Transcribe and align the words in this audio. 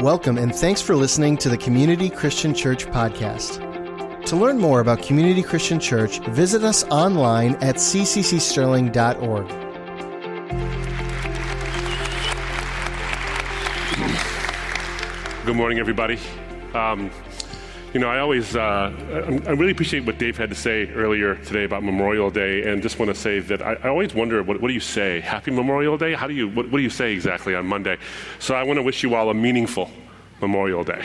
Welcome 0.00 0.38
and 0.38 0.54
thanks 0.54 0.80
for 0.80 0.96
listening 0.96 1.36
to 1.36 1.50
the 1.50 1.58
Community 1.58 2.08
Christian 2.08 2.54
Church 2.54 2.86
podcast. 2.86 4.24
To 4.24 4.34
learn 4.34 4.56
more 4.56 4.80
about 4.80 5.02
Community 5.02 5.42
Christian 5.42 5.78
Church, 5.78 6.20
visit 6.20 6.64
us 6.64 6.84
online 6.84 7.56
at 7.56 7.74
cccsterling.org. 7.76 9.46
Good 15.44 15.56
morning, 15.56 15.78
everybody. 15.78 16.18
Um, 16.72 17.10
you 17.92 17.98
know, 17.98 18.08
I 18.08 18.20
always, 18.20 18.54
uh, 18.54 18.92
I, 19.46 19.50
really 19.50 19.72
appreciate 19.72 20.06
what 20.06 20.16
Dave 20.16 20.36
had 20.36 20.48
to 20.50 20.54
say 20.54 20.88
earlier 20.90 21.34
today 21.34 21.64
about 21.64 21.82
Memorial 21.82 22.30
Day, 22.30 22.70
and 22.70 22.80
just 22.80 23.00
want 23.00 23.08
to 23.08 23.20
say 23.20 23.40
that 23.40 23.62
I, 23.62 23.72
I 23.72 23.88
always 23.88 24.14
wonder, 24.14 24.42
what, 24.44 24.60
what, 24.60 24.68
do 24.68 24.74
you 24.74 24.80
say? 24.80 25.18
Happy 25.18 25.50
Memorial 25.50 25.98
Day? 25.98 26.14
How 26.14 26.28
do 26.28 26.34
you, 26.34 26.48
what, 26.48 26.70
what, 26.70 26.78
do 26.78 26.84
you 26.84 26.90
say 26.90 27.12
exactly 27.12 27.54
on 27.54 27.66
Monday? 27.66 27.98
So 28.38 28.54
I 28.54 28.62
want 28.62 28.76
to 28.76 28.82
wish 28.82 29.02
you 29.02 29.16
all 29.16 29.28
a 29.28 29.34
meaningful 29.34 29.90
Memorial 30.40 30.84
Day. 30.84 31.04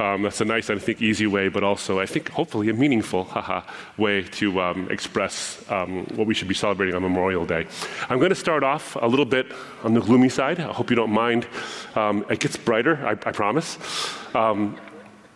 Um, 0.00 0.22
that's 0.22 0.40
a 0.40 0.46
nice, 0.46 0.70
I 0.70 0.78
think, 0.78 1.02
easy 1.02 1.26
way, 1.26 1.48
but 1.48 1.62
also, 1.62 2.00
I 2.00 2.06
think, 2.06 2.30
hopefully, 2.30 2.70
a 2.70 2.72
meaningful 2.72 3.24
haha, 3.24 3.62
way 3.98 4.22
to 4.22 4.58
um, 4.58 4.90
express 4.90 5.62
um, 5.70 6.06
what 6.14 6.26
we 6.26 6.32
should 6.32 6.48
be 6.48 6.54
celebrating 6.54 6.94
on 6.94 7.02
Memorial 7.02 7.44
Day. 7.44 7.66
I'm 8.08 8.18
going 8.18 8.30
to 8.30 8.34
start 8.34 8.64
off 8.64 8.96
a 8.96 9.06
little 9.06 9.26
bit 9.26 9.52
on 9.84 9.92
the 9.92 10.00
gloomy 10.00 10.30
side. 10.30 10.60
I 10.60 10.72
hope 10.72 10.88
you 10.88 10.96
don't 10.96 11.12
mind. 11.12 11.46
Um, 11.94 12.24
it 12.30 12.40
gets 12.40 12.56
brighter, 12.56 12.96
I, 13.06 13.10
I 13.10 13.32
promise. 13.32 13.76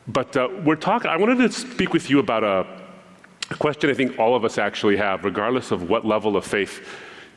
But 0.09 0.37
uh, 0.37 0.49
we're 0.65 0.77
talking, 0.77 1.11
I 1.11 1.17
wanted 1.17 1.39
to 1.39 1.51
speak 1.51 1.93
with 1.93 2.09
you 2.11 2.21
about 2.21 2.45
a, 2.45 2.67
a 3.51 3.57
question 3.57 3.91
I 3.91 3.95
think 3.95 4.19
all 4.19 4.37
of 4.37 4.45
us 4.45 4.57
actually 4.59 4.97
have, 4.97 5.25
regardless 5.25 5.73
of 5.73 5.89
what 5.89 6.07
level 6.07 6.37
of 6.37 6.45
faith 6.45 6.87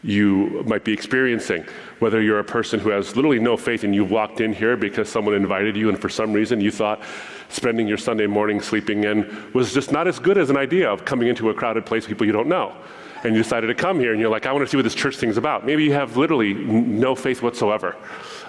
you 0.04 0.64
might 0.66 0.86
be 0.86 0.94
experiencing. 0.94 1.66
Whether 1.98 2.22
you're 2.22 2.40
a 2.40 2.44
person 2.44 2.80
who 2.80 2.90
has 2.90 3.16
literally 3.16 3.40
no 3.40 3.58
faith 3.58 3.84
and 3.84 3.94
you 3.94 4.06
walked 4.06 4.40
in 4.40 4.54
here 4.54 4.78
because 4.78 5.10
someone 5.10 5.34
invited 5.34 5.76
you, 5.76 5.90
and 5.90 6.00
for 6.00 6.10
some 6.10 6.32
reason 6.32 6.62
you 6.62 6.72
thought 6.72 7.02
spending 7.50 7.88
your 7.88 7.98
Sunday 7.98 8.28
morning 8.28 8.62
sleeping 8.62 9.04
in 9.04 9.52
was 9.54 9.74
just 9.74 9.92
not 9.92 10.08
as 10.08 10.20
good 10.20 10.38
as 10.38 10.50
an 10.50 10.58
idea 10.58 10.90
of 10.90 11.04
coming 11.04 11.28
into 11.28 11.50
a 11.50 11.54
crowded 11.54 11.86
place 11.86 12.04
with 12.04 12.10
people 12.10 12.28
you 12.28 12.32
don't 12.32 12.48
know. 12.48 12.76
And 13.24 13.36
you 13.36 13.44
decided 13.44 13.68
to 13.68 13.76
come 13.76 14.00
here 14.00 14.12
and 14.12 14.22
you're 14.22 14.30
like, 14.30 14.46
I 14.46 14.54
want 14.54 14.64
to 14.64 14.70
see 14.70 14.78
what 14.78 14.84
this 14.84 14.96
church 14.96 15.18
thing's 15.18 15.36
about. 15.36 15.66
Maybe 15.66 15.84
you 15.84 15.92
have 15.92 16.16
literally 16.16 16.54
no 16.54 17.16
faith 17.16 17.42
whatsoever 17.42 17.98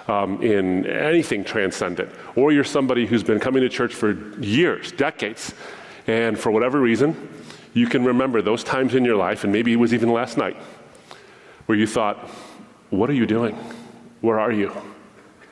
um, 0.07 0.41
in 0.41 0.85
anything 0.85 1.43
transcendent. 1.43 2.09
Or 2.35 2.51
you're 2.51 2.63
somebody 2.63 3.05
who's 3.05 3.23
been 3.23 3.39
coming 3.39 3.61
to 3.61 3.69
church 3.69 3.93
for 3.93 4.13
years, 4.39 4.91
decades, 4.91 5.53
and 6.07 6.37
for 6.37 6.51
whatever 6.51 6.79
reason, 6.79 7.29
you 7.73 7.87
can 7.87 8.03
remember 8.03 8.41
those 8.41 8.63
times 8.63 8.95
in 8.95 9.05
your 9.05 9.15
life, 9.15 9.43
and 9.43 9.53
maybe 9.53 9.71
it 9.73 9.77
was 9.77 9.93
even 9.93 10.11
last 10.11 10.37
night, 10.37 10.57
where 11.65 11.77
you 11.77 11.87
thought, 11.87 12.17
What 12.89 13.09
are 13.09 13.13
you 13.13 13.25
doing? 13.25 13.55
Where 14.21 14.39
are 14.39 14.51
you? 14.51 14.71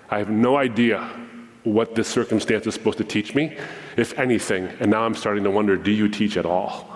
I 0.09 0.17
have 0.17 0.29
no 0.29 0.57
idea 0.57 1.09
what 1.63 1.95
this 1.95 2.07
circumstance 2.07 2.65
is 2.67 2.73
supposed 2.73 2.97
to 2.97 3.03
teach 3.03 3.35
me, 3.35 3.55
if 3.95 4.17
anything, 4.17 4.67
and 4.79 4.89
now 4.89 5.03
I'm 5.03 5.15
starting 5.15 5.43
to 5.43 5.51
wonder 5.51 5.77
do 5.77 5.91
you 5.91 6.09
teach 6.09 6.37
at 6.37 6.45
all? 6.45 6.89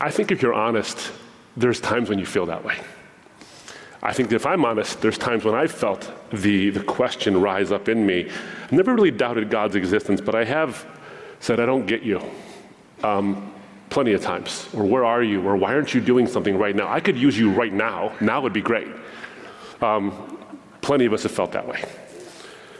I 0.00 0.10
think 0.10 0.30
if 0.30 0.42
you're 0.42 0.54
honest, 0.54 1.12
there's 1.56 1.80
times 1.80 2.08
when 2.08 2.18
you 2.18 2.26
feel 2.26 2.46
that 2.46 2.64
way. 2.64 2.76
I 4.02 4.12
think 4.12 4.32
if 4.32 4.46
I'm 4.46 4.64
honest, 4.64 5.00
there's 5.00 5.18
times 5.18 5.44
when 5.44 5.54
I've 5.54 5.72
felt 5.72 6.12
the, 6.30 6.70
the 6.70 6.82
question 6.82 7.40
rise 7.40 7.72
up 7.72 7.88
in 7.88 8.06
me. 8.06 8.30
I've 8.64 8.72
never 8.72 8.94
really 8.94 9.10
doubted 9.10 9.50
God's 9.50 9.74
existence, 9.74 10.20
but 10.20 10.34
I 10.34 10.44
have 10.44 10.86
said, 11.40 11.58
I 11.58 11.66
don't 11.66 11.86
get 11.86 12.02
you. 12.02 12.22
Um, 13.02 13.52
plenty 13.90 14.12
of 14.12 14.22
times. 14.22 14.68
Or 14.74 14.84
where 14.84 15.04
are 15.04 15.22
you? 15.22 15.42
Or 15.46 15.56
why 15.56 15.74
aren't 15.74 15.94
you 15.94 16.00
doing 16.00 16.26
something 16.26 16.56
right 16.56 16.76
now? 16.76 16.88
I 16.88 17.00
could 17.00 17.16
use 17.16 17.38
you 17.38 17.50
right 17.50 17.72
now. 17.72 18.12
Now 18.20 18.40
would 18.40 18.52
be 18.52 18.60
great. 18.60 18.88
Um, 19.80 20.38
plenty 20.80 21.06
of 21.06 21.12
us 21.12 21.22
have 21.24 21.32
felt 21.32 21.52
that 21.52 21.66
way. 21.66 21.82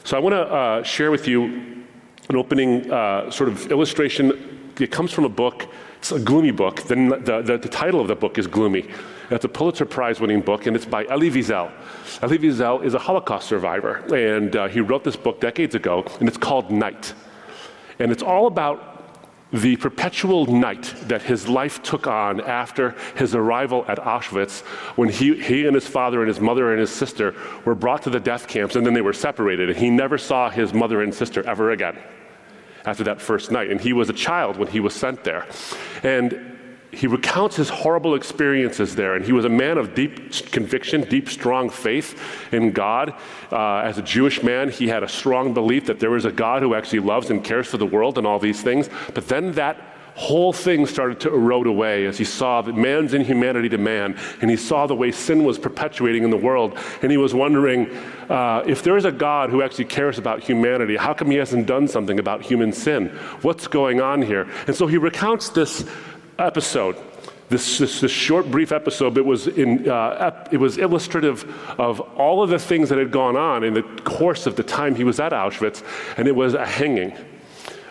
So 0.05 0.16
I 0.16 0.20
want 0.20 0.34
to 0.34 0.41
uh, 0.42 0.83
share 0.83 1.11
with 1.11 1.27
you 1.27 1.84
an 2.28 2.36
opening 2.36 2.91
uh, 2.91 3.30
sort 3.30 3.48
of 3.48 3.70
illustration. 3.73 4.73
It 4.78 4.90
comes 4.90 5.12
from 5.12 5.24
a 5.24 5.28
book. 5.28 5.67
It's 5.98 6.12
a 6.12 6.20
gloomy 6.20 6.52
book. 6.52 6.83
The, 6.83 6.95
the, 6.95 7.42
the, 7.42 7.58
the 7.58 7.68
title 7.68 8.01
of 8.01 8.08
the 8.08 8.14
book 8.14 8.39
is 8.39 8.46
Gloomy. 8.46 8.89
It's 9.30 9.44
a 9.44 9.48
Pulitzer 9.48 9.84
Prize 9.84 10.20
winning 10.20 10.40
book, 10.40 10.66
and 10.66 10.74
it's 10.74 10.86
by 10.86 11.05
Elie 11.05 11.30
Wiesel. 11.30 11.70
Elie 12.22 12.39
Wiesel 12.39 12.83
is 12.83 12.94
a 12.94 12.98
Holocaust 12.98 13.46
survivor, 13.46 13.96
and 14.14 14.56
uh, 14.56 14.68
he 14.68 14.80
wrote 14.80 15.05
this 15.05 15.16
book 15.16 15.39
decades 15.39 15.74
ago, 15.74 16.02
and 16.18 16.27
it's 16.27 16.39
called 16.39 16.70
Night. 16.70 17.12
And 17.98 18.11
it's 18.11 18.22
all 18.22 18.46
about 18.46 18.94
the 19.52 19.77
perpetual 19.77 20.46
night 20.46 20.94
that 21.08 21.20
his 21.20 21.46
life 21.46 21.83
took 21.83 22.06
on 22.06 22.40
after 22.40 22.94
his 23.16 23.34
arrival 23.34 23.84
at 23.86 23.98
Auschwitz, 23.98 24.62
when 24.96 25.11
he, 25.11 25.39
he 25.42 25.66
and 25.66 25.74
his 25.74 25.86
father 25.86 26.20
and 26.20 26.28
his 26.28 26.40
mother 26.40 26.70
and 26.70 26.80
his 26.80 26.90
sister 26.90 27.34
were 27.66 27.74
brought 27.74 28.02
to 28.02 28.10
the 28.10 28.20
death 28.20 28.48
camps 28.48 28.77
and 28.77 28.86
then 28.86 28.95
they 28.95 29.02
were 29.02 29.12
separated, 29.12 29.68
and 29.68 29.78
he 29.78 29.90
never 29.90 30.16
saw 30.16 30.48
his 30.48 30.72
mother 30.72 31.02
and 31.02 31.14
sister 31.14 31.46
ever 31.46 31.70
again 31.70 31.98
after 32.86 33.05
that 33.05 33.20
first 33.20 33.50
night. 33.50 33.70
And 33.70 33.78
he 33.78 33.92
was 33.92 34.08
a 34.08 34.14
child 34.14 34.56
when 34.56 34.68
he 34.68 34.80
was 34.80 34.95
sent 34.95 35.22
there. 35.24 35.46
And 36.02 36.48
he 36.93 37.07
recounts 37.07 37.57
his 37.57 37.69
horrible 37.69 38.15
experiences 38.15 38.95
there, 38.95 39.15
and 39.15 39.25
he 39.25 39.33
was 39.33 39.45
a 39.45 39.51
man 39.51 39.77
of 39.77 39.95
deep 39.95 40.33
conviction, 40.51 41.03
deep, 41.03 41.29
strong 41.29 41.69
faith 41.69 42.19
in 42.53 42.73
God. 42.73 43.15
Uh, 43.53 43.79
as 43.79 43.99
a 43.99 44.03
Jewish 44.03 44.43
man, 44.43 44.71
he 44.71 44.89
had 44.89 45.03
a 45.03 45.09
strong 45.09 45.53
belief 45.53 45.87
that 45.87 46.01
there 46.01 46.11
was 46.11 46.25
a 46.25 46.33
God 46.33 46.63
who 46.63 46.75
actually 46.75 47.01
loves 47.01 47.31
and 47.31 47.45
cares 47.45 47.67
for 47.67 47.77
the 47.77 47.87
world 47.87 48.17
and 48.17 48.27
all 48.27 48.39
these 48.39 48.63
things. 48.63 48.89
But 49.15 49.29
then 49.29 49.53
that 49.53 49.77
whole 50.15 50.53
thing 50.53 50.85
started 50.85 51.21
to 51.21 51.33
erode 51.33 51.69
away 51.69 52.05
as 52.05 52.19
he 52.19 52.25
saw 52.25 52.61
that 52.61 52.75
man's 52.75 53.15
inhumanity 53.15 53.69
to 53.69 53.79
man, 53.79 54.19
and 54.41 54.51
he 54.51 54.57
saw 54.57 54.85
the 54.87 54.95
way 54.95 55.13
sin 55.13 55.45
was 55.45 55.59
perpetuating 55.59 56.25
in 56.25 56.31
the 56.31 56.37
world, 56.37 56.77
and 57.03 57.13
he 57.13 57.17
was 57.17 57.35
wondering 57.35 57.89
uh, 58.29 58.65
if 58.67 58.83
there 58.83 58.97
is 58.97 59.05
a 59.05 59.13
God 59.13 59.51
who 59.51 59.63
actually 59.63 59.85
cares 59.85 60.19
about 60.19 60.43
humanity, 60.43 60.97
how 60.97 61.15
come 61.15 61.31
he 61.31 61.37
hasn't 61.37 61.67
done 61.67 61.87
something 61.87 62.19
about 62.19 62.43
human 62.43 62.73
sin? 62.73 63.11
What's 63.43 63.69
going 63.69 64.01
on 64.01 64.20
here? 64.20 64.49
And 64.67 64.75
so 64.75 64.89
he 64.89 64.99
recounts 64.99 65.51
this 65.51 65.89
episode. 66.39 66.97
This, 67.49 67.79
this, 67.79 68.03
this, 68.03 68.13
short, 68.13 68.51
brief 68.51 68.73
episode, 68.73 69.17
it 69.17 69.25
was, 69.25 69.47
in, 69.47 69.89
uh, 69.89 70.47
it 70.53 70.59
was 70.59 70.77
illustrative 70.77 71.51
of 71.81 72.01
all 72.01 72.43
of 72.43 72.51
the 72.51 72.59
things 72.59 72.91
that 72.91 72.99
had 72.99 73.11
gone 73.11 73.37
on 73.37 73.65
in 73.65 73.73
the 73.73 73.83
course 73.83 74.47
of 74.47 74.55
the 74.55 74.63
time 74.63 74.95
he 74.95 75.05
was 75.05 75.19
at 75.19 75.33
Auschwitz, 75.33 75.83
and 76.19 76.29
it 76.29 76.37
was 76.37 76.53
a 76.53 76.67
hanging. 76.67 77.17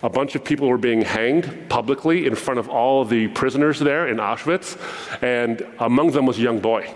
A 0.04 0.10
bunch 0.10 0.36
of 0.36 0.44
people 0.44 0.68
were 0.68 0.78
being 0.78 1.02
hanged 1.02 1.70
publicly 1.70 2.28
in 2.28 2.36
front 2.36 2.60
of 2.60 2.70
all 2.70 3.02
of 3.02 3.10
the 3.10 3.30
prisoners 3.30 3.80
there 3.80 4.08
in 4.08 4.18
Auschwitz, 4.18 4.78
and 5.24 5.66
among 5.80 6.12
them 6.12 6.28
was 6.28 6.38
a 6.38 6.42
young 6.42 6.60
boy. 6.60 6.94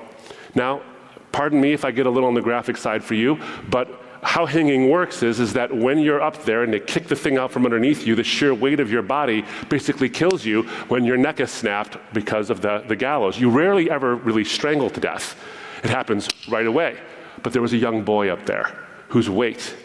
Now, 0.54 0.84
pardon 1.32 1.60
me 1.60 1.74
if 1.74 1.84
I 1.84 1.90
get 1.90 2.06
a 2.06 2.12
little 2.12 2.28
on 2.28 2.36
the 2.36 2.42
graphic 2.42 2.78
side 2.78 3.04
for 3.04 3.16
you, 3.16 3.40
but 3.72 4.01
how 4.24 4.46
hanging 4.46 4.90
works 4.90 5.24
is, 5.24 5.40
is 5.40 5.54
that 5.54 5.76
when 5.76 6.00
you're 6.00 6.22
up 6.22 6.44
there 6.44 6.64
and 6.64 6.72
they 6.72 6.80
kick 6.80 7.08
the 7.08 7.16
thing 7.16 7.38
out 7.38 7.52
from 7.52 7.66
underneath 7.66 8.06
you, 8.06 8.16
the 8.16 8.24
sheer 8.24 8.54
weight 8.54 8.80
of 8.80 8.92
your 8.92 9.02
body 9.02 9.44
basically 9.68 10.10
kills 10.10 10.46
you 10.46 10.64
when 10.90 11.04
your 11.04 11.18
neck 11.18 11.40
is 11.40 11.52
snapped 11.52 11.98
because 12.14 12.50
of 12.50 12.62
the, 12.62 12.84
the 12.88 12.96
gallows. 12.96 13.40
You 13.40 13.50
rarely 13.50 13.90
ever 13.90 14.16
really 14.16 14.44
strangle 14.44 14.90
to 14.92 15.00
death. 15.00 15.36
It 15.84 15.90
happens 15.90 16.30
right 16.50 16.68
away. 16.68 17.00
But 17.44 17.54
there 17.54 17.62
was 17.62 17.74
a 17.74 17.78
young 17.78 18.04
boy 18.04 18.30
up 18.30 18.46
there 18.46 18.78
whose 19.08 19.30
weight 19.30 19.76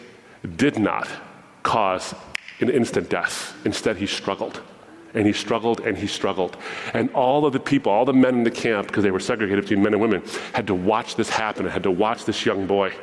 did 0.55 0.77
not 0.77 1.07
cause 1.63 2.13
an 2.59 2.69
instant 2.69 3.09
death. 3.09 3.55
Instead, 3.65 3.97
he 3.97 4.05
struggled. 4.05 4.61
And 5.13 5.25
he 5.25 5.33
struggled 5.33 5.79
and 5.79 5.97
he 5.97 6.05
struggled. 6.05 6.57
And 6.93 7.09
all 7.11 7.45
of 7.45 7.53
the 7.53 7.59
people, 7.59 7.91
all 7.91 8.05
the 8.05 8.13
men 8.13 8.35
in 8.35 8.43
the 8.43 8.51
camp, 8.51 8.87
because 8.87 9.03
they 9.03 9.11
were 9.11 9.19
segregated 9.19 9.63
between 9.63 9.81
men 9.81 9.93
and 9.93 10.01
women, 10.01 10.21
had 10.53 10.67
to 10.67 10.75
watch 10.75 11.15
this 11.15 11.29
happen, 11.29 11.65
and 11.65 11.73
had 11.73 11.83
to 11.83 11.91
watch 11.91 12.25
this 12.25 12.45
young 12.45 12.67
boy. 12.67 12.93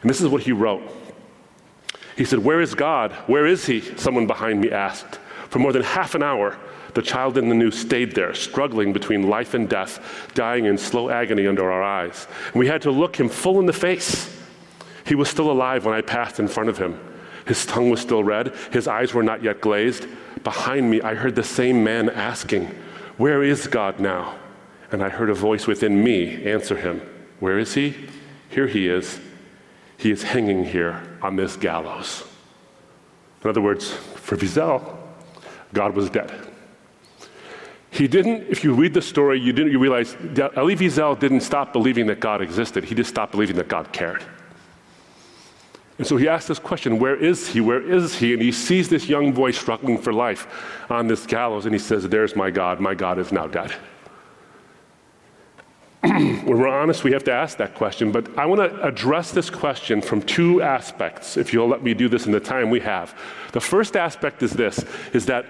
And 0.00 0.10
this 0.10 0.20
is 0.20 0.28
what 0.28 0.42
he 0.42 0.52
wrote. 0.52 0.82
He 2.16 2.24
said, 2.24 2.40
Where 2.40 2.60
is 2.60 2.74
God? 2.74 3.12
Where 3.26 3.46
is 3.46 3.66
he? 3.66 3.80
Someone 3.96 4.26
behind 4.26 4.60
me 4.60 4.70
asked. 4.70 5.18
For 5.48 5.58
more 5.58 5.72
than 5.72 5.82
half 5.82 6.14
an 6.14 6.22
hour, 6.22 6.58
the 6.94 7.02
child 7.02 7.36
in 7.36 7.48
the 7.48 7.54
news 7.54 7.78
stayed 7.78 8.14
there, 8.14 8.34
struggling 8.34 8.92
between 8.92 9.28
life 9.28 9.52
and 9.54 9.68
death, 9.68 10.30
dying 10.34 10.64
in 10.64 10.78
slow 10.78 11.10
agony 11.10 11.46
under 11.46 11.70
our 11.70 11.82
eyes. 11.82 12.26
And 12.46 12.56
we 12.56 12.66
had 12.66 12.82
to 12.82 12.90
look 12.90 13.16
him 13.16 13.28
full 13.28 13.60
in 13.60 13.66
the 13.66 13.72
face. 13.72 14.34
He 15.04 15.14
was 15.14 15.28
still 15.28 15.50
alive 15.50 15.84
when 15.84 15.94
I 15.94 16.00
passed 16.00 16.40
in 16.40 16.48
front 16.48 16.70
of 16.70 16.78
him. 16.78 16.98
His 17.46 17.64
tongue 17.64 17.90
was 17.90 18.00
still 18.00 18.24
red, 18.24 18.54
his 18.72 18.88
eyes 18.88 19.14
were 19.14 19.22
not 19.22 19.42
yet 19.42 19.60
glazed. 19.60 20.06
Behind 20.42 20.90
me, 20.90 21.00
I 21.00 21.14
heard 21.14 21.34
the 21.34 21.44
same 21.44 21.84
man 21.84 22.08
asking, 22.08 22.74
Where 23.18 23.42
is 23.42 23.66
God 23.66 24.00
now? 24.00 24.36
And 24.90 25.02
I 25.02 25.10
heard 25.10 25.30
a 25.30 25.34
voice 25.34 25.66
within 25.66 26.02
me 26.02 26.44
answer 26.44 26.76
him, 26.76 27.02
Where 27.40 27.58
is 27.58 27.74
he? 27.74 27.94
Here 28.48 28.66
he 28.66 28.88
is 28.88 29.20
he 29.98 30.10
is 30.10 30.22
hanging 30.22 30.64
here 30.64 31.02
on 31.22 31.36
this 31.36 31.56
gallows. 31.56 32.24
In 33.42 33.50
other 33.50 33.60
words, 33.60 33.92
for 33.92 34.36
Wiesel, 34.36 34.96
God 35.72 35.94
was 35.94 36.10
dead. 36.10 36.32
He 37.90 38.06
didn't, 38.06 38.46
if 38.48 38.62
you 38.62 38.74
read 38.74 38.92
the 38.92 39.00
story, 39.00 39.40
you 39.40 39.52
didn't 39.52 39.72
you 39.72 39.78
realize 39.78 40.14
Elie 40.56 40.76
Wiesel 40.76 41.18
didn't 41.18 41.40
stop 41.40 41.72
believing 41.72 42.06
that 42.06 42.20
God 42.20 42.42
existed. 42.42 42.84
He 42.84 42.94
just 42.94 43.08
stopped 43.08 43.32
believing 43.32 43.56
that 43.56 43.68
God 43.68 43.92
cared. 43.92 44.22
And 45.98 46.06
so 46.06 46.18
he 46.18 46.28
asked 46.28 46.48
this 46.48 46.58
question, 46.58 46.98
where 46.98 47.16
is 47.16 47.48
he? 47.48 47.60
Where 47.62 47.80
is 47.80 48.18
he? 48.18 48.34
And 48.34 48.42
he 48.42 48.52
sees 48.52 48.88
this 48.88 49.08
young 49.08 49.32
boy 49.32 49.52
struggling 49.52 49.96
for 49.96 50.12
life 50.12 50.46
on 50.90 51.06
this 51.06 51.24
gallows, 51.24 51.64
and 51.64 51.74
he 51.74 51.78
says, 51.78 52.06
There's 52.06 52.36
my 52.36 52.50
God. 52.50 52.80
My 52.80 52.94
God 52.94 53.18
is 53.18 53.32
now 53.32 53.46
dead. 53.46 53.72
when 56.44 56.58
we're 56.58 56.68
honest, 56.68 57.04
we 57.04 57.12
have 57.12 57.24
to 57.24 57.32
ask 57.32 57.58
that 57.58 57.74
question. 57.74 58.12
But 58.12 58.38
I 58.38 58.46
want 58.46 58.60
to 58.60 58.82
address 58.82 59.32
this 59.32 59.50
question 59.50 60.00
from 60.00 60.22
two 60.22 60.62
aspects, 60.62 61.36
if 61.36 61.52
you'll 61.52 61.68
let 61.68 61.82
me 61.82 61.94
do 61.94 62.08
this 62.08 62.26
in 62.26 62.32
the 62.32 62.40
time 62.40 62.70
we 62.70 62.80
have. 62.80 63.14
The 63.52 63.60
first 63.60 63.96
aspect 63.96 64.42
is 64.42 64.52
this 64.52 64.84
is 65.12 65.26
that 65.26 65.44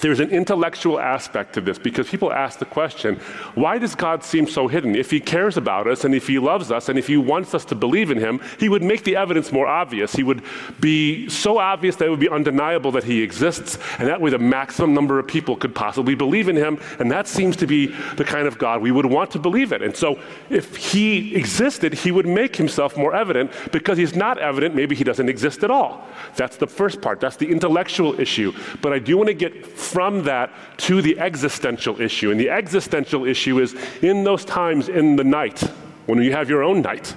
there's 0.00 0.20
an 0.20 0.30
intellectual 0.30 1.00
aspect 1.00 1.54
to 1.54 1.60
this 1.60 1.78
because 1.78 2.08
people 2.08 2.32
ask 2.32 2.58
the 2.58 2.64
question 2.64 3.16
why 3.54 3.78
does 3.78 3.94
God 3.94 4.22
seem 4.22 4.46
so 4.46 4.68
hidden? 4.68 4.94
If 4.94 5.10
He 5.10 5.20
cares 5.20 5.56
about 5.56 5.86
us 5.86 6.04
and 6.04 6.14
if 6.14 6.26
He 6.26 6.38
loves 6.38 6.70
us 6.70 6.88
and 6.88 6.98
if 6.98 7.06
He 7.06 7.16
wants 7.16 7.54
us 7.54 7.64
to 7.66 7.74
believe 7.74 8.10
in 8.10 8.18
Him, 8.18 8.40
He 8.58 8.68
would 8.68 8.82
make 8.82 9.04
the 9.04 9.16
evidence 9.16 9.52
more 9.52 9.66
obvious. 9.66 10.12
He 10.12 10.22
would 10.22 10.42
be 10.80 11.28
so 11.28 11.58
obvious 11.58 11.96
that 11.96 12.06
it 12.06 12.10
would 12.10 12.20
be 12.20 12.28
undeniable 12.28 12.92
that 12.92 13.04
He 13.04 13.22
exists, 13.22 13.78
and 13.98 14.08
that 14.08 14.20
way 14.20 14.30
the 14.30 14.38
maximum 14.38 14.94
number 14.94 15.18
of 15.18 15.26
people 15.26 15.56
could 15.56 15.74
possibly 15.74 16.14
believe 16.14 16.48
in 16.48 16.56
Him. 16.56 16.78
And 16.98 17.10
that 17.10 17.26
seems 17.26 17.56
to 17.56 17.66
be 17.66 17.86
the 18.16 18.24
kind 18.24 18.46
of 18.46 18.58
God 18.58 18.80
we 18.80 18.92
would 18.92 19.06
want 19.06 19.30
to 19.32 19.38
believe 19.38 19.72
in. 19.72 19.82
And 19.82 19.96
so 19.96 20.20
if 20.50 20.76
He 20.76 21.34
existed, 21.34 21.94
He 21.94 22.12
would 22.12 22.26
make 22.26 22.56
Himself 22.56 22.96
more 22.96 23.14
evident 23.14 23.50
because 23.72 23.98
He's 23.98 24.14
not 24.14 24.38
evident, 24.38 24.74
maybe 24.74 24.94
He 24.94 25.04
doesn't 25.04 25.28
exist 25.28 25.64
at 25.64 25.70
all. 25.70 26.06
That's 26.36 26.56
the 26.56 26.66
first 26.66 27.00
part, 27.00 27.20
that's 27.20 27.36
the 27.36 27.50
intellectual 27.50 28.18
issue. 28.20 28.52
But 28.80 28.92
I 28.92 28.98
do 28.98 29.16
want 29.16 29.28
to 29.28 29.34
get 29.34 29.66
from 29.88 30.24
that 30.24 30.52
to 30.78 31.02
the 31.02 31.18
existential 31.18 32.00
issue. 32.00 32.30
And 32.30 32.38
the 32.38 32.50
existential 32.50 33.24
issue 33.24 33.58
is 33.60 33.74
in 34.02 34.24
those 34.24 34.44
times 34.44 34.88
in 34.88 35.16
the 35.16 35.24
night, 35.24 35.60
when 36.06 36.22
you 36.22 36.32
have 36.32 36.48
your 36.48 36.62
own 36.62 36.82
night, 36.82 37.14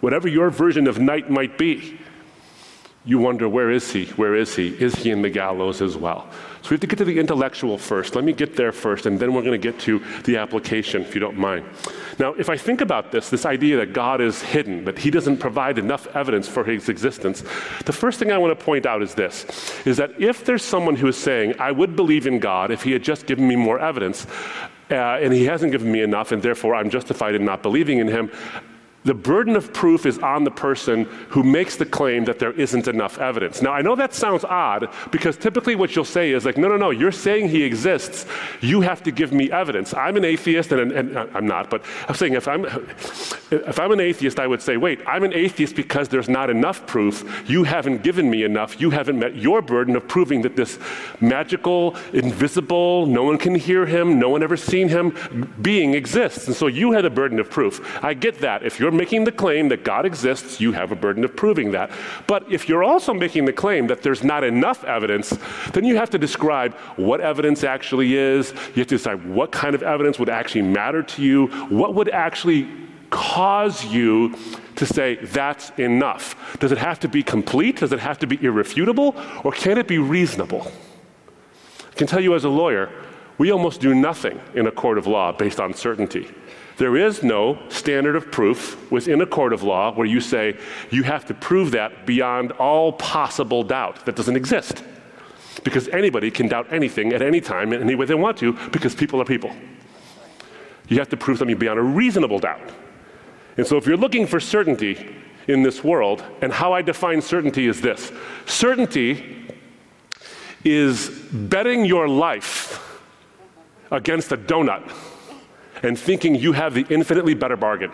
whatever 0.00 0.28
your 0.28 0.50
version 0.50 0.86
of 0.86 0.98
night 0.98 1.30
might 1.30 1.58
be, 1.58 1.98
you 3.04 3.18
wonder, 3.18 3.48
where 3.48 3.70
is 3.70 3.92
he? 3.92 4.06
Where 4.16 4.34
is 4.34 4.56
he? 4.56 4.68
Is 4.68 4.96
he 4.96 5.10
in 5.10 5.22
the 5.22 5.30
gallows 5.30 5.80
as 5.80 5.96
well? 5.96 6.28
So 6.66 6.70
we 6.70 6.74
have 6.74 6.80
to 6.80 6.88
get 6.88 6.98
to 6.98 7.04
the 7.04 7.20
intellectual 7.20 7.78
first. 7.78 8.16
Let 8.16 8.24
me 8.24 8.32
get 8.32 8.56
there 8.56 8.72
first, 8.72 9.06
and 9.06 9.20
then 9.20 9.32
we're 9.32 9.42
going 9.42 9.52
to 9.52 9.72
get 9.72 9.78
to 9.82 10.02
the 10.24 10.38
application, 10.38 11.00
if 11.02 11.14
you 11.14 11.20
don't 11.20 11.38
mind. 11.38 11.64
Now, 12.18 12.34
if 12.34 12.50
I 12.50 12.56
think 12.56 12.80
about 12.80 13.12
this, 13.12 13.30
this 13.30 13.46
idea 13.46 13.76
that 13.76 13.92
God 13.92 14.20
is 14.20 14.42
hidden, 14.42 14.84
that 14.84 14.98
he 14.98 15.12
doesn't 15.12 15.36
provide 15.36 15.78
enough 15.78 16.08
evidence 16.16 16.48
for 16.48 16.64
his 16.64 16.88
existence, 16.88 17.44
the 17.84 17.92
first 17.92 18.18
thing 18.18 18.32
I 18.32 18.38
want 18.38 18.58
to 18.58 18.64
point 18.64 18.84
out 18.84 19.00
is 19.00 19.14
this 19.14 19.46
is 19.86 19.96
that 19.98 20.20
if 20.20 20.44
there's 20.44 20.64
someone 20.64 20.96
who 20.96 21.06
is 21.06 21.16
saying, 21.16 21.54
I 21.60 21.70
would 21.70 21.94
believe 21.94 22.26
in 22.26 22.40
God 22.40 22.72
if 22.72 22.82
he 22.82 22.90
had 22.90 23.04
just 23.04 23.26
given 23.26 23.46
me 23.46 23.54
more 23.54 23.78
evidence, 23.78 24.26
uh, 24.90 24.94
and 25.22 25.32
he 25.32 25.44
hasn't 25.44 25.70
given 25.70 25.92
me 25.92 26.02
enough, 26.02 26.32
and 26.32 26.42
therefore 26.42 26.74
I'm 26.74 26.90
justified 26.90 27.36
in 27.36 27.44
not 27.44 27.62
believing 27.62 28.00
in 28.00 28.08
him, 28.08 28.32
the 29.06 29.14
burden 29.14 29.54
of 29.54 29.72
proof 29.72 30.04
is 30.04 30.18
on 30.18 30.42
the 30.42 30.50
person 30.50 31.04
who 31.28 31.44
makes 31.44 31.76
the 31.76 31.86
claim 31.86 32.24
that 32.24 32.40
there 32.40 32.52
isn't 32.52 32.88
enough 32.88 33.18
evidence. 33.20 33.62
Now, 33.62 33.72
I 33.72 33.80
know 33.80 33.94
that 33.94 34.12
sounds 34.12 34.44
odd 34.44 34.88
because 35.12 35.36
typically 35.36 35.76
what 35.76 35.94
you'll 35.94 36.04
say 36.04 36.32
is 36.32 36.44
like, 36.44 36.56
no, 36.56 36.66
no, 36.66 36.76
no, 36.76 36.90
you're 36.90 37.12
saying 37.12 37.48
he 37.48 37.62
exists. 37.62 38.26
You 38.60 38.80
have 38.80 39.04
to 39.04 39.12
give 39.12 39.32
me 39.32 39.50
evidence. 39.52 39.94
I'm 39.94 40.16
an 40.16 40.24
atheist, 40.24 40.72
and, 40.72 40.90
and, 40.90 41.16
and 41.16 41.30
I'm 41.36 41.46
not, 41.46 41.70
but 41.70 41.84
I'm 42.08 42.16
saying 42.16 42.34
if 42.34 42.48
I'm, 42.48 42.64
if 43.52 43.78
I'm 43.78 43.92
an 43.92 44.00
atheist, 44.00 44.40
I 44.40 44.46
would 44.48 44.60
say, 44.60 44.76
wait, 44.76 44.98
I'm 45.06 45.22
an 45.22 45.32
atheist 45.32 45.76
because 45.76 46.08
there's 46.08 46.28
not 46.28 46.50
enough 46.50 46.84
proof. 46.88 47.44
You 47.48 47.62
haven't 47.62 48.02
given 48.02 48.28
me 48.28 48.42
enough. 48.42 48.80
You 48.80 48.90
haven't 48.90 49.20
met 49.20 49.36
your 49.36 49.62
burden 49.62 49.94
of 49.94 50.08
proving 50.08 50.42
that 50.42 50.56
this 50.56 50.80
magical, 51.20 51.94
invisible, 52.12 53.06
no 53.06 53.22
one 53.22 53.38
can 53.38 53.54
hear 53.54 53.86
him, 53.86 54.18
no 54.18 54.30
one 54.30 54.42
ever 54.42 54.56
seen 54.56 54.88
him 54.88 55.54
being 55.62 55.94
exists. 55.94 56.48
And 56.48 56.56
so 56.56 56.66
you 56.66 56.90
had 56.90 57.04
a 57.04 57.10
burden 57.10 57.38
of 57.38 57.48
proof. 57.48 58.02
I 58.02 58.12
get 58.12 58.40
that. 58.40 58.64
If 58.64 58.80
you're 58.80 58.95
making 58.96 59.24
the 59.24 59.32
claim 59.32 59.68
that 59.68 59.84
God 59.84 60.06
exists, 60.06 60.60
you 60.60 60.72
have 60.72 60.92
a 60.92 60.96
burden 60.96 61.24
of 61.24 61.36
proving 61.36 61.72
that. 61.72 61.90
But 62.26 62.50
if 62.50 62.68
you're 62.68 62.84
also 62.84 63.12
making 63.12 63.44
the 63.44 63.52
claim 63.52 63.86
that 63.88 64.02
there's 64.02 64.24
not 64.24 64.44
enough 64.44 64.84
evidence, 64.84 65.36
then 65.72 65.84
you 65.84 65.96
have 65.96 66.10
to 66.10 66.18
describe 66.18 66.74
what 66.96 67.20
evidence 67.20 67.64
actually 67.64 68.14
is. 68.14 68.52
You 68.52 68.80
have 68.80 68.88
to 68.88 68.96
decide 68.96 69.28
what 69.28 69.52
kind 69.52 69.74
of 69.74 69.82
evidence 69.82 70.18
would 70.18 70.28
actually 70.28 70.62
matter 70.62 71.02
to 71.02 71.22
you, 71.22 71.46
what 71.68 71.94
would 71.94 72.08
actually 72.08 72.68
cause 73.10 73.84
you 73.84 74.34
to 74.76 74.86
say 74.86 75.16
that's 75.16 75.70
enough? 75.78 76.58
Does 76.58 76.72
it 76.72 76.78
have 76.78 77.00
to 77.00 77.08
be 77.08 77.22
complete? 77.22 77.80
Does 77.80 77.92
it 77.92 78.00
have 78.00 78.18
to 78.20 78.26
be 78.26 78.42
irrefutable? 78.44 79.16
Or 79.44 79.52
can 79.52 79.78
it 79.78 79.88
be 79.88 79.98
reasonable? 79.98 80.70
I 81.80 81.94
can 81.94 82.06
tell 82.06 82.20
you 82.20 82.34
as 82.34 82.44
a 82.44 82.48
lawyer, 82.48 82.90
we 83.38 83.50
almost 83.50 83.80
do 83.80 83.94
nothing 83.94 84.40
in 84.54 84.66
a 84.66 84.70
court 84.70 84.98
of 84.98 85.06
law 85.06 85.32
based 85.32 85.60
on 85.60 85.74
certainty. 85.74 86.28
There 86.78 86.96
is 86.96 87.22
no 87.22 87.58
standard 87.70 88.16
of 88.16 88.30
proof 88.30 88.90
within 88.90 89.22
a 89.22 89.26
court 89.26 89.54
of 89.54 89.62
law 89.62 89.94
where 89.94 90.06
you 90.06 90.20
say 90.20 90.58
you 90.90 91.04
have 91.04 91.24
to 91.26 91.34
prove 91.34 91.70
that 91.70 92.04
beyond 92.04 92.52
all 92.52 92.92
possible 92.92 93.62
doubt. 93.62 94.04
That 94.04 94.14
doesn't 94.14 94.36
exist. 94.36 94.84
Because 95.64 95.88
anybody 95.88 96.30
can 96.30 96.48
doubt 96.48 96.70
anything 96.70 97.12
at 97.14 97.22
any 97.22 97.40
time 97.40 97.72
in 97.72 97.80
any 97.80 97.94
way 97.94 98.04
they 98.04 98.14
want 98.14 98.36
to 98.38 98.52
because 98.70 98.94
people 98.94 99.20
are 99.22 99.24
people. 99.24 99.50
You 100.88 100.98
have 100.98 101.08
to 101.08 101.16
prove 101.16 101.38
something 101.38 101.56
beyond 101.56 101.78
a 101.78 101.82
reasonable 101.82 102.38
doubt. 102.38 102.70
And 103.56 103.66
so 103.66 103.78
if 103.78 103.86
you're 103.86 103.96
looking 103.96 104.26
for 104.26 104.38
certainty 104.38 105.16
in 105.48 105.62
this 105.62 105.82
world, 105.82 106.24
and 106.42 106.52
how 106.52 106.72
I 106.72 106.82
define 106.82 107.22
certainty 107.22 107.66
is 107.66 107.80
this 107.80 108.12
certainty 108.44 109.46
is 110.62 111.08
betting 111.32 111.84
your 111.84 112.06
life 112.08 113.00
against 113.90 114.32
a 114.32 114.36
donut 114.36 114.92
and 115.82 115.98
thinking 115.98 116.34
you 116.34 116.52
have 116.52 116.74
the 116.74 116.86
infinitely 116.88 117.34
better 117.34 117.56
bargain. 117.56 117.90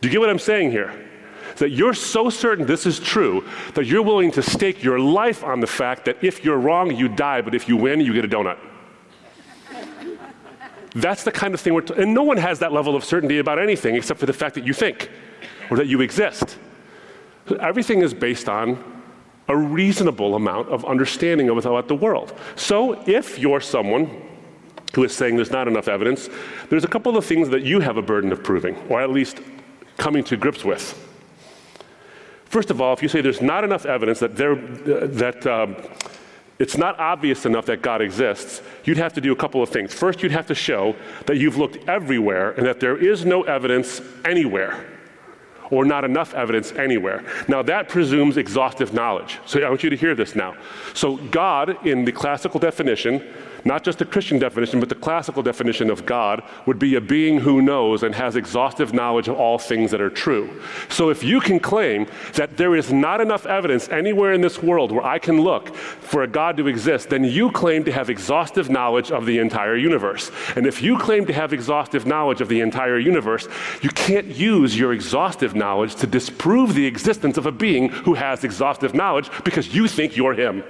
Do 0.00 0.08
you 0.08 0.12
get 0.12 0.20
what 0.20 0.30
I'm 0.30 0.38
saying 0.38 0.70
here? 0.70 1.06
That 1.56 1.70
you're 1.70 1.94
so 1.94 2.30
certain 2.30 2.66
this 2.66 2.86
is 2.86 3.00
true 3.00 3.44
that 3.74 3.86
you're 3.86 4.02
willing 4.02 4.30
to 4.32 4.42
stake 4.42 4.82
your 4.82 5.00
life 5.00 5.42
on 5.42 5.60
the 5.60 5.66
fact 5.66 6.04
that 6.04 6.22
if 6.22 6.44
you're 6.44 6.58
wrong, 6.58 6.94
you 6.94 7.08
die, 7.08 7.42
but 7.42 7.54
if 7.54 7.68
you 7.68 7.76
win, 7.76 8.00
you 8.00 8.12
get 8.12 8.24
a 8.24 8.28
donut. 8.28 8.58
That's 10.94 11.24
the 11.24 11.32
kind 11.32 11.54
of 11.54 11.60
thing 11.60 11.74
we're, 11.74 11.82
t- 11.82 11.94
and 12.00 12.14
no 12.14 12.22
one 12.22 12.36
has 12.38 12.60
that 12.60 12.72
level 12.72 12.96
of 12.96 13.04
certainty 13.04 13.38
about 13.38 13.58
anything 13.58 13.94
except 13.94 14.20
for 14.20 14.26
the 14.26 14.32
fact 14.32 14.54
that 14.54 14.64
you 14.64 14.72
think 14.72 15.10
or 15.70 15.76
that 15.76 15.86
you 15.86 16.00
exist. 16.00 16.58
Everything 17.60 18.02
is 18.02 18.14
based 18.14 18.48
on 18.48 19.02
a 19.48 19.56
reasonable 19.56 20.34
amount 20.34 20.68
of 20.68 20.84
understanding 20.84 21.48
of 21.48 21.56
about 21.58 21.88
the 21.88 21.94
world. 21.94 22.38
So 22.56 23.02
if 23.08 23.38
you're 23.38 23.60
someone 23.60 24.27
who 24.98 25.04
is 25.04 25.14
saying 25.14 25.36
there's 25.36 25.52
not 25.52 25.68
enough 25.68 25.86
evidence, 25.86 26.28
there's 26.70 26.82
a 26.82 26.88
couple 26.88 27.16
of 27.16 27.24
things 27.24 27.48
that 27.50 27.62
you 27.62 27.78
have 27.78 27.96
a 27.96 28.02
burden 28.02 28.32
of 28.32 28.42
proving, 28.42 28.74
or 28.88 29.00
at 29.00 29.10
least 29.10 29.38
coming 29.96 30.24
to 30.24 30.36
grips 30.36 30.64
with. 30.64 30.98
First 32.46 32.72
of 32.72 32.80
all, 32.80 32.94
if 32.94 33.00
you 33.00 33.08
say 33.08 33.20
there's 33.20 33.40
not 33.40 33.62
enough 33.62 33.86
evidence 33.86 34.18
that, 34.18 34.34
there, 34.34 34.54
uh, 34.54 35.06
that 35.06 35.46
um, 35.46 35.76
it's 36.58 36.76
not 36.76 36.98
obvious 36.98 37.46
enough 37.46 37.66
that 37.66 37.80
God 37.80 38.02
exists, 38.02 38.60
you'd 38.82 38.96
have 38.96 39.12
to 39.12 39.20
do 39.20 39.30
a 39.30 39.36
couple 39.36 39.62
of 39.62 39.68
things. 39.68 39.94
First, 39.94 40.20
you'd 40.20 40.32
have 40.32 40.48
to 40.48 40.54
show 40.56 40.96
that 41.26 41.36
you've 41.36 41.58
looked 41.58 41.88
everywhere 41.88 42.50
and 42.50 42.66
that 42.66 42.80
there 42.80 42.96
is 42.96 43.24
no 43.24 43.44
evidence 43.44 44.00
anywhere 44.24 44.84
or 45.70 45.84
not 45.84 46.04
enough 46.04 46.34
evidence 46.34 46.72
anywhere. 46.72 47.24
Now, 47.46 47.62
that 47.62 47.88
presumes 47.88 48.36
exhaustive 48.36 48.92
knowledge. 48.92 49.38
So 49.46 49.60
I 49.60 49.68
want 49.68 49.82
you 49.82 49.90
to 49.90 49.96
hear 49.96 50.14
this 50.14 50.34
now. 50.34 50.56
So, 50.94 51.16
God, 51.16 51.86
in 51.86 52.04
the 52.04 52.12
classical 52.12 52.58
definition, 52.58 53.22
not 53.64 53.84
just 53.84 53.98
the 53.98 54.04
Christian 54.04 54.38
definition, 54.38 54.80
but 54.80 54.88
the 54.88 54.94
classical 54.94 55.42
definition 55.42 55.90
of 55.90 56.06
God 56.06 56.42
would 56.66 56.78
be 56.78 56.94
a 56.94 57.00
being 57.00 57.40
who 57.40 57.62
knows 57.62 58.02
and 58.02 58.14
has 58.14 58.36
exhaustive 58.36 58.92
knowledge 58.92 59.28
of 59.28 59.36
all 59.36 59.58
things 59.58 59.90
that 59.90 60.00
are 60.00 60.10
true. 60.10 60.62
So 60.88 61.10
if 61.10 61.22
you 61.22 61.40
can 61.40 61.60
claim 61.60 62.06
that 62.34 62.56
there 62.56 62.76
is 62.76 62.92
not 62.92 63.20
enough 63.20 63.46
evidence 63.46 63.88
anywhere 63.88 64.32
in 64.32 64.40
this 64.40 64.62
world 64.62 64.92
where 64.92 65.04
I 65.04 65.18
can 65.18 65.40
look 65.40 65.74
for 65.74 66.22
a 66.22 66.26
God 66.28 66.56
to 66.58 66.68
exist, 66.68 67.10
then 67.10 67.24
you 67.24 67.50
claim 67.50 67.84
to 67.84 67.92
have 67.92 68.10
exhaustive 68.10 68.70
knowledge 68.70 69.10
of 69.10 69.26
the 69.26 69.38
entire 69.38 69.76
universe. 69.76 70.30
And 70.56 70.66
if 70.66 70.82
you 70.82 70.98
claim 70.98 71.26
to 71.26 71.32
have 71.32 71.52
exhaustive 71.52 72.06
knowledge 72.06 72.40
of 72.40 72.48
the 72.48 72.60
entire 72.60 72.98
universe, 72.98 73.48
you 73.82 73.90
can't 73.90 74.26
use 74.26 74.78
your 74.78 74.92
exhaustive 74.92 75.54
knowledge 75.54 75.94
to 75.96 76.06
disprove 76.06 76.74
the 76.74 76.86
existence 76.86 77.36
of 77.36 77.46
a 77.46 77.52
being 77.52 77.88
who 77.88 78.14
has 78.14 78.44
exhaustive 78.44 78.94
knowledge 78.94 79.30
because 79.44 79.74
you 79.74 79.88
think 79.88 80.16
you're 80.16 80.34
him. 80.34 80.62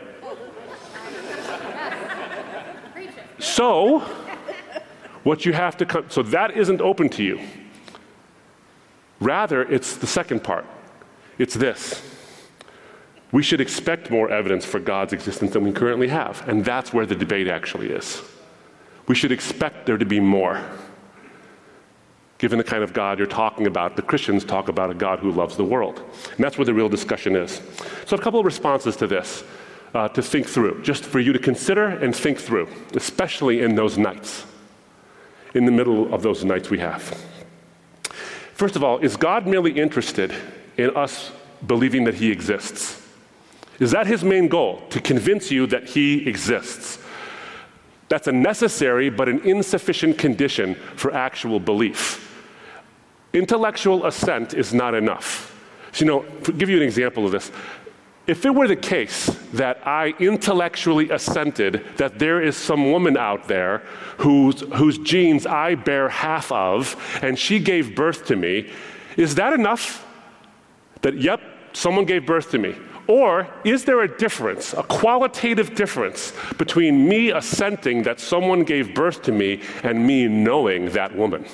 So, 3.38 4.00
what 5.22 5.44
you 5.44 5.52
have 5.52 5.76
to 5.78 5.86
come, 5.86 6.06
so 6.08 6.22
that 6.22 6.56
isn't 6.56 6.80
open 6.80 7.08
to 7.10 7.22
you. 7.22 7.40
Rather, 9.20 9.62
it's 9.62 9.96
the 9.96 10.06
second 10.06 10.42
part. 10.42 10.66
It's 11.38 11.54
this. 11.54 12.02
We 13.30 13.42
should 13.42 13.60
expect 13.60 14.10
more 14.10 14.30
evidence 14.30 14.64
for 14.64 14.80
God's 14.80 15.12
existence 15.12 15.52
than 15.52 15.62
we 15.62 15.72
currently 15.72 16.08
have. 16.08 16.46
And 16.48 16.64
that's 16.64 16.92
where 16.92 17.04
the 17.04 17.14
debate 17.14 17.48
actually 17.48 17.90
is. 17.90 18.22
We 19.06 19.14
should 19.14 19.32
expect 19.32 19.86
there 19.86 19.98
to 19.98 20.06
be 20.06 20.20
more. 20.20 20.62
Given 22.38 22.58
the 22.58 22.64
kind 22.64 22.84
of 22.84 22.92
God 22.92 23.18
you're 23.18 23.26
talking 23.26 23.66
about, 23.66 23.96
the 23.96 24.02
Christians 24.02 24.44
talk 24.44 24.68
about 24.68 24.90
a 24.90 24.94
God 24.94 25.18
who 25.18 25.32
loves 25.32 25.56
the 25.56 25.64
world. 25.64 26.02
And 26.36 26.38
that's 26.38 26.56
where 26.56 26.64
the 26.64 26.74
real 26.74 26.88
discussion 26.88 27.34
is. 27.34 27.60
So, 28.06 28.16
a 28.16 28.20
couple 28.20 28.38
of 28.38 28.46
responses 28.46 28.96
to 28.96 29.06
this 29.06 29.42
uh, 29.94 30.08
to 30.08 30.22
think 30.22 30.46
through, 30.46 30.82
just 30.82 31.04
for 31.04 31.18
you 31.18 31.32
to 31.32 31.38
consider 31.38 31.86
and 31.86 32.14
think 32.14 32.38
through, 32.38 32.68
especially 32.94 33.60
in 33.62 33.74
those 33.74 33.96
nights, 33.98 34.44
in 35.54 35.64
the 35.64 35.72
middle 35.72 36.12
of 36.12 36.22
those 36.22 36.44
nights 36.44 36.70
we 36.70 36.78
have. 36.78 37.02
First 38.54 38.76
of 38.76 38.84
all, 38.84 38.98
is 38.98 39.16
God 39.16 39.46
merely 39.46 39.72
interested 39.72 40.34
in 40.76 40.94
us 40.96 41.32
believing 41.66 42.04
that 42.04 42.14
He 42.14 42.30
exists? 42.30 43.00
Is 43.78 43.92
that 43.92 44.06
His 44.06 44.24
main 44.24 44.48
goal, 44.48 44.82
to 44.90 45.00
convince 45.00 45.50
you 45.50 45.66
that 45.68 45.88
He 45.88 46.28
exists? 46.28 46.98
That's 48.08 48.26
a 48.26 48.32
necessary 48.32 49.10
but 49.10 49.28
an 49.28 49.40
insufficient 49.40 50.18
condition 50.18 50.74
for 50.96 51.14
actual 51.14 51.60
belief. 51.60 52.24
Intellectual 53.32 54.06
assent 54.06 54.54
is 54.54 54.72
not 54.72 54.94
enough. 54.94 55.54
So, 55.92 56.04
you 56.04 56.10
know, 56.10 56.52
give 56.52 56.68
you 56.68 56.78
an 56.78 56.82
example 56.82 57.26
of 57.26 57.32
this, 57.32 57.52
if 58.28 58.44
it 58.44 58.54
were 58.54 58.68
the 58.68 58.76
case 58.76 59.26
that 59.54 59.84
I 59.86 60.14
intellectually 60.18 61.08
assented 61.10 61.84
that 61.96 62.18
there 62.18 62.42
is 62.42 62.56
some 62.56 62.92
woman 62.92 63.16
out 63.16 63.48
there 63.48 63.78
whose, 64.18 64.60
whose 64.60 64.98
genes 64.98 65.46
I 65.46 65.74
bear 65.74 66.10
half 66.10 66.52
of, 66.52 66.94
and 67.22 67.38
she 67.38 67.58
gave 67.58 67.96
birth 67.96 68.26
to 68.26 68.36
me, 68.36 68.70
is 69.16 69.34
that 69.36 69.54
enough? 69.54 70.06
That, 71.00 71.16
yep, 71.16 71.40
someone 71.72 72.04
gave 72.04 72.26
birth 72.26 72.50
to 72.50 72.58
me. 72.58 72.76
Or 73.06 73.48
is 73.64 73.86
there 73.86 74.02
a 74.02 74.18
difference, 74.18 74.74
a 74.74 74.82
qualitative 74.82 75.74
difference, 75.74 76.34
between 76.58 77.08
me 77.08 77.30
assenting 77.30 78.02
that 78.02 78.20
someone 78.20 78.62
gave 78.62 78.94
birth 78.94 79.22
to 79.22 79.32
me 79.32 79.62
and 79.82 80.06
me 80.06 80.28
knowing 80.28 80.90
that 80.90 81.16
woman? 81.16 81.46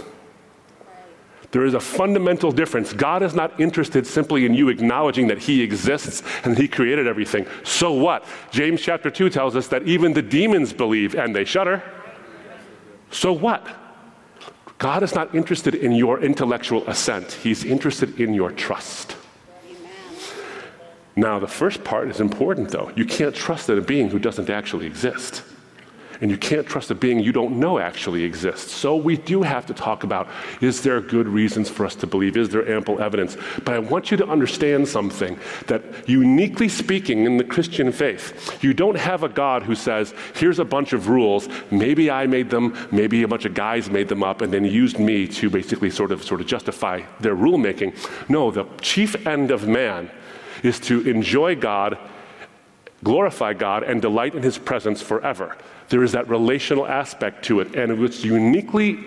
There 1.54 1.64
is 1.64 1.74
a 1.74 1.80
fundamental 1.80 2.50
difference. 2.50 2.92
God 2.92 3.22
is 3.22 3.32
not 3.32 3.60
interested 3.60 4.08
simply 4.08 4.44
in 4.44 4.54
you 4.54 4.70
acknowledging 4.70 5.28
that 5.28 5.38
He 5.38 5.62
exists 5.62 6.24
and 6.42 6.58
He 6.58 6.66
created 6.66 7.06
everything. 7.06 7.46
So 7.62 7.92
what? 7.92 8.26
James 8.50 8.80
chapter 8.82 9.08
2 9.08 9.30
tells 9.30 9.54
us 9.54 9.68
that 9.68 9.84
even 9.84 10.12
the 10.12 10.20
demons 10.20 10.72
believe 10.72 11.14
and 11.14 11.32
they 11.32 11.44
shudder. 11.44 11.80
So 13.12 13.32
what? 13.32 13.64
God 14.78 15.04
is 15.04 15.14
not 15.14 15.32
interested 15.32 15.76
in 15.76 15.92
your 15.92 16.18
intellectual 16.18 16.84
assent, 16.88 17.30
He's 17.30 17.64
interested 17.64 18.20
in 18.20 18.34
your 18.34 18.50
trust. 18.50 19.16
Now, 21.14 21.38
the 21.38 21.46
first 21.46 21.84
part 21.84 22.10
is 22.10 22.20
important, 22.20 22.70
though. 22.70 22.90
You 22.96 23.04
can't 23.04 23.32
trust 23.32 23.70
in 23.70 23.78
a 23.78 23.80
being 23.80 24.08
who 24.08 24.18
doesn't 24.18 24.50
actually 24.50 24.86
exist. 24.86 25.44
And 26.20 26.30
you 26.30 26.36
can't 26.36 26.66
trust 26.66 26.90
a 26.90 26.94
being 26.94 27.18
you 27.18 27.32
don't 27.32 27.58
know 27.58 27.78
actually 27.78 28.24
exists. 28.24 28.72
So 28.72 28.96
we 28.96 29.16
do 29.16 29.42
have 29.42 29.66
to 29.66 29.74
talk 29.74 30.04
about 30.04 30.28
is 30.60 30.82
there 30.82 31.00
good 31.00 31.28
reasons 31.28 31.68
for 31.68 31.84
us 31.86 31.94
to 31.96 32.06
believe? 32.06 32.36
Is 32.36 32.48
there 32.48 32.68
ample 32.68 33.00
evidence? 33.00 33.36
But 33.64 33.74
I 33.74 33.78
want 33.78 34.10
you 34.10 34.16
to 34.18 34.26
understand 34.26 34.88
something 34.88 35.38
that 35.66 36.08
uniquely 36.08 36.68
speaking 36.68 37.24
in 37.24 37.36
the 37.36 37.44
Christian 37.44 37.92
faith, 37.92 38.62
you 38.62 38.74
don't 38.74 38.96
have 38.96 39.22
a 39.22 39.28
God 39.28 39.62
who 39.62 39.74
says, 39.74 40.14
here's 40.34 40.58
a 40.58 40.64
bunch 40.64 40.92
of 40.92 41.08
rules, 41.08 41.48
maybe 41.70 42.10
I 42.10 42.26
made 42.26 42.50
them, 42.50 42.76
maybe 42.90 43.22
a 43.22 43.28
bunch 43.28 43.44
of 43.44 43.54
guys 43.54 43.90
made 43.90 44.08
them 44.08 44.22
up 44.22 44.40
and 44.40 44.52
then 44.52 44.64
used 44.64 44.98
me 44.98 45.26
to 45.28 45.50
basically 45.50 45.90
sort 45.90 46.12
of 46.12 46.22
sort 46.22 46.40
of 46.40 46.46
justify 46.46 47.02
their 47.20 47.36
rulemaking. 47.36 47.94
No, 48.28 48.50
the 48.50 48.64
chief 48.80 49.26
end 49.26 49.50
of 49.50 49.66
man 49.66 50.10
is 50.62 50.80
to 50.80 51.08
enjoy 51.08 51.54
God, 51.54 51.98
glorify 53.02 53.52
God, 53.52 53.82
and 53.82 54.00
delight 54.00 54.34
in 54.34 54.42
his 54.42 54.58
presence 54.58 55.02
forever. 55.02 55.56
There 55.88 56.02
is 56.02 56.12
that 56.12 56.28
relational 56.28 56.86
aspect 56.86 57.44
to 57.46 57.60
it, 57.60 57.74
and 57.74 58.00
what's 58.00 58.24
uniquely 58.24 58.98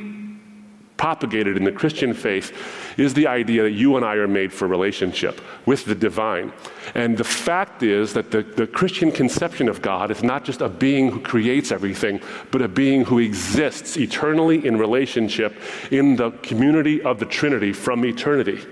propagated 0.97 1.55
in 1.55 1.63
the 1.63 1.71
Christian 1.71 2.13
faith 2.13 2.51
is 2.97 3.13
the 3.13 3.27
idea 3.27 3.63
that 3.63 3.71
you 3.71 3.95
and 3.95 4.05
I 4.05 4.15
are 4.15 4.27
made 4.27 4.51
for 4.51 4.67
relationship 4.67 5.39
with 5.65 5.85
the 5.85 5.95
divine. 5.95 6.51
And 6.95 7.17
the 7.17 7.23
fact 7.23 7.83
is 7.83 8.13
that 8.13 8.31
the, 8.31 8.41
the 8.41 8.67
Christian 8.67 9.11
conception 9.11 9.69
of 9.69 9.81
God 9.81 10.09
is 10.09 10.23
not 10.23 10.43
just 10.43 10.61
a 10.61 10.69
being 10.69 11.11
who 11.11 11.21
creates 11.21 11.71
everything, 11.71 12.19
but 12.51 12.61
a 12.61 12.67
being 12.67 13.05
who 13.05 13.19
exists 13.19 13.97
eternally 13.97 14.65
in 14.65 14.77
relationship 14.77 15.55
in 15.91 16.15
the 16.15 16.31
community 16.41 17.01
of 17.03 17.19
the 17.19 17.25
Trinity 17.25 17.71
from 17.71 18.03
eternity 18.03 18.65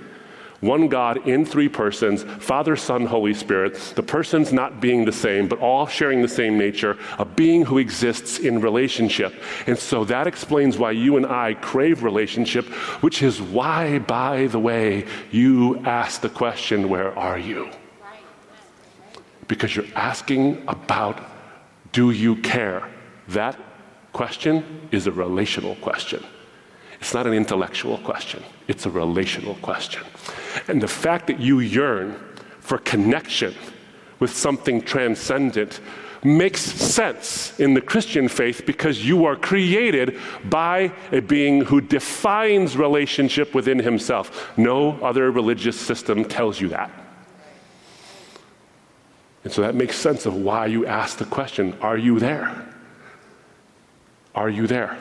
one 0.62 0.88
God 0.88 1.28
in 1.28 1.46
three 1.46 1.70
persons, 1.70 2.24
Father, 2.24 2.76
Son, 2.76 3.06
Holy 3.06 3.34
Spirit, 3.34 3.76
the 3.96 4.04
persons 4.04 4.54
not 4.54 4.82
being 4.82 5.06
the 5.06 5.12
same, 5.12 5.48
but 5.48 5.60
all 5.60 5.86
sharing 5.88 6.22
the 6.22 6.28
same 6.28 6.58
nature, 6.58 6.98
a 7.20 7.26
being 7.26 7.66
who 7.66 7.78
exists 7.78 8.40
in 8.40 8.62
relationship. 8.62 9.34
And 9.68 9.78
so 9.78 10.06
that 10.06 10.28
explains 10.28 10.78
why 10.78 10.92
you 10.92 11.18
and 11.18 11.26
I 11.26 11.56
crave 11.56 12.04
relationship, 12.04 12.66
which 13.02 13.22
is 13.22 13.42
why, 13.42 14.00
by 14.00 14.48
the 14.48 14.60
way, 14.60 15.06
you 15.32 15.80
ask 15.86 16.22
the 16.22 16.30
question, 16.30 16.90
Where 16.90 17.18
are 17.18 17.38
you? 17.38 17.70
Because 19.48 19.76
you're 19.76 19.86
asking 19.96 20.64
about, 20.68 21.20
Do 21.92 22.12
you 22.12 22.38
care? 22.38 22.90
That 23.28 23.60
question 24.14 24.88
is 24.92 25.08
a 25.08 25.12
relational 25.12 25.76
question. 25.76 26.24
It's 27.00 27.14
not 27.14 27.28
an 27.28 27.34
intellectual 27.34 27.98
question, 28.00 28.44
it's 28.68 28.86
a 28.86 28.90
relational 28.90 29.56
question. 29.56 30.04
And 30.68 30.82
the 30.82 30.88
fact 30.88 31.28
that 31.28 31.40
you 31.40 31.60
yearn 31.60 32.20
for 32.60 32.78
connection 32.80 33.54
with 34.20 34.36
something 34.36 34.82
transcendent 34.82 35.80
makes 36.24 36.62
sense 36.62 37.58
in 37.60 37.75
the 37.75 37.82
Christian 37.82 38.28
faith 38.28 38.64
because 38.66 39.06
you 39.06 39.25
are 39.25 39.36
created 39.36 40.20
by 40.46 40.92
a 41.12 41.22
being 41.22 41.62
who 41.62 41.80
defines 41.80 42.75
relationship 42.75 43.54
within 43.54 43.78
himself. 43.78 44.58
No 44.58 44.94
other 45.04 45.30
religious 45.32 45.80
system 45.80 46.25
tells 46.25 46.60
you 46.60 46.70
that. 46.70 46.90
And 49.44 49.54
so 49.54 49.62
that 49.62 49.75
makes 49.75 49.96
sense 49.96 50.25
of 50.25 50.36
why 50.36 50.66
you 50.66 50.88
ask 50.88 51.18
the 51.18 51.25
question 51.25 51.78
Are 51.82 51.98
you 51.98 52.20
there? 52.20 52.68
Are 54.34 54.50
you 54.50 54.66
there? 54.66 54.98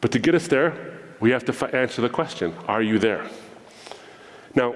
But 0.00 0.12
to 0.12 0.18
get 0.18 0.34
us 0.34 0.48
there, 0.48 0.98
we 1.20 1.30
have 1.30 1.44
to 1.46 1.52
f- 1.52 1.74
answer 1.74 2.02
the 2.02 2.08
question 2.08 2.54
Are 2.66 2.82
you 2.82 2.98
there? 2.98 3.28
Now, 4.54 4.74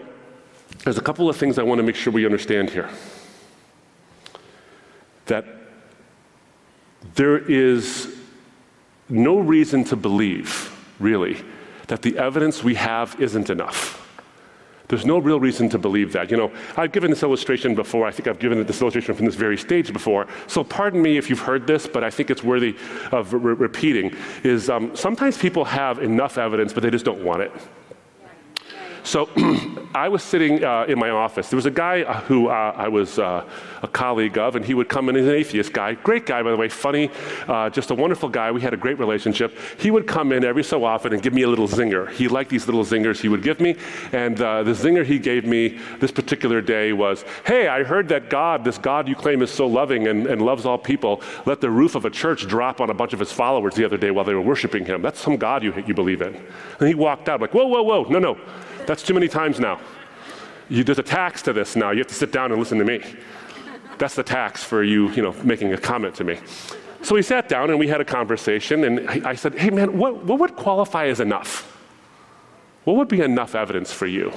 there's 0.85 0.99
a 0.99 1.03
couple 1.03 1.29
of 1.29 1.37
things 1.37 1.59
I 1.59 1.63
want 1.63 1.79
to 1.79 1.83
make 1.83 1.97
sure 1.97 2.13
we 2.13 2.27
understand 2.27 2.71
here. 2.71 2.91
That 5.27 5.45
there 7.15 7.39
is 7.39 8.17
no 9.09 9.39
reason 9.39 9.85
to 9.85 9.97
believe, 9.97 10.75
really, 10.99 11.43
that 11.89 12.03
the 12.03 12.19
evidence 12.19 12.65
we 12.65 12.75
have 12.75 13.21
isn't 13.21 13.51
enough. 13.51 14.02
There's 14.93 15.07
no 15.07 15.17
real 15.17 15.41
reason 15.41 15.71
to 15.71 15.79
believe 15.79 16.13
that. 16.13 16.31
You 16.31 16.37
know, 16.37 16.53
I've 16.77 16.93
given 16.93 17.09
this 17.09 17.23
illustration 17.23 17.75
before. 17.75 18.07
I 18.07 18.11
think 18.11 18.29
I've 18.29 18.39
given 18.39 18.63
this 18.67 18.83
illustration 18.83 19.15
from 19.15 19.25
this 19.25 19.37
very 19.37 19.57
stage 19.57 19.91
before. 19.91 20.27
So 20.49 20.63
pardon 20.63 21.01
me 21.01 21.17
if 21.17 21.31
you've 21.31 21.41
heard 21.41 21.67
this, 21.67 21.87
but 21.87 22.05
I 22.05 22.11
think 22.11 22.29
it's 22.29 22.43
worthy 22.43 22.77
of 23.11 23.33
re- 23.33 23.55
repeating. 23.55 24.15
Is 24.45 24.69
um, 24.69 24.95
sometimes 24.95 25.39
people 25.39 25.65
have 25.65 26.01
enough 26.01 26.37
evidence, 26.37 26.75
but 26.75 26.83
they 26.83 26.91
just 26.91 27.07
don't 27.07 27.25
want 27.25 27.41
it. 27.41 27.51
So 29.05 29.29
I 29.95 30.09
was 30.09 30.23
sitting 30.23 30.65
uh, 30.65 30.85
in 30.85 30.99
my 30.99 31.11
office. 31.11 31.51
There 31.51 31.57
was 31.57 31.67
a 31.67 31.71
guy 31.71 32.03
uh, 32.03 32.21
who 32.23 32.49
uh, 32.49 32.73
I 32.77 32.89
was 32.89 33.19
uh, 33.19 33.45
a 33.83 33.89
colleague 33.89 34.39
of, 34.39 34.55
and 34.57 34.65
he 34.65 34.75
would 34.75 34.89
come 34.89 35.09
in. 35.09 35.17
He's 35.17 35.27
an 35.27 35.35
atheist 35.35 35.73
guy, 35.73 35.95
great 35.95 36.25
guy, 36.25 36.43
by 36.43 36.51
the 36.51 36.57
way, 36.57 36.69
funny, 36.69 37.11
uh, 37.49 37.69
just 37.69 37.91
a 37.91 37.95
wonderful 37.95 38.29
guy. 38.29 38.51
We 38.53 38.61
had 38.61 38.73
a 38.73 38.77
great 38.77 38.99
relationship. 38.99 39.57
He 39.79 39.91
would 39.91 40.07
come 40.07 40.33
in 40.33 40.45
every 40.45 40.63
so 40.63 40.85
often 40.85 41.13
and 41.13 41.21
give 41.21 41.35
me 41.35 41.43
a 41.43 41.49
little 41.49 41.67
zinger. 41.67 42.11
He 42.11 42.29
liked 42.29 42.51
these 42.51 42.67
little 42.67 42.85
zingers 42.85 43.21
he 43.21 43.29
would 43.29 43.43
give 43.43 43.61
me, 43.61 43.77
and 44.13 44.41
uh, 44.41 44.63
the 44.63 44.73
zinger 44.73 45.05
he 45.05 45.19
gave 45.19 45.45
me 45.45 45.79
this 45.99 46.13
particular 46.13 46.61
day 46.61 46.93
was, 46.93 47.25
"Hey, 47.45 47.67
I 47.67 47.83
heard 47.83 48.09
that 48.09 48.31
God, 48.31 48.65
this 48.65 48.79
God 48.79 49.09
you 49.09 49.17
claim 49.17 49.43
is 49.43 49.51
so 49.51 49.67
loving 49.67 50.07
and, 50.07 50.27
and 50.27 50.41
loves 50.41 50.65
all 50.65 50.79
people, 50.79 51.23
let 51.45 51.61
the 51.61 51.71
roof 51.71 51.97
of 51.97 52.05
a 52.05 52.11
church 52.11 52.47
drop 52.47 52.81
on 52.81 52.89
a 52.89 52.95
bunch 52.95 53.13
of 53.13 53.19
his 53.19 53.33
followers 53.33 53.75
the 53.75 53.85
other 53.85 53.97
day 53.97 54.11
while 54.13 54.25
they 54.25 54.35
were 54.35 54.41
worshiping 54.41 54.85
him. 54.85 55.03
That's 55.03 55.21
some 55.21 55.37
God 55.37 55.63
you 55.63 55.75
you 55.87 55.95
believe 55.95 56.23
in." 56.23 56.35
And 56.79 56.89
he 56.89 56.95
walked 56.95 57.29
out 57.29 57.41
like, 57.41 57.53
"Whoa, 57.53 57.67
whoa, 57.67 57.83
whoa, 57.83 58.05
no, 58.05 58.19
no." 58.19 58.39
That's 58.87 59.03
too 59.03 59.15
many 59.15 59.29
times 59.29 59.61
now. 59.61 59.81
You, 60.69 60.85
there's 60.85 60.99
a 60.99 61.03
tax 61.03 61.43
to 61.43 61.53
this 61.53 61.77
now. 61.77 61.91
You 61.91 61.99
have 61.99 62.07
to 62.09 62.15
sit 62.15 62.33
down 62.33 62.51
and 62.51 62.59
listen 62.59 62.79
to 62.79 62.85
me. 62.85 63.03
That's 63.99 64.15
the 64.15 64.23
tax 64.23 64.65
for 64.65 64.83
you, 64.83 65.11
you 65.11 65.23
know, 65.23 65.33
making 65.45 65.73
a 65.73 65.79
comment 65.79 66.15
to 66.17 66.25
me. 66.25 66.39
So 67.03 67.15
we 67.15 67.23
sat 67.23 67.49
down 67.49 67.71
and 67.71 67.79
we 67.79 67.89
had 67.89 68.01
a 68.01 68.05
conversation, 68.05 68.85
and 68.85 69.27
I 69.27 69.35
said, 69.35 69.59
Hey, 69.59 69.71
man, 69.71 69.99
what, 69.99 70.25
what 70.25 70.39
would 70.39 70.57
qualify 70.57 71.07
as 71.07 71.21
enough? 71.21 71.69
What 72.85 72.97
would 72.97 73.09
be 73.09 73.21
enough 73.21 73.55
evidence 73.55 73.93
for 73.93 74.07
you? 74.07 74.33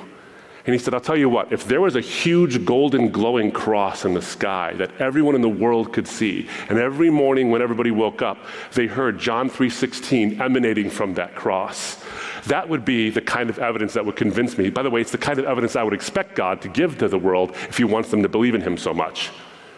And 0.65 0.73
he 0.73 0.79
said, 0.79 0.95
I'll 0.95 1.01
tell 1.01 1.17
you 1.17 1.29
what, 1.29 1.53
if 1.53 1.65
there 1.65 1.79
was 1.79 1.95
a 1.95 2.01
huge 2.01 2.65
golden 2.65 3.11
glowing 3.11 3.51
cross 3.51 4.03
in 4.03 4.15
the 4.15 4.21
sky 4.21 4.73
that 4.77 4.89
everyone 4.99 5.35
in 5.35 5.41
the 5.41 5.49
world 5.49 5.93
could 5.93 6.07
see, 6.07 6.49
and 6.69 6.79
every 6.79 7.11
morning 7.11 7.51
when 7.51 7.61
everybody 7.61 7.91
woke 7.91 8.23
up, 8.23 8.39
they 8.73 8.87
heard 8.87 9.19
John 9.19 9.47
3:16 9.47 10.39
emanating 10.39 10.89
from 10.89 11.13
that 11.15 11.35
cross, 11.35 12.03
that 12.45 12.67
would 12.67 12.83
be 12.83 13.11
the 13.11 13.21
kind 13.21 13.51
of 13.51 13.59
evidence 13.59 13.93
that 13.93 14.03
would 14.05 14.15
convince 14.15 14.57
me. 14.57 14.71
By 14.71 14.81
the 14.81 14.89
way, 14.89 15.01
it's 15.01 15.11
the 15.11 15.19
kind 15.19 15.37
of 15.37 15.45
evidence 15.45 15.75
I 15.75 15.83
would 15.83 15.93
expect 15.93 16.35
God 16.35 16.61
to 16.63 16.67
give 16.67 16.97
to 16.97 17.07
the 17.07 17.19
world 17.19 17.51
if 17.69 17.77
he 17.77 17.83
wants 17.83 18.09
them 18.09 18.23
to 18.23 18.29
believe 18.29 18.55
in 18.55 18.61
him 18.61 18.75
so 18.75 18.91
much. 18.91 19.29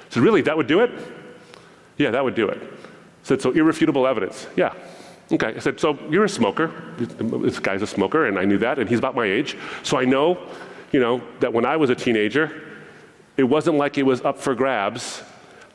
So 0.10 0.22
really, 0.22 0.42
that 0.44 0.56
would 0.56 0.68
do 0.68 0.80
it? 0.80 0.92
Yeah, 1.98 2.12
that 2.12 2.24
would 2.24 2.36
do 2.36 2.48
it. 2.48 2.62
Said, 3.24 3.42
so 3.42 3.52
irrefutable 3.52 4.08
evidence. 4.08 4.48
Yeah, 4.56 4.74
Okay, 5.30 5.56
I 5.56 5.60
said, 5.60 5.78
so 5.80 6.00
you're 6.10 6.24
a 6.24 6.30
smoker. 6.30 6.72
This 6.98 7.60
guy's 7.60 7.82
a 7.82 7.88
smoker, 7.88 8.28
and 8.28 8.40
I 8.40 8.46
knew 8.46 8.58
that, 8.60 8.80
and 8.80 8.88
he's 8.88 9.00
about 9.00 9.14
my 9.14 9.26
age. 9.26 9.58
So 9.84 9.98
I 9.98 10.06
know 10.06 10.38
you 10.92 11.00
know, 11.00 11.22
that 11.40 11.54
when 11.54 11.66
I 11.66 11.78
was 11.78 11.90
a 11.90 11.96
teenager, 11.96 12.64
it 13.36 13.44
wasn't 13.44 13.78
like 13.78 13.98
it 13.98 14.04
was 14.04 14.22
up 14.22 14.38
for 14.38 14.56
grabs. 14.56 15.22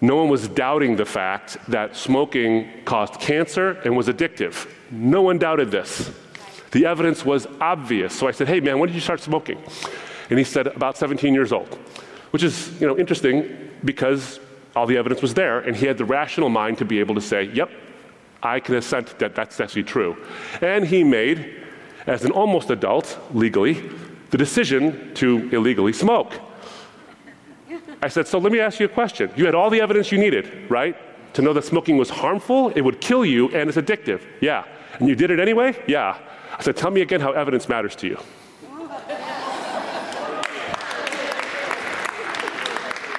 No 0.01 0.17
one 0.17 0.29
was 0.29 0.49
doubting 0.49 0.97
the 0.97 1.05
fact 1.05 1.59
that 1.69 1.97
smoking 1.97 2.69
caused 2.85 3.21
cancer 3.21 3.81
and 3.85 3.97
was 3.97 4.09
addictive. 4.09 4.69
No 4.91 5.23
one 5.23 5.39
doubted 5.39 5.71
this. 5.71 6.11
The 6.73 6.87
evidence 6.87 7.25
was 7.25 7.47
obvious. 7.61 8.15
So 8.19 8.27
I 8.27 8.33
said, 8.33 8.49
hey, 8.49 8.61
man, 8.61 8.79
when 8.79 8.89
did 8.89 8.95
you 8.95 9.01
start 9.01 9.21
smoking? 9.21 9.63
And 10.31 10.39
he 10.39 10.45
said, 10.45 10.67
about 10.67 10.97
17 10.97 11.35
years 11.35 11.53
old, 11.53 11.69
which 12.31 12.43
is, 12.43 12.81
you 12.81 12.87
know, 12.87 12.99
interesting 12.99 13.71
because 13.85 14.41
All 14.75 14.87
the 14.87 14.97
evidence 14.97 15.21
was 15.21 15.35
there, 15.35 15.61
and 15.61 15.77
he 15.77 15.87
had 15.87 15.99
the 15.99 16.05
rational 16.05 16.49
mind 16.49 16.79
to 16.79 16.85
be 16.85 16.99
able 16.99 17.15
to 17.15 17.21
say, 17.21 17.45
Yep, 17.45 17.71
I 18.43 18.61
can 18.61 18.75
assent 18.75 19.19
that 19.19 19.35
that's 19.35 19.61
actually 19.61 19.85
true. 19.85 20.17
And 20.61 20.87
he 20.87 21.05
made, 21.05 21.63
as 22.07 22.25
an 22.25 22.31
almost 22.31 22.71
adult, 22.71 23.19
legally, 23.33 23.91
the 24.33 24.39
decision 24.39 25.15
to 25.15 25.49
illegally 25.53 25.93
smoke. 25.93 26.33
I 28.01 28.09
said, 28.09 28.27
So 28.27 28.39
let 28.39 28.51
me 28.51 28.61
ask 28.61 28.81
you 28.81 28.87
a 28.87 28.89
question. 28.89 29.31
You 29.37 29.45
had 29.45 29.55
all 29.55 29.71
the 29.71 29.81
evidence 29.81 30.11
you 30.11 30.19
needed, 30.19 30.69
right? 30.71 30.97
To 31.35 31.43
know 31.43 31.53
that 31.53 31.65
smoking 31.65 31.99
was 31.99 32.11
harmful, 32.11 32.71
it 32.71 32.81
would 32.81 33.01
kill 33.01 33.25
you, 33.25 33.49
and 33.51 33.69
it's 33.69 33.79
addictive. 33.79 34.23
Yeah. 34.41 34.65
And 34.99 35.09
you 35.09 35.15
did 35.15 35.31
it 35.31 35.39
anyway? 35.39 35.81
Yeah. 35.87 36.19
I 36.59 36.63
said, 36.63 36.77
Tell 36.77 36.91
me 36.91 37.03
again 37.03 37.21
how 37.21 37.33
evidence 37.33 37.69
matters 37.69 37.95
to 37.97 38.09
you. 38.09 38.19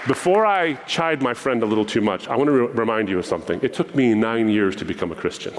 Before 0.07 0.45
I 0.45 0.73
chide 0.85 1.21
my 1.21 1.33
friend 1.33 1.63
a 1.63 1.65
little 1.65 1.85
too 1.85 2.01
much, 2.01 2.27
I 2.27 2.35
want 2.35 2.47
to 2.47 2.51
re- 2.51 2.73
remind 2.73 3.07
you 3.07 3.19
of 3.19 3.25
something. 3.25 3.59
It 3.61 3.73
took 3.73 3.95
me 3.95 4.13
nine 4.15 4.49
years 4.49 4.75
to 4.77 4.85
become 4.85 5.11
a 5.11 5.15
Christian. 5.15 5.53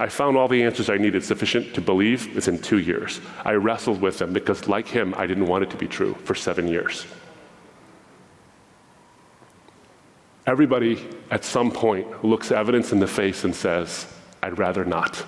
I 0.00 0.08
found 0.08 0.36
all 0.36 0.46
the 0.46 0.62
answers 0.62 0.88
I 0.88 0.96
needed 0.96 1.24
sufficient 1.24 1.74
to 1.74 1.80
believe 1.80 2.34
within 2.34 2.58
two 2.58 2.78
years. 2.78 3.20
I 3.44 3.52
wrestled 3.52 4.00
with 4.00 4.18
them 4.18 4.32
because, 4.32 4.68
like 4.68 4.86
him, 4.86 5.14
I 5.16 5.26
didn't 5.26 5.46
want 5.46 5.64
it 5.64 5.70
to 5.70 5.76
be 5.76 5.88
true 5.88 6.14
for 6.24 6.34
seven 6.34 6.68
years. 6.68 7.06
Everybody 10.46 11.04
at 11.30 11.44
some 11.44 11.70
point 11.70 12.24
looks 12.24 12.52
evidence 12.52 12.92
in 12.92 13.00
the 13.00 13.06
face 13.06 13.44
and 13.44 13.54
says, 13.54 14.06
I'd 14.42 14.58
rather 14.58 14.84
not. 14.84 15.24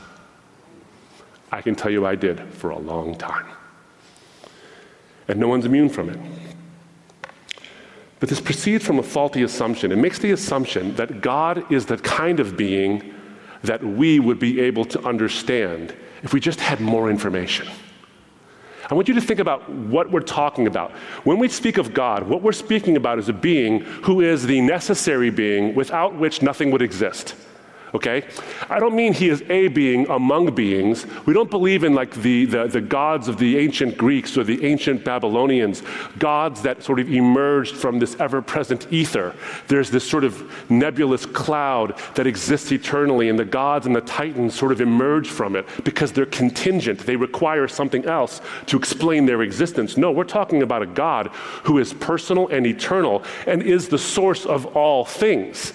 I 1.52 1.60
can 1.60 1.74
tell 1.74 1.90
you 1.90 2.06
I 2.06 2.14
did 2.14 2.40
for 2.54 2.70
a 2.70 2.78
long 2.78 3.16
time. 3.16 3.46
And 5.26 5.40
no 5.40 5.48
one's 5.48 5.66
immune 5.66 5.88
from 5.88 6.10
it. 6.10 6.18
But 8.20 8.28
this 8.28 8.40
proceeds 8.40 8.84
from 8.84 8.98
a 8.98 9.02
faulty 9.02 9.42
assumption. 9.42 9.90
It 9.92 9.96
makes 9.96 10.18
the 10.18 10.30
assumption 10.30 10.94
that 10.94 11.22
God 11.22 11.70
is 11.72 11.86
the 11.86 11.96
kind 11.96 12.38
of 12.38 12.56
being 12.56 13.14
that 13.62 13.82
we 13.82 14.20
would 14.20 14.38
be 14.38 14.60
able 14.60 14.84
to 14.86 15.02
understand 15.06 15.94
if 16.22 16.32
we 16.32 16.40
just 16.40 16.60
had 16.60 16.80
more 16.80 17.10
information. 17.10 17.68
I 18.90 18.94
want 18.94 19.06
you 19.06 19.14
to 19.14 19.20
think 19.20 19.38
about 19.38 19.68
what 19.68 20.10
we're 20.10 20.20
talking 20.20 20.66
about. 20.66 20.90
When 21.24 21.38
we 21.38 21.48
speak 21.48 21.78
of 21.78 21.94
God, 21.94 22.24
what 22.24 22.42
we're 22.42 22.52
speaking 22.52 22.96
about 22.96 23.18
is 23.18 23.28
a 23.28 23.32
being 23.32 23.80
who 23.80 24.20
is 24.20 24.46
the 24.46 24.60
necessary 24.60 25.30
being 25.30 25.74
without 25.76 26.16
which 26.16 26.42
nothing 26.42 26.70
would 26.72 26.82
exist 26.82 27.36
okay? 27.94 28.24
I 28.68 28.78
don't 28.80 28.94
mean 28.94 29.12
he 29.12 29.28
is 29.28 29.42
a 29.48 29.68
being 29.68 30.08
among 30.08 30.54
beings. 30.54 31.06
We 31.26 31.34
don't 31.34 31.50
believe 31.50 31.84
in 31.84 31.94
like 31.94 32.12
the, 32.14 32.44
the, 32.44 32.66
the, 32.66 32.80
gods 32.80 33.28
of 33.28 33.38
the 33.38 33.58
ancient 33.58 33.96
Greeks 33.96 34.36
or 34.36 34.44
the 34.44 34.64
ancient 34.64 35.04
Babylonians, 35.04 35.82
gods 36.18 36.62
that 36.62 36.82
sort 36.82 37.00
of 37.00 37.10
emerged 37.10 37.76
from 37.76 37.98
this 37.98 38.16
ever 38.20 38.42
present 38.42 38.86
ether. 38.92 39.34
There's 39.68 39.90
this 39.90 40.08
sort 40.08 40.24
of 40.24 40.70
nebulous 40.70 41.26
cloud 41.26 41.98
that 42.14 42.26
exists 42.26 42.72
eternally, 42.72 43.28
and 43.28 43.38
the 43.38 43.44
gods 43.44 43.86
and 43.86 43.94
the 43.94 44.00
titans 44.02 44.54
sort 44.54 44.72
of 44.72 44.80
emerge 44.80 45.28
from 45.28 45.56
it 45.56 45.66
because 45.84 46.12
they're 46.12 46.26
contingent. 46.26 47.00
They 47.00 47.16
require 47.16 47.68
something 47.68 48.04
else 48.04 48.40
to 48.66 48.76
explain 48.76 49.26
their 49.26 49.42
existence. 49.42 49.96
No, 49.96 50.10
we're 50.10 50.24
talking 50.24 50.62
about 50.62 50.82
a 50.82 50.86
God 50.86 51.28
who 51.64 51.78
is 51.78 51.92
personal 51.92 52.48
and 52.48 52.66
eternal 52.66 53.22
and 53.46 53.62
is 53.62 53.88
the 53.88 53.98
source 53.98 54.46
of 54.46 54.76
all 54.76 55.04
things. 55.04 55.72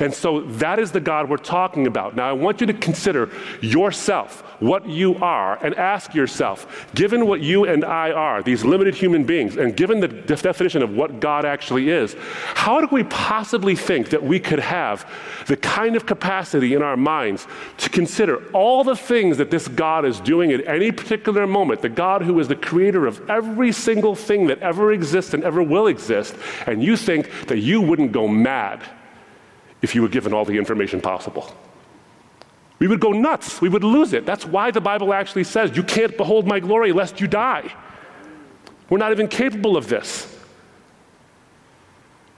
And 0.00 0.12
so 0.12 0.40
that 0.42 0.78
is 0.78 0.92
the 0.92 1.00
God 1.00 1.28
we're 1.28 1.36
talking 1.36 1.53
about. 1.54 2.16
Now, 2.16 2.28
I 2.28 2.32
want 2.32 2.60
you 2.60 2.66
to 2.66 2.74
consider 2.74 3.30
yourself, 3.60 4.40
what 4.60 4.88
you 4.88 5.14
are, 5.16 5.64
and 5.64 5.74
ask 5.76 6.12
yourself, 6.12 6.86
given 6.94 7.26
what 7.26 7.40
you 7.40 7.64
and 7.64 7.84
I 7.84 8.10
are, 8.10 8.42
these 8.42 8.64
limited 8.64 8.94
human 8.94 9.22
beings, 9.22 9.56
and 9.56 9.76
given 9.76 10.00
the 10.00 10.08
definition 10.08 10.82
of 10.82 10.90
what 10.90 11.20
God 11.20 11.44
actually 11.44 11.90
is, 11.90 12.16
how 12.54 12.80
do 12.80 12.88
we 12.90 13.04
possibly 13.04 13.76
think 13.76 14.10
that 14.10 14.22
we 14.22 14.40
could 14.40 14.58
have 14.58 15.08
the 15.46 15.56
kind 15.56 15.94
of 15.94 16.06
capacity 16.06 16.74
in 16.74 16.82
our 16.82 16.96
minds 16.96 17.46
to 17.78 17.88
consider 17.88 18.42
all 18.52 18.82
the 18.82 18.96
things 18.96 19.36
that 19.36 19.50
this 19.52 19.68
God 19.68 20.04
is 20.04 20.18
doing 20.20 20.50
at 20.50 20.66
any 20.66 20.90
particular 20.90 21.46
moment, 21.46 21.82
the 21.82 21.88
God 21.88 22.22
who 22.22 22.40
is 22.40 22.48
the 22.48 22.56
creator 22.56 23.06
of 23.06 23.30
every 23.30 23.70
single 23.70 24.16
thing 24.16 24.48
that 24.48 24.58
ever 24.58 24.92
exists 24.92 25.34
and 25.34 25.44
ever 25.44 25.62
will 25.62 25.86
exist, 25.86 26.34
and 26.66 26.82
you 26.82 26.96
think 26.96 27.30
that 27.46 27.58
you 27.58 27.80
wouldn't 27.80 28.10
go 28.10 28.26
mad? 28.26 28.82
If 29.84 29.94
you 29.94 30.02
were 30.02 30.08
given 30.08 30.32
all 30.32 30.44
the 30.44 30.58
information 30.58 31.00
possible. 31.00 31.54
We 32.80 32.88
would 32.88 33.00
go 33.00 33.12
nuts. 33.12 33.60
We 33.60 33.68
would 33.68 33.84
lose 33.84 34.12
it. 34.12 34.26
That's 34.26 34.44
why 34.44 34.72
the 34.72 34.80
Bible 34.80 35.14
actually 35.14 35.44
says, 35.44 35.76
You 35.76 35.84
can't 35.84 36.16
behold 36.16 36.46
my 36.46 36.58
glory 36.58 36.90
lest 36.92 37.20
you 37.20 37.28
die. 37.28 37.72
We're 38.90 38.98
not 38.98 39.12
even 39.12 39.28
capable 39.28 39.76
of 39.76 39.88
this. 39.88 40.33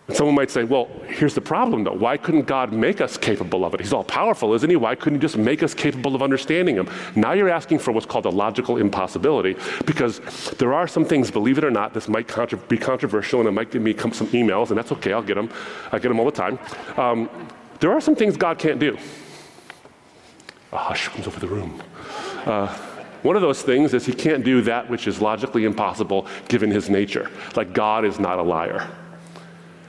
And 0.08 0.16
someone 0.16 0.36
might 0.36 0.52
say, 0.52 0.62
well, 0.62 0.88
here's 1.08 1.34
the 1.34 1.40
problem 1.40 1.82
though. 1.82 1.92
Why 1.92 2.16
couldn't 2.16 2.46
God 2.46 2.72
make 2.72 3.00
us 3.00 3.16
capable 3.16 3.64
of 3.64 3.74
it? 3.74 3.80
He's 3.80 3.92
all 3.92 4.04
powerful, 4.04 4.54
isn't 4.54 4.70
he? 4.70 4.76
Why 4.76 4.94
couldn't 4.94 5.18
he 5.18 5.20
just 5.20 5.36
make 5.36 5.64
us 5.64 5.74
capable 5.74 6.14
of 6.14 6.22
understanding 6.22 6.76
him? 6.76 6.88
Now 7.16 7.32
you're 7.32 7.48
asking 7.48 7.80
for 7.80 7.90
what's 7.90 8.06
called 8.06 8.26
a 8.26 8.30
logical 8.30 8.76
impossibility 8.76 9.56
because 9.84 10.20
there 10.58 10.72
are 10.72 10.86
some 10.86 11.04
things, 11.04 11.30
believe 11.30 11.58
it 11.58 11.64
or 11.64 11.72
not, 11.72 11.92
this 11.92 12.08
might 12.08 12.28
contra- 12.28 12.58
be 12.58 12.78
controversial 12.78 13.40
and 13.40 13.48
it 13.48 13.52
might 13.52 13.72
give 13.72 13.82
me 13.82 13.96
some 13.96 14.28
emails, 14.28 14.68
and 14.68 14.78
that's 14.78 14.92
okay, 14.92 15.12
I'll 15.12 15.22
get 15.22 15.34
them. 15.34 15.50
I 15.90 15.98
get 15.98 16.08
them 16.08 16.20
all 16.20 16.26
the 16.26 16.30
time. 16.30 16.58
Um, 16.96 17.28
there 17.80 17.90
are 17.90 18.00
some 18.00 18.14
things 18.14 18.36
God 18.36 18.58
can't 18.58 18.78
do. 18.78 18.96
A 20.72 20.78
hush 20.78 21.08
comes 21.08 21.26
over 21.26 21.40
the 21.40 21.48
room. 21.48 21.82
Uh, 22.44 22.68
one 23.22 23.34
of 23.34 23.42
those 23.42 23.62
things 23.62 23.92
is 23.92 24.06
he 24.06 24.12
can't 24.12 24.44
do 24.44 24.62
that 24.62 24.88
which 24.88 25.08
is 25.08 25.20
logically 25.20 25.64
impossible 25.64 26.28
given 26.48 26.70
his 26.70 26.88
nature. 26.88 27.28
Like 27.56 27.72
God 27.72 28.04
is 28.04 28.20
not 28.20 28.38
a 28.38 28.42
liar. 28.42 28.88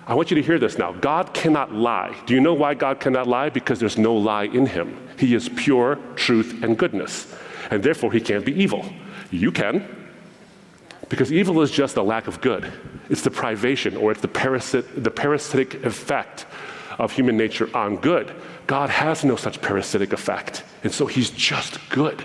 I 0.08 0.14
want 0.14 0.32
you 0.32 0.36
to 0.36 0.42
hear 0.42 0.58
this 0.58 0.78
now. 0.78 0.94
God 0.94 1.34
cannot 1.34 1.74
lie. 1.74 2.16
Do 2.26 2.34
you 2.34 2.40
know 2.40 2.54
why 2.54 2.76
God 2.76 3.02
cannot 3.02 3.28
lie? 3.28 3.50
Because 3.50 3.78
there's 3.78 3.98
no 3.98 4.16
lie 4.16 4.46
in 4.46 4.66
him. 4.66 4.98
He 5.20 5.36
is 5.36 5.50
pure 5.50 5.98
truth 6.16 6.64
and 6.64 6.78
goodness, 6.78 7.36
and 7.70 7.84
therefore 7.84 8.14
he 8.14 8.22
can't 8.22 8.46
be 8.46 8.54
evil. 8.54 8.86
You 9.32 9.52
can. 9.52 9.86
Because 11.10 11.34
evil 11.34 11.62
is 11.62 11.72
just 11.72 11.98
a 11.98 12.02
lack 12.02 12.28
of 12.28 12.40
good. 12.40 12.72
It's 13.10 13.22
the 13.22 13.32
privation 13.32 13.98
or 13.98 14.12
it's 14.12 14.22
the, 14.22 14.30
parasit- 14.30 15.04
the 15.04 15.12
parasitic 15.12 15.86
effect 15.86 16.46
of 16.98 17.12
human 17.12 17.36
nature 17.36 17.70
on 17.76 17.98
good. 17.98 18.34
God 18.66 18.90
has 18.90 19.26
no 19.26 19.36
such 19.36 19.62
parasitic 19.62 20.14
effect, 20.14 20.64
and 20.84 20.92
so 20.92 21.06
he's 21.06 21.32
just 21.32 21.80
good. 21.90 22.24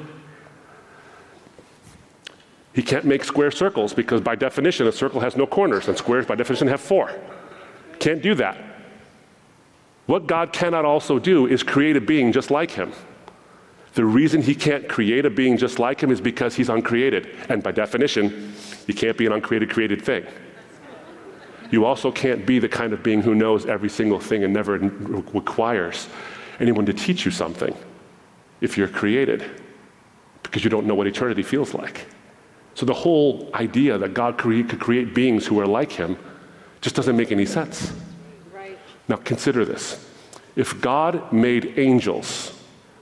He 2.75 2.83
can't 2.83 3.05
make 3.05 3.25
square 3.25 3.51
circles 3.51 3.93
because, 3.93 4.21
by 4.21 4.37
definition, 4.37 4.87
a 4.87 4.93
circle 4.93 5.21
has 5.21 5.37
no 5.37 5.47
corners, 5.47 5.89
and 5.89 5.99
squares, 5.99 6.27
by 6.27 6.37
definition, 6.37 6.69
have 6.69 6.81
four. 6.81 7.11
Can't 8.03 8.21
do 8.21 8.35
that. 8.35 8.59
What 10.07 10.27
God 10.27 10.53
cannot 10.53 10.85
also 10.85 11.21
do 11.21 11.47
is 11.47 11.63
create 11.63 11.97
a 11.97 12.01
being 12.01 12.33
just 12.33 12.51
like 12.51 12.73
him. 12.73 12.93
The 13.95 14.05
reason 14.05 14.43
he 14.43 14.57
can't 14.57 14.89
create 14.89 15.25
a 15.25 15.31
being 15.31 15.57
just 15.57 15.79
like 15.79 16.01
him 16.01 16.11
is 16.11 16.21
because 16.21 16.57
he's 16.57 16.69
uncreated. 16.69 17.29
And 17.49 17.63
by 17.63 17.71
definition, 17.71 18.55
you 18.89 18.95
can't 18.95 19.17
be 19.17 19.27
an 19.27 19.33
uncreated, 19.33 19.71
created 19.71 20.03
thing. 20.03 20.27
You 21.71 21.85
also 21.85 22.11
can't 22.11 22.45
be 22.45 22.59
the 22.59 22.69
kind 22.69 22.93
of 22.93 23.05
being 23.05 23.23
who 23.23 23.37
knows 23.37 23.67
every 23.67 23.89
single 23.89 24.19
thing 24.19 24.43
and 24.43 24.53
never 24.53 24.79
requires 24.79 26.09
anyone 26.59 26.85
to 26.87 26.93
teach 26.93 27.25
you 27.25 27.31
something 27.31 27.73
if 28.61 28.77
you're 28.77 28.89
created, 28.89 29.49
because 30.43 30.65
you 30.65 30.71
don't 30.71 30.87
know 30.87 30.97
what 30.97 31.07
eternity 31.07 31.45
feels 31.45 31.73
like. 31.73 32.07
So 32.75 32.85
the 32.85 32.95
whole 32.95 33.49
idea 33.55 33.97
that 33.97 34.13
God 34.13 34.39
could 34.39 34.81
create 34.81 35.15
beings 35.15 35.47
who 35.47 35.61
are 35.61 35.67
like 35.67 35.93
him 35.93 36.19
just 36.83 36.95
doesn't 36.97 37.17
make 37.17 37.33
any 37.33 37.47
sense. 37.47 37.93
Right. 38.53 38.79
Now 39.09 39.17
consider 39.17 39.65
this. 39.65 40.07
If 40.57 40.79
God 40.83 41.33
made 41.33 41.79
angels, 41.79 42.53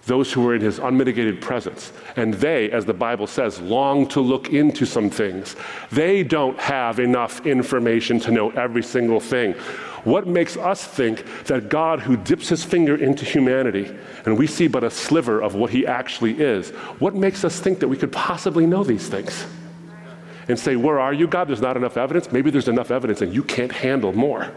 those 0.07 0.33
who 0.33 0.43
were 0.43 0.55
in 0.55 0.61
his 0.61 0.79
unmitigated 0.79 1.41
presence, 1.41 1.93
and 2.17 2.35
they, 2.35 2.71
as 2.71 2.85
the 2.85 2.95
Bible 2.95 3.27
says, 3.27 3.61
long 3.61 4.07
to 4.09 4.21
look 4.21 4.51
into 4.51 4.87
some 4.87 5.11
things, 5.11 5.57
they 5.91 6.23
don't 6.23 6.59
have 6.59 7.01
enough 7.01 7.45
information 7.47 8.21
to 8.21 8.31
know 8.31 8.51
every 8.51 8.83
single 8.83 9.19
thing. 9.19 9.55
What 10.05 10.27
makes 10.27 10.57
us 10.57 10.85
think 10.85 11.25
that 11.45 11.69
God, 11.69 12.01
who 12.01 12.17
dips 12.17 12.49
his 12.49 12.65
finger 12.65 12.97
into 12.97 13.25
humanity, 13.25 13.95
and 14.25 14.39
we 14.39 14.47
see 14.47 14.69
but 14.69 14.85
a 14.85 14.91
sliver 14.91 15.41
of 15.41 15.55
what 15.55 15.71
he 15.71 15.87
actually 15.87 16.41
is, 16.41 16.71
what 17.01 17.15
makes 17.15 17.45
us 17.45 17.61
think 17.61 17.81
that 17.81 17.89
we 17.89 17.97
could 17.97 18.13
possibly 18.13 18.67
know 18.67 18.85
these 18.85 19.09
things? 19.09 19.45
And 20.51 20.59
say, 20.59 20.77
Where 20.77 21.01
are 21.01 21.13
you, 21.13 21.27
God? 21.27 21.49
There's 21.49 21.61
not 21.61 21.77
enough 21.77 21.97
evidence. 21.97 22.31
Maybe 22.33 22.51
there's 22.51 22.69
enough 22.69 22.91
evidence 22.91 23.23
and 23.23 23.33
you 23.35 23.43
can't 23.43 23.73
handle 23.73 24.13
more. 24.13 24.51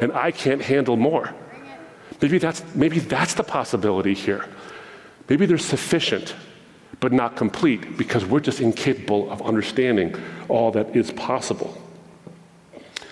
And 0.00 0.12
I 0.12 0.30
can't 0.30 0.60
handle 0.60 0.96
more. 0.96 1.32
Maybe 2.20 2.38
that's, 2.38 2.62
maybe 2.74 2.98
that's 2.98 3.34
the 3.34 3.42
possibility 3.42 4.14
here. 4.14 4.46
Maybe 5.28 5.46
there's 5.46 5.64
sufficient, 5.64 6.34
but 7.00 7.12
not 7.12 7.36
complete, 7.36 7.96
because 7.96 8.24
we're 8.24 8.40
just 8.40 8.60
incapable 8.60 9.30
of 9.30 9.42
understanding 9.42 10.14
all 10.48 10.70
that 10.72 10.94
is 10.94 11.10
possible. 11.12 11.76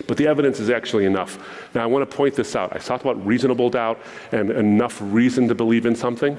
But 0.07 0.17
the 0.17 0.27
evidence 0.27 0.61
is 0.61 0.71
actually 0.71 1.07
enough. 1.07 1.39
Now, 1.75 1.83
I 1.83 1.87
want 1.87 2.09
to 2.09 2.17
point 2.17 2.35
this 2.35 2.57
out. 2.57 2.75
I 2.75 2.79
talked 2.79 3.05
about 3.05 3.25
reasonable 3.25 3.71
doubt 3.71 4.01
and 4.33 4.51
enough 4.51 4.99
reason 5.01 5.49
to 5.49 5.55
believe 5.55 5.87
in 5.87 5.95
something. 5.95 6.39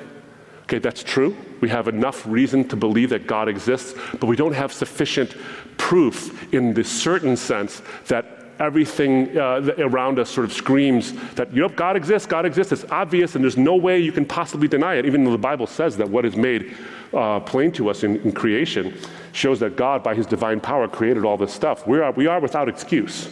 Okay, 0.72 0.80
that's 0.80 1.04
true. 1.04 1.36
We 1.60 1.68
have 1.68 1.90
enough 1.90 2.26
reason 2.26 2.66
to 2.70 2.78
believe 2.78 3.10
that 3.10 3.28
God 3.28 3.50
exists, 3.50 3.94
but 4.22 4.28
we 4.28 4.38
don't 4.38 4.54
have 4.54 4.72
sufficient 4.72 5.36
proof 5.76 6.54
in 6.54 6.74
the 6.74 6.82
certain 6.82 7.36
sense 7.36 7.82
that 8.08 8.46
everything 8.58 9.38
uh, 9.38 9.76
around 9.80 10.18
us 10.18 10.30
sort 10.30 10.46
of 10.46 10.54
screams 10.54 11.12
that, 11.34 11.54
you 11.54 11.62
know, 11.62 11.68
God 11.68 11.98
exists, 11.98 12.26
God 12.26 12.46
exists. 12.46 12.72
It's 12.72 12.90
obvious, 12.90 13.36
and 13.36 13.44
there's 13.44 13.58
no 13.58 13.76
way 13.76 14.00
you 14.00 14.14
can 14.14 14.24
possibly 14.24 14.70
deny 14.70 14.96
it, 14.96 15.06
even 15.06 15.26
though 15.26 15.34
the 15.34 15.38
Bible 15.38 15.68
says 15.68 15.98
that 15.98 16.10
what 16.10 16.24
is 16.24 16.38
made 16.38 16.74
uh, 17.14 17.42
plain 17.42 17.74
to 17.74 17.90
us 17.90 18.06
in, 18.06 18.22
in, 18.22 18.32
creation 18.32 18.98
shows 19.34 19.60
that 19.60 19.76
God, 19.76 20.02
by 20.02 20.16
his 20.16 20.26
divine 20.26 20.62
power, 20.62 20.88
created 20.88 21.26
all 21.26 21.36
this 21.36 21.54
stuff. 21.54 21.86
We 21.86 22.00
are, 22.00 22.14
we 22.14 22.28
are 22.28 22.40
without 22.40 22.70
excuse 22.70 23.30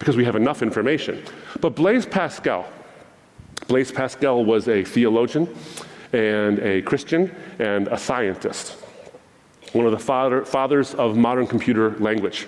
because 0.00 0.16
we 0.16 0.24
have 0.24 0.34
enough 0.34 0.62
information. 0.62 1.22
But 1.60 1.76
Blaise 1.76 2.06
Pascal, 2.06 2.66
Blaise 3.68 3.92
Pascal 3.92 4.44
was 4.44 4.66
a 4.66 4.82
theologian 4.82 5.46
and 6.12 6.58
a 6.58 6.82
Christian 6.82 7.34
and 7.58 7.88
a 7.88 7.98
scientist, 7.98 8.72
one 9.72 9.86
of 9.86 9.92
the 9.92 9.98
father, 9.98 10.44
fathers 10.44 10.94
of 10.94 11.16
modern 11.16 11.46
computer 11.46 11.98
language, 11.98 12.46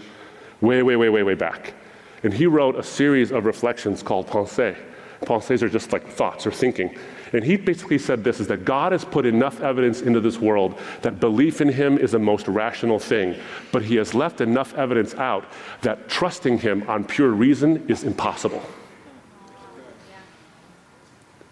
way, 0.61 0.83
way, 0.83 0.97
way, 0.97 1.09
way, 1.09 1.23
way 1.23 1.35
back. 1.35 1.75
And 2.23 2.33
he 2.33 2.47
wrote 2.47 2.77
a 2.77 2.83
series 2.83 3.33
of 3.33 3.45
reflections 3.45 4.03
called 4.03 4.27
Pensées. 4.27 4.77
Pensées 5.23 5.63
are 5.63 5.69
just 5.69 5.93
like 5.93 6.07
thoughts 6.07 6.47
or 6.47 6.51
thinking. 6.51 6.97
And 7.33 7.43
he 7.43 7.57
basically 7.57 7.99
said 7.99 8.23
this 8.23 8.41
is 8.41 8.47
that 8.49 8.65
God 8.65 8.93
has 8.93 9.05
put 9.05 9.27
enough 9.27 9.61
evidence 9.61 10.03
into 10.03 10.21
this 10.21 10.39
world 10.39 10.79
that 11.03 11.19
belief 11.19 11.61
in 11.61 11.69
him 11.69 11.99
is 11.99 12.13
the 12.13 12.19
most 12.19 12.47
rational 12.47 12.99
thing, 12.99 13.35
but 13.73 13.83
he 13.83 13.97
has 13.97 14.15
left 14.15 14.41
enough 14.41 14.75
evidence 14.75 15.15
out 15.15 15.45
that 15.83 16.09
trusting 16.09 16.59
him 16.59 16.85
on 16.89 17.05
pure 17.05 17.31
reason 17.31 17.85
is 17.89 18.05
impossible. 18.05 18.63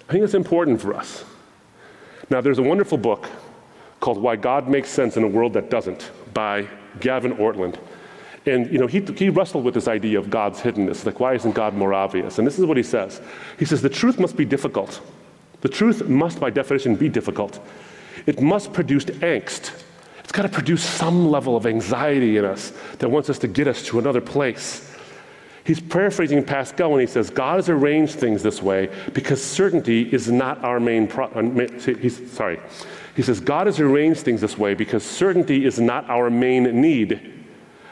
I 0.09 0.13
think 0.13 0.25
it's 0.25 0.35
important 0.35 0.81
for 0.81 0.95
us. 0.95 1.25
Now, 2.33 2.41
there's 2.41 2.59
a 2.59 2.63
wonderful 2.63 2.97
book 2.97 3.29
called 4.01 4.17
Why 4.17 4.37
God 4.37 4.67
Makes 4.67 4.89
Sense 4.89 5.19
in 5.19 5.23
a 5.23 5.29
World 5.29 5.53
That 5.53 5.69
Doesn't 5.69 6.11
by 6.33 6.67
Gavin 6.99 7.35
Ortlund. 7.35 7.79
And 8.47 8.73
you 8.73 8.79
know, 8.79 8.87
he, 8.87 9.01
he 9.01 9.29
wrestled 9.29 9.65
with 9.65 9.75
this 9.75 9.87
idea 9.87 10.19
of 10.19 10.31
God's 10.31 10.59
hiddenness. 10.59 11.05
Like, 11.05 11.21
why 11.21 11.35
isn't 11.35 11.55
God 11.55 11.75
more 11.75 11.93
obvious? 11.93 12.39
And 12.39 12.47
this 12.47 12.59
is 12.59 12.65
what 12.65 12.79
he 12.79 12.83
says. 12.83 13.21
He 13.59 13.67
says, 13.67 13.83
the 13.83 13.91
truth 13.91 14.19
must 14.19 14.35
be 14.35 14.47
difficult. 14.47 15.03
The 15.61 15.69
truth 15.69 16.09
must, 16.09 16.41
by 16.41 16.49
definition, 16.49 16.97
be 16.97 17.11
difficult. 17.11 17.61
It 18.25 18.41
must 18.41 18.73
produce 18.73 19.05
angst. 19.05 19.85
It's 20.21 20.33
got 20.33 20.43
to 20.43 20.49
produce 20.49 20.83
some 20.83 21.31
level 21.31 21.55
of 21.55 21.67
anxiety 21.67 22.39
in 22.39 22.47
us 22.47 22.73
that 23.01 23.11
wants 23.11 23.29
us 23.29 23.39
to 23.41 23.47
get 23.47 23.69
us 23.69 23.85
to 23.89 23.99
another 23.99 24.23
place. 24.23 24.92
He's 25.65 25.81
paraphrasing 25.81 26.43
Pascal 26.45 26.91
when 26.91 27.01
he 27.01 27.07
says, 27.07 27.31
God 27.31 27.57
has 27.57 27.69
arranged 27.69 28.17
things 28.17 28.43
this 28.43 28.61
way 28.61 28.91
because 29.15 29.43
certainty 29.43 30.13
is 30.13 30.31
not 30.31 30.63
our 30.65 30.81
main 30.81 31.07
problem. 31.07 31.59
Uh, 31.61 32.09
sorry. 32.09 32.59
He 33.15 33.23
says, 33.23 33.39
God 33.39 33.67
has 33.67 33.79
arranged 33.79 34.21
things 34.21 34.41
this 34.41 34.59
way 34.59 34.75
because 34.75 35.05
certainty 35.05 35.65
is 35.65 35.79
not 35.79 36.09
our 36.11 36.31
main 36.31 36.81
need, 36.81 37.45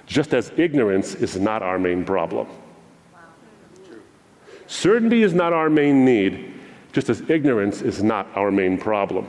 just 0.06 0.34
as 0.34 0.50
ignorance 0.56 1.14
is 1.14 1.36
not 1.36 1.62
our 1.62 1.78
main 1.78 2.04
problem. 2.04 2.48
Wow. 3.12 3.20
Certainty 4.66 5.22
is 5.22 5.32
not 5.32 5.52
our 5.52 5.70
main 5.70 6.04
need, 6.04 6.54
just 6.92 7.08
as 7.08 7.28
ignorance 7.30 7.82
is 7.82 8.02
not 8.02 8.26
our 8.34 8.50
main 8.50 8.78
problem. 8.78 9.28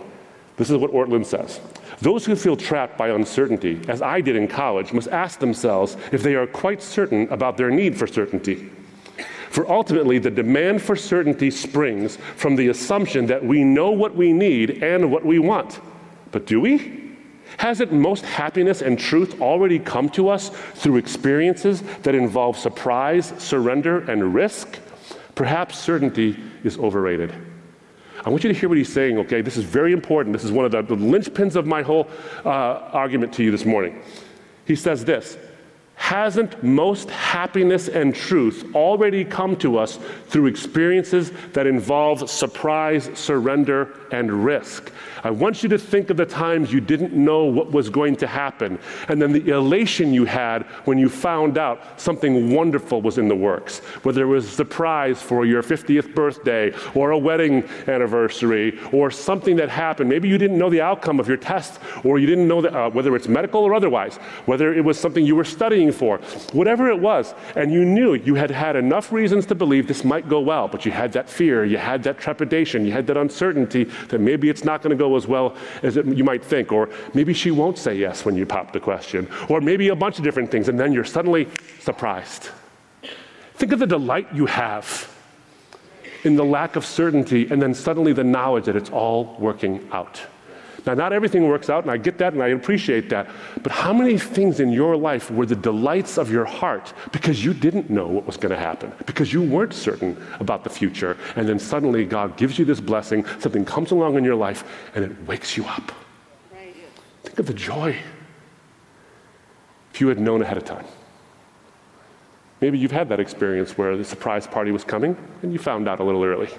This 0.58 0.72
is 0.72 0.78
what 0.78 0.92
Ortlund 0.92 1.26
says. 1.26 1.60
Those 2.02 2.26
who 2.26 2.36
feel 2.36 2.58
trapped 2.58 2.98
by 2.98 3.10
uncertainty, 3.10 3.80
as 3.88 4.02
I 4.02 4.22
did 4.22 4.36
in 4.36 4.48
college, 4.48 4.92
must 4.92 5.08
ask 5.10 5.40
themselves 5.40 5.98
if 6.12 6.24
they 6.24 6.36
are 6.36 6.48
quite 6.48 6.82
certain 6.82 7.28
about 7.30 7.58
their 7.58 7.70
need 7.70 7.96
for 7.96 8.08
certainty. 8.08 8.72
For 9.52 9.70
ultimately, 9.70 10.18
the 10.18 10.32
demand 10.32 10.82
for 10.82 10.96
certainty 10.96 11.52
springs 11.52 12.18
from 12.38 12.56
the 12.56 12.70
assumption 12.70 13.28
that 13.28 13.46
we 13.46 13.64
know 13.64 13.92
what 13.92 14.16
we 14.16 14.34
need 14.34 14.82
and 14.82 15.12
what 15.12 15.26
we 15.26 15.38
want. 15.40 15.80
But 16.32 16.48
do 16.48 16.62
we? 16.62 17.12
Hasn't 17.58 17.92
most 17.92 18.26
happiness 18.26 18.82
and 18.82 18.98
truth 18.98 19.40
already 19.42 19.78
come 19.78 20.10
to 20.12 20.30
us 20.30 20.50
through 20.50 20.98
experiences 20.98 21.84
that 22.04 22.16
involve 22.16 22.58
surprise, 22.58 23.34
surrender, 23.38 24.00
and 24.10 24.34
risk? 24.34 24.80
Perhaps 25.36 25.78
certainty 25.78 26.38
is 26.64 26.80
overrated. 26.80 27.34
I 28.24 28.30
want 28.30 28.44
you 28.44 28.54
to 28.54 28.60
hear 28.60 28.70
what 28.70 28.78
he's 28.78 28.92
saying, 28.92 29.18
okay? 29.20 29.42
This 29.42 29.58
is 29.58 29.64
very 29.64 29.94
important. 29.94 30.34
This 30.34 30.44
is 30.44 30.52
one 30.52 30.66
of 30.66 30.72
the, 30.72 30.82
the 30.82 30.96
linchpins 30.96 31.56
of 31.56 31.66
my 31.66 31.82
whole 31.82 32.08
uh, 32.46 32.50
argument 32.50 33.34
to 33.34 33.44
you 33.44 33.52
this 33.52 33.66
morning. 33.66 34.02
He 34.66 34.76
says 34.76 35.04
this 35.04 35.38
Hasn't 36.02 36.62
most 36.64 37.12
happiness 37.12 37.88
and 37.88 38.14
truth 38.14 38.66
already 38.74 39.24
come 39.24 39.56
to 39.58 39.78
us 39.78 40.00
through 40.28 40.48
experiences 40.48 41.32
that 41.54 41.68
involve 41.68 42.28
surprise, 42.28 43.10
surrender, 43.14 43.94
and 44.12 44.44
risk? 44.44 44.92
I 45.24 45.30
want 45.30 45.62
you 45.62 45.70
to 45.70 45.78
think 45.78 46.10
of 46.10 46.18
the 46.18 46.26
times 46.26 46.74
you 46.74 46.82
didn't 46.82 47.14
know 47.14 47.46
what 47.46 47.72
was 47.72 47.90
going 47.90 48.16
to 48.18 48.28
happen, 48.28 48.80
and 49.10 49.22
then 49.22 49.32
the 49.32 49.50
elation 49.50 50.12
you 50.12 50.26
had 50.26 50.64
when 50.86 50.98
you 50.98 51.08
found 51.08 51.60
out 51.60 52.02
something 52.02 52.52
wonderful 52.52 53.02
was 53.02 53.20
in 53.20 53.28
the 53.28 53.36
works. 53.36 53.80
Whether 54.02 54.24
it 54.24 54.26
was 54.28 54.48
a 54.48 54.50
surprise 54.50 55.22
for 55.22 55.46
your 55.46 55.62
50th 55.62 56.16
birthday, 56.16 56.74
or 56.96 57.12
a 57.12 57.18
wedding 57.18 57.64
anniversary, 57.88 58.80
or 58.92 59.12
something 59.12 59.56
that 59.58 59.70
happened. 59.70 60.10
Maybe 60.10 60.28
you 60.28 60.40
didn't 60.40 60.58
know 60.58 60.72
the 60.72 60.82
outcome 60.82 61.20
of 61.20 61.28
your 61.28 61.38
test, 61.38 61.80
or 62.04 62.18
you 62.18 62.26
didn't 62.26 62.48
know 62.48 62.66
uh, 62.66 62.90
whether 62.90 63.16
it's 63.16 63.28
medical 63.28 63.62
or 63.62 63.76
otherwise, 63.76 64.16
whether 64.48 64.74
it 64.74 64.84
was 64.84 65.00
something 65.00 65.24
you 65.24 65.36
were 65.36 65.46
studying 65.46 65.91
for, 65.92 66.18
whatever 66.54 66.90
it 66.90 67.00
was, 67.00 67.34
and 67.56 67.72
you 67.72 67.86
knew 67.86 68.14
you 68.14 68.36
had 68.36 68.52
had 68.52 68.76
enough 68.76 69.12
reasons 69.12 69.46
to 69.48 69.56
believe 69.56 69.88
this 69.88 70.04
might 70.04 70.28
go 70.28 70.40
well, 70.40 70.68
but 70.68 70.86
you 70.86 70.92
had 70.92 71.12
that 71.14 71.30
fear, 71.30 71.66
you 71.66 71.78
had 71.78 72.04
that 72.04 72.18
trepidation, 72.20 72.86
you 72.86 72.92
had 72.92 73.08
that 73.08 73.18
uncertainty 73.18 73.86
that 74.10 74.20
maybe 74.20 74.50
it's 74.50 74.64
not 74.64 74.82
going 74.82 74.92
to 74.92 74.96
go 74.96 75.16
as 75.16 75.28
well 75.28 75.56
as 75.84 75.98
it, 75.98 76.06
you 76.06 76.24
might 76.24 76.44
think. 76.44 76.72
Or 76.72 76.90
maybe 77.14 77.34
she 77.34 77.52
won't 77.52 77.78
say 77.78 77.96
yes 77.96 78.26
when 78.26 78.36
you 78.36 78.46
pop 78.46 78.74
the 78.74 78.80
question. 78.80 79.28
Or 79.50 79.62
maybe 79.62 79.90
a 79.90 79.96
bunch 79.96 80.18
of 80.18 80.24
different 80.24 80.52
things, 80.52 80.70
and 80.70 80.80
then 80.80 80.94
you're 80.94 81.04
suddenly 81.04 81.48
surprised. 81.80 82.50
Think 83.56 83.72
of 83.72 83.80
the 83.80 83.88
delight 83.88 84.28
you 84.34 84.46
have 84.48 85.08
in 86.24 86.36
the 86.36 86.46
lack 86.46 86.76
of 86.76 86.86
certainty, 86.86 87.48
and 87.50 87.62
then 87.62 87.74
suddenly 87.74 88.14
the 88.14 88.24
knowledge 88.24 88.66
that 88.66 88.76
it's 88.76 88.90
all 88.90 89.36
working 89.40 89.88
out. 89.92 90.22
Now, 90.86 90.94
not 90.96 91.14
everything 91.14 91.48
works 91.48 91.70
out, 91.70 91.84
and 91.84 91.92
I 91.92 91.98
get 91.98 92.18
that 92.18 92.34
and 92.34 92.42
I 92.42 92.48
appreciate 92.50 93.10
that. 93.10 93.30
But 93.62 93.72
how 93.72 93.94
many 93.94 94.18
things 94.18 94.60
in 94.60 94.72
your 94.72 94.98
life 94.98 95.30
were 95.30 95.46
the 95.46 95.56
delights 95.56 96.18
of 96.18 96.32
your 96.32 96.46
heart 96.46 96.94
because 97.12 97.44
you 97.46 97.54
didn't 97.54 97.90
know 97.90 98.08
what 98.08 98.26
was 98.26 98.38
going 98.38 98.52
to 98.52 98.58
happen, 98.58 98.92
because 99.06 99.32
you 99.32 99.42
weren't 99.42 99.74
certain 99.74 100.18
about 100.40 100.64
the 100.64 100.70
future, 100.70 101.18
and 101.36 101.48
then 101.48 101.60
suddenly 101.60 102.06
God 102.06 102.36
gives 102.36 102.58
you 102.58 102.66
this 102.66 102.80
blessing, 102.80 103.26
something 103.40 103.64
comes 103.64 103.92
along 103.92 104.18
in 104.18 104.24
your 104.24 104.36
life, 104.36 104.64
and 104.96 105.06
it 105.06 105.28
wakes 105.28 105.56
you 105.56 105.66
up? 105.66 105.92
Right. 106.52 106.76
Think 107.24 107.40
of 107.40 107.46
the 107.46 107.54
joy 107.54 107.96
if 109.94 110.02
you 110.02 110.08
had 110.08 110.20
known 110.20 110.42
ahead 110.42 110.58
of 110.58 110.66
time. 110.66 110.86
Maybe 112.62 112.78
you've 112.78 112.92
had 112.92 113.10
that 113.10 113.20
experience 113.20 113.78
where 113.78 113.98
the 113.98 114.06
surprise 114.06 114.46
party 114.48 114.72
was 114.72 114.84
coming 114.84 115.18
and 115.42 115.52
you 115.52 115.60
found 115.60 115.88
out 115.88 116.00
a 116.00 116.04
little 116.04 116.24
early. 116.24 116.50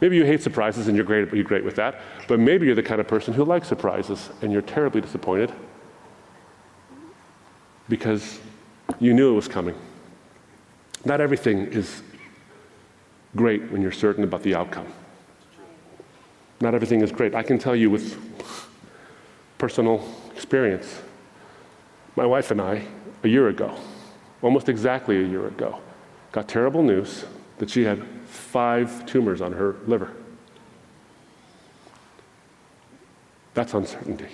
Maybe 0.00 0.16
you 0.16 0.24
hate 0.24 0.42
surprises 0.42 0.88
and 0.88 0.96
you're 0.96 1.04
great, 1.04 1.32
you're 1.32 1.44
great 1.44 1.64
with 1.64 1.76
that, 1.76 2.00
but 2.26 2.40
maybe 2.40 2.66
you're 2.66 2.74
the 2.74 2.82
kind 2.82 3.00
of 3.00 3.08
person 3.08 3.34
who 3.34 3.44
likes 3.44 3.68
surprises 3.68 4.30
and 4.42 4.50
you're 4.50 4.62
terribly 4.62 5.00
disappointed 5.00 5.52
because 7.88 8.40
you 8.98 9.12
knew 9.12 9.32
it 9.32 9.34
was 9.36 9.48
coming. 9.48 9.74
Not 11.04 11.20
everything 11.20 11.66
is 11.72 12.02
great 13.36 13.70
when 13.70 13.82
you're 13.82 13.92
certain 13.92 14.24
about 14.24 14.42
the 14.42 14.54
outcome. 14.54 14.86
Not 16.60 16.74
everything 16.74 17.00
is 17.00 17.12
great. 17.12 17.34
I 17.34 17.42
can 17.42 17.58
tell 17.58 17.76
you 17.76 17.90
with 17.90 18.18
personal 19.58 20.06
experience. 20.34 21.00
My 22.16 22.26
wife 22.26 22.50
and 22.50 22.60
I, 22.60 22.86
a 23.22 23.28
year 23.28 23.48
ago, 23.48 23.74
almost 24.42 24.68
exactly 24.68 25.22
a 25.22 25.26
year 25.26 25.46
ago, 25.46 25.80
got 26.32 26.48
terrible 26.48 26.82
news 26.82 27.24
that 27.58 27.70
she 27.70 27.84
had 27.84 28.02
five 28.30 29.04
tumors 29.06 29.40
on 29.40 29.52
her 29.52 29.76
liver. 29.86 30.12
That's 33.54 33.74
uncertainty. 33.74 34.28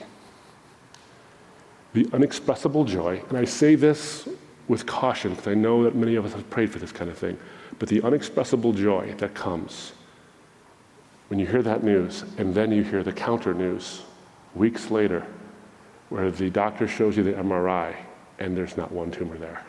The 1.94 2.06
unexpressible 2.12 2.84
joy, 2.84 3.22
and 3.28 3.38
I 3.38 3.44
say 3.44 3.74
this 3.74 4.28
with 4.68 4.84
caution 4.84 5.30
because 5.30 5.48
I 5.48 5.54
know 5.54 5.84
that 5.84 5.94
many 5.94 6.16
of 6.16 6.26
us 6.26 6.32
have 6.34 6.48
prayed 6.50 6.70
for 6.70 6.78
this 6.78 6.92
kind 6.92 7.10
of 7.10 7.16
thing, 7.16 7.38
but 7.78 7.88
the 7.88 8.02
unexpressible 8.02 8.74
joy 8.74 9.14
that 9.18 9.34
comes 9.34 9.92
when 11.28 11.40
you 11.40 11.46
hear 11.46 11.62
that 11.62 11.82
news 11.82 12.24
and 12.36 12.54
then 12.54 12.70
you 12.70 12.82
hear 12.82 13.02
the 13.02 13.12
counter 13.12 13.54
news 13.54 14.02
weeks 14.54 14.90
later 14.90 15.26
where 16.08 16.30
the 16.30 16.50
doctor 16.50 16.86
shows 16.86 17.16
you 17.16 17.22
the 17.22 17.32
MRI 17.32 17.96
and 18.38 18.56
there's 18.56 18.76
not 18.76 18.92
one 18.92 19.10
tumor 19.10 19.38
there. 19.38 19.64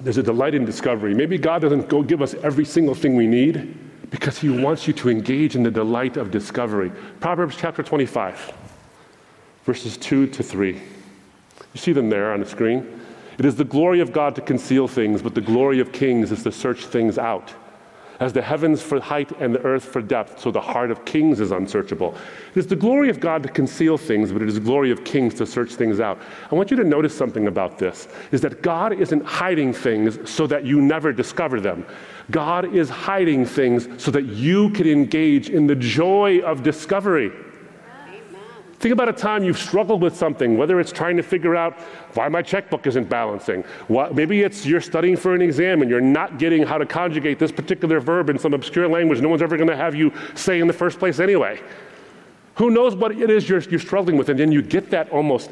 There's 0.00 0.16
a 0.16 0.22
delight 0.22 0.54
in 0.54 0.64
discovery. 0.64 1.14
Maybe 1.14 1.36
God 1.36 1.60
doesn't 1.60 1.88
go 1.88 2.02
give 2.02 2.22
us 2.22 2.34
every 2.34 2.64
single 2.64 2.94
thing 2.94 3.16
we 3.16 3.26
need 3.26 3.76
because 4.10 4.38
He 4.38 4.48
wants 4.48 4.86
you 4.86 4.92
to 4.94 5.10
engage 5.10 5.56
in 5.56 5.62
the 5.62 5.70
delight 5.70 6.16
of 6.16 6.30
discovery. 6.30 6.90
Proverbs 7.20 7.56
chapter 7.58 7.82
25, 7.82 8.52
verses 9.64 9.96
2 9.98 10.28
to 10.28 10.42
3. 10.42 10.72
You 10.72 11.80
see 11.80 11.92
them 11.92 12.08
there 12.08 12.32
on 12.32 12.40
the 12.40 12.46
screen. 12.46 13.00
It 13.38 13.44
is 13.44 13.56
the 13.56 13.64
glory 13.64 14.00
of 14.00 14.12
God 14.12 14.34
to 14.34 14.40
conceal 14.40 14.88
things, 14.88 15.22
but 15.22 15.34
the 15.34 15.40
glory 15.40 15.80
of 15.80 15.92
kings 15.92 16.32
is 16.32 16.42
to 16.42 16.52
search 16.52 16.86
things 16.86 17.18
out. 17.18 17.52
As 18.20 18.34
the 18.34 18.42
heavens 18.42 18.82
for 18.82 19.00
height 19.00 19.32
and 19.40 19.54
the 19.54 19.62
earth 19.62 19.82
for 19.82 20.02
depth, 20.02 20.40
so 20.40 20.50
the 20.50 20.60
heart 20.60 20.90
of 20.90 21.06
kings 21.06 21.40
is 21.40 21.52
unsearchable. 21.52 22.14
It 22.54 22.58
is 22.58 22.66
the 22.66 22.76
glory 22.76 23.08
of 23.08 23.18
God 23.18 23.42
to 23.44 23.48
conceal 23.48 23.96
things, 23.96 24.30
but 24.30 24.42
it 24.42 24.48
is 24.48 24.54
the 24.54 24.60
glory 24.60 24.90
of 24.90 25.04
kings 25.04 25.32
to 25.34 25.46
search 25.46 25.72
things 25.72 26.00
out. 26.00 26.18
I 26.52 26.54
want 26.54 26.70
you 26.70 26.76
to 26.76 26.84
notice 26.84 27.16
something 27.16 27.46
about 27.46 27.78
this 27.78 28.08
is 28.30 28.42
that 28.42 28.60
God 28.60 28.92
isn't 28.92 29.24
hiding 29.24 29.72
things 29.72 30.30
so 30.30 30.46
that 30.48 30.66
you 30.66 30.82
never 30.82 31.14
discover 31.14 31.60
them. 31.60 31.86
God 32.30 32.74
is 32.74 32.90
hiding 32.90 33.46
things 33.46 33.88
so 33.96 34.10
that 34.10 34.26
you 34.26 34.68
can 34.70 34.86
engage 34.86 35.48
in 35.48 35.66
the 35.66 35.74
joy 35.74 36.40
of 36.40 36.62
discovery. 36.62 37.32
Think 38.80 38.94
about 38.94 39.10
a 39.10 39.12
time 39.12 39.44
you've 39.44 39.58
struggled 39.58 40.00
with 40.00 40.16
something, 40.16 40.56
whether 40.56 40.80
it's 40.80 40.90
trying 40.90 41.18
to 41.18 41.22
figure 41.22 41.54
out 41.54 41.78
why 42.14 42.30
my 42.30 42.40
checkbook 42.40 42.86
isn't 42.86 43.10
balancing. 43.10 43.62
What, 43.88 44.14
maybe 44.14 44.40
it's 44.40 44.64
you're 44.64 44.80
studying 44.80 45.18
for 45.18 45.34
an 45.34 45.42
exam 45.42 45.82
and 45.82 45.90
you're 45.90 46.00
not 46.00 46.38
getting 46.38 46.62
how 46.62 46.78
to 46.78 46.86
conjugate 46.86 47.38
this 47.38 47.52
particular 47.52 48.00
verb 48.00 48.30
in 48.30 48.38
some 48.38 48.54
obscure 48.54 48.88
language 48.88 49.20
no 49.20 49.28
one's 49.28 49.42
ever 49.42 49.58
going 49.58 49.68
to 49.68 49.76
have 49.76 49.94
you 49.94 50.10
say 50.34 50.60
in 50.60 50.66
the 50.66 50.72
first 50.72 50.98
place 50.98 51.20
anyway. 51.20 51.60
Who 52.54 52.70
knows 52.70 52.94
what 52.94 53.12
it 53.12 53.28
is 53.28 53.50
you're, 53.50 53.60
you're 53.60 53.80
struggling 53.80 54.16
with? 54.16 54.30
And 54.30 54.40
then 54.40 54.50
you 54.50 54.62
get 54.62 54.88
that 54.90 55.10
almost 55.10 55.50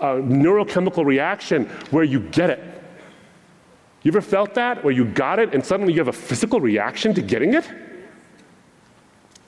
uh, 0.00 0.14
neurochemical 0.14 1.04
reaction 1.04 1.66
where 1.90 2.04
you 2.04 2.20
get 2.20 2.48
it. 2.48 2.82
You 4.04 4.10
ever 4.10 4.22
felt 4.22 4.54
that? 4.54 4.82
Where 4.82 4.94
you 4.94 5.04
got 5.04 5.38
it 5.38 5.54
and 5.54 5.62
suddenly 5.64 5.92
you 5.92 5.98
have 5.98 6.08
a 6.08 6.14
physical 6.14 6.62
reaction 6.62 7.12
to 7.12 7.20
getting 7.20 7.52
it? 7.52 7.70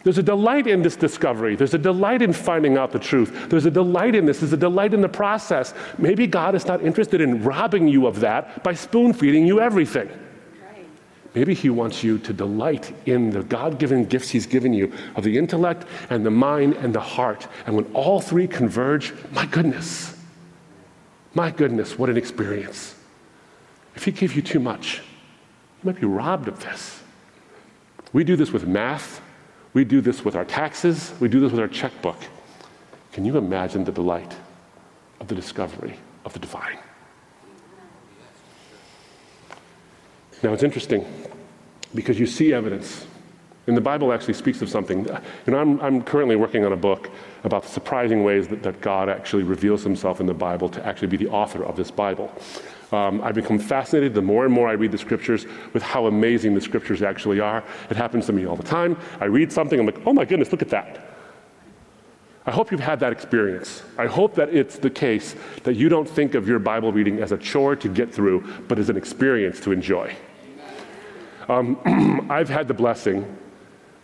There's 0.04 0.18
a 0.18 0.22
delight 0.22 0.66
in 0.66 0.82
this 0.82 0.96
discovery. 0.96 1.54
There's 1.54 1.74
a 1.74 1.78
delight 1.78 2.22
in 2.22 2.32
finding 2.32 2.76
out 2.76 2.90
the 2.90 2.98
truth. 2.98 3.48
There's 3.48 3.66
a 3.66 3.70
delight 3.70 4.14
in 4.14 4.26
this. 4.26 4.40
There's 4.40 4.52
a 4.52 4.56
delight 4.56 4.94
in 4.94 5.00
the 5.00 5.08
process. 5.08 5.74
Maybe 5.96 6.26
God 6.26 6.54
is 6.54 6.66
not 6.66 6.82
interested 6.82 7.20
in 7.20 7.42
robbing 7.44 7.86
you 7.86 8.06
of 8.06 8.20
that 8.20 8.64
by 8.64 8.74
spoon 8.74 9.12
feeding 9.12 9.46
you 9.46 9.60
everything. 9.60 10.10
Maybe 11.34 11.54
He 11.54 11.70
wants 11.70 12.02
you 12.02 12.18
to 12.18 12.32
delight 12.32 12.94
in 13.06 13.30
the 13.30 13.42
God 13.44 13.78
given 13.78 14.04
gifts 14.04 14.28
He's 14.28 14.44
given 14.44 14.74
you 14.74 14.92
of 15.14 15.24
the 15.24 15.38
intellect 15.38 15.86
and 16.10 16.26
the 16.26 16.30
mind 16.30 16.74
and 16.74 16.94
the 16.94 17.00
heart. 17.00 17.46
And 17.66 17.76
when 17.76 17.84
all 17.94 18.20
three 18.20 18.46
converge, 18.46 19.14
my 19.30 19.46
goodness, 19.46 20.16
my 21.32 21.50
goodness, 21.50 21.96
what 21.96 22.10
an 22.10 22.16
experience. 22.16 22.96
If 23.94 24.04
He 24.04 24.10
gave 24.10 24.34
you 24.34 24.42
too 24.42 24.60
much, 24.60 24.98
you 24.98 25.92
might 25.92 26.00
be 26.00 26.06
robbed 26.06 26.48
of 26.48 26.60
this. 26.60 27.00
We 28.12 28.24
do 28.24 28.36
this 28.36 28.52
with 28.52 28.66
math 28.66 29.22
we 29.74 29.84
do 29.84 30.00
this 30.00 30.24
with 30.24 30.36
our 30.36 30.44
taxes, 30.44 31.12
we 31.20 31.28
do 31.28 31.40
this 31.40 31.50
with 31.50 31.60
our 31.60 31.68
checkbook. 31.68 32.18
Can 33.12 33.24
you 33.24 33.36
imagine 33.36 33.84
the 33.84 33.92
delight 33.92 34.36
of 35.20 35.28
the 35.28 35.34
discovery 35.34 35.98
of 36.24 36.32
the 36.32 36.38
divine? 36.38 36.78
Now 40.42 40.52
it's 40.52 40.62
interesting 40.62 41.06
because 41.94 42.18
you 42.18 42.26
see 42.26 42.52
evidence. 42.52 43.06
And 43.68 43.76
the 43.76 43.80
Bible 43.80 44.12
actually 44.12 44.34
speaks 44.34 44.60
of 44.60 44.68
something. 44.68 45.04
Know, 45.46 45.58
I'm, 45.58 45.80
I'm 45.80 46.02
currently 46.02 46.34
working 46.34 46.64
on 46.64 46.72
a 46.72 46.76
book 46.76 47.10
about 47.44 47.62
the 47.62 47.68
surprising 47.68 48.24
ways 48.24 48.48
that, 48.48 48.62
that 48.64 48.80
God 48.80 49.08
actually 49.08 49.44
reveals 49.44 49.84
himself 49.84 50.20
in 50.20 50.26
the 50.26 50.34
Bible 50.34 50.68
to 50.70 50.84
actually 50.84 51.08
be 51.08 51.16
the 51.16 51.28
author 51.28 51.64
of 51.64 51.76
this 51.76 51.90
Bible. 51.90 52.32
Um, 52.92 53.22
I've 53.22 53.34
become 53.34 53.58
fascinated 53.58 54.14
the 54.14 54.22
more 54.22 54.44
and 54.44 54.52
more 54.52 54.68
I 54.68 54.72
read 54.72 54.92
the 54.92 54.98
scriptures 54.98 55.46
with 55.72 55.82
how 55.82 56.06
amazing 56.06 56.54
the 56.54 56.60
scriptures 56.60 57.02
actually 57.02 57.40
are. 57.40 57.64
It 57.88 57.96
happens 57.96 58.26
to 58.26 58.32
me 58.32 58.46
all 58.46 58.56
the 58.56 58.62
time. 58.62 58.98
I 59.18 59.24
read 59.24 59.50
something, 59.50 59.80
I'm 59.80 59.86
like, 59.86 60.06
oh 60.06 60.12
my 60.12 60.26
goodness, 60.26 60.52
look 60.52 60.62
at 60.62 60.68
that. 60.68 61.08
I 62.44 62.50
hope 62.50 62.70
you've 62.70 62.80
had 62.80 63.00
that 63.00 63.12
experience. 63.12 63.82
I 63.96 64.06
hope 64.06 64.34
that 64.34 64.48
it's 64.50 64.76
the 64.76 64.90
case 64.90 65.36
that 65.62 65.74
you 65.74 65.88
don't 65.88 66.08
think 66.08 66.34
of 66.34 66.48
your 66.48 66.58
Bible 66.58 66.92
reading 66.92 67.22
as 67.22 67.32
a 67.32 67.38
chore 67.38 67.76
to 67.76 67.88
get 67.88 68.12
through, 68.12 68.44
but 68.68 68.78
as 68.78 68.90
an 68.90 68.96
experience 68.96 69.60
to 69.60 69.72
enjoy. 69.72 70.14
Um, 71.48 72.26
I've 72.30 72.48
had 72.48 72.68
the 72.68 72.74
blessing 72.74 73.38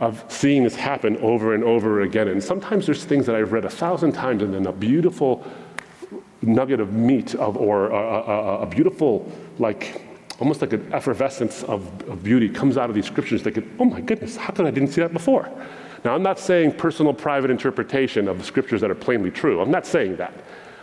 of 0.00 0.24
seeing 0.28 0.62
this 0.62 0.76
happen 0.76 1.16
over 1.18 1.54
and 1.54 1.64
over 1.64 2.02
again. 2.02 2.28
And 2.28 2.42
sometimes 2.42 2.86
there's 2.86 3.04
things 3.04 3.26
that 3.26 3.34
I've 3.34 3.52
read 3.52 3.64
a 3.64 3.70
thousand 3.70 4.12
times, 4.12 4.42
and 4.42 4.54
then 4.54 4.66
a 4.66 4.72
beautiful 4.72 5.44
nugget 6.42 6.80
of 6.80 6.92
meat 6.92 7.34
of, 7.34 7.56
or 7.56 7.88
a, 7.90 7.96
a, 7.96 8.60
a 8.60 8.66
beautiful, 8.66 9.30
like, 9.58 10.02
almost 10.40 10.60
like 10.60 10.72
an 10.72 10.92
effervescence 10.92 11.62
of, 11.64 11.86
of, 12.08 12.22
beauty 12.22 12.48
comes 12.48 12.76
out 12.76 12.88
of 12.88 12.94
these 12.94 13.06
scriptures 13.06 13.42
that 13.42 13.52
could, 13.52 13.68
oh 13.78 13.84
my 13.84 14.00
goodness, 14.00 14.36
how 14.36 14.52
come 14.52 14.66
I 14.66 14.70
didn't 14.70 14.90
see 14.90 15.00
that 15.00 15.12
before? 15.12 15.50
Now, 16.04 16.14
I'm 16.14 16.22
not 16.22 16.38
saying 16.38 16.74
personal, 16.74 17.12
private 17.12 17.50
interpretation 17.50 18.28
of 18.28 18.38
the 18.38 18.44
scriptures 18.44 18.80
that 18.82 18.90
are 18.90 18.94
plainly 18.94 19.32
true. 19.32 19.60
I'm 19.60 19.70
not 19.70 19.84
saying 19.84 20.16
that. 20.16 20.32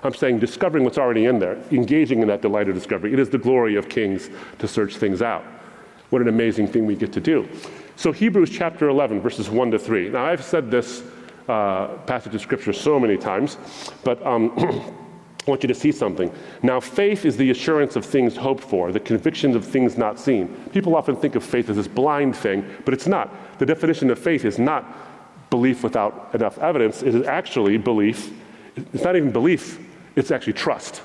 I'm 0.03 0.13
saying 0.13 0.39
discovering 0.39 0.83
what's 0.83 0.97
already 0.97 1.25
in 1.25 1.39
there, 1.39 1.57
engaging 1.71 2.21
in 2.21 2.27
that 2.27 2.41
delight 2.41 2.67
of 2.67 2.75
discovery. 2.75 3.13
It 3.13 3.19
is 3.19 3.29
the 3.29 3.37
glory 3.37 3.75
of 3.75 3.87
kings 3.87 4.29
to 4.59 4.67
search 4.67 4.97
things 4.97 5.21
out. 5.21 5.43
What 6.09 6.21
an 6.21 6.27
amazing 6.27 6.67
thing 6.67 6.85
we 6.85 6.95
get 6.95 7.13
to 7.13 7.21
do. 7.21 7.47
So, 7.95 8.11
Hebrews 8.11 8.49
chapter 8.49 8.89
11, 8.89 9.21
verses 9.21 9.49
1 9.49 9.71
to 9.71 9.79
3. 9.79 10.09
Now, 10.09 10.25
I've 10.25 10.43
said 10.43 10.69
this 10.69 11.01
uh, 11.47 11.87
passage 12.05 12.35
of 12.35 12.41
scripture 12.41 12.73
so 12.73 12.99
many 12.99 13.15
times, 13.15 13.57
but. 14.03 14.23
Um, 14.25 14.93
I 15.45 15.51
want 15.51 15.61
you 15.61 15.67
to 15.67 15.75
see 15.75 15.91
something. 15.91 16.31
Now, 16.63 16.79
faith 16.79 17.23
is 17.23 17.37
the 17.37 17.51
assurance 17.51 17.95
of 17.95 18.03
things 18.03 18.35
hoped 18.35 18.63
for, 18.63 18.91
the 18.91 18.99
convictions 18.99 19.55
of 19.55 19.63
things 19.63 19.95
not 19.97 20.19
seen. 20.19 20.47
People 20.73 20.95
often 20.95 21.15
think 21.15 21.35
of 21.35 21.43
faith 21.43 21.69
as 21.69 21.75
this 21.75 21.87
blind 21.87 22.35
thing, 22.35 22.65
but 22.83 22.95
it's 22.95 23.05
not. 23.05 23.59
The 23.59 23.65
definition 23.65 24.09
of 24.09 24.17
faith 24.17 24.43
is 24.43 24.57
not 24.57 24.85
belief 25.51 25.83
without 25.83 26.31
enough 26.33 26.57
evidence, 26.57 27.03
it 27.03 27.13
is 27.13 27.27
actually 27.27 27.77
belief. 27.77 28.33
It's 28.75 29.03
not 29.03 29.15
even 29.15 29.31
belief, 29.31 29.79
it's 30.15 30.31
actually 30.31 30.53
trust. 30.53 31.03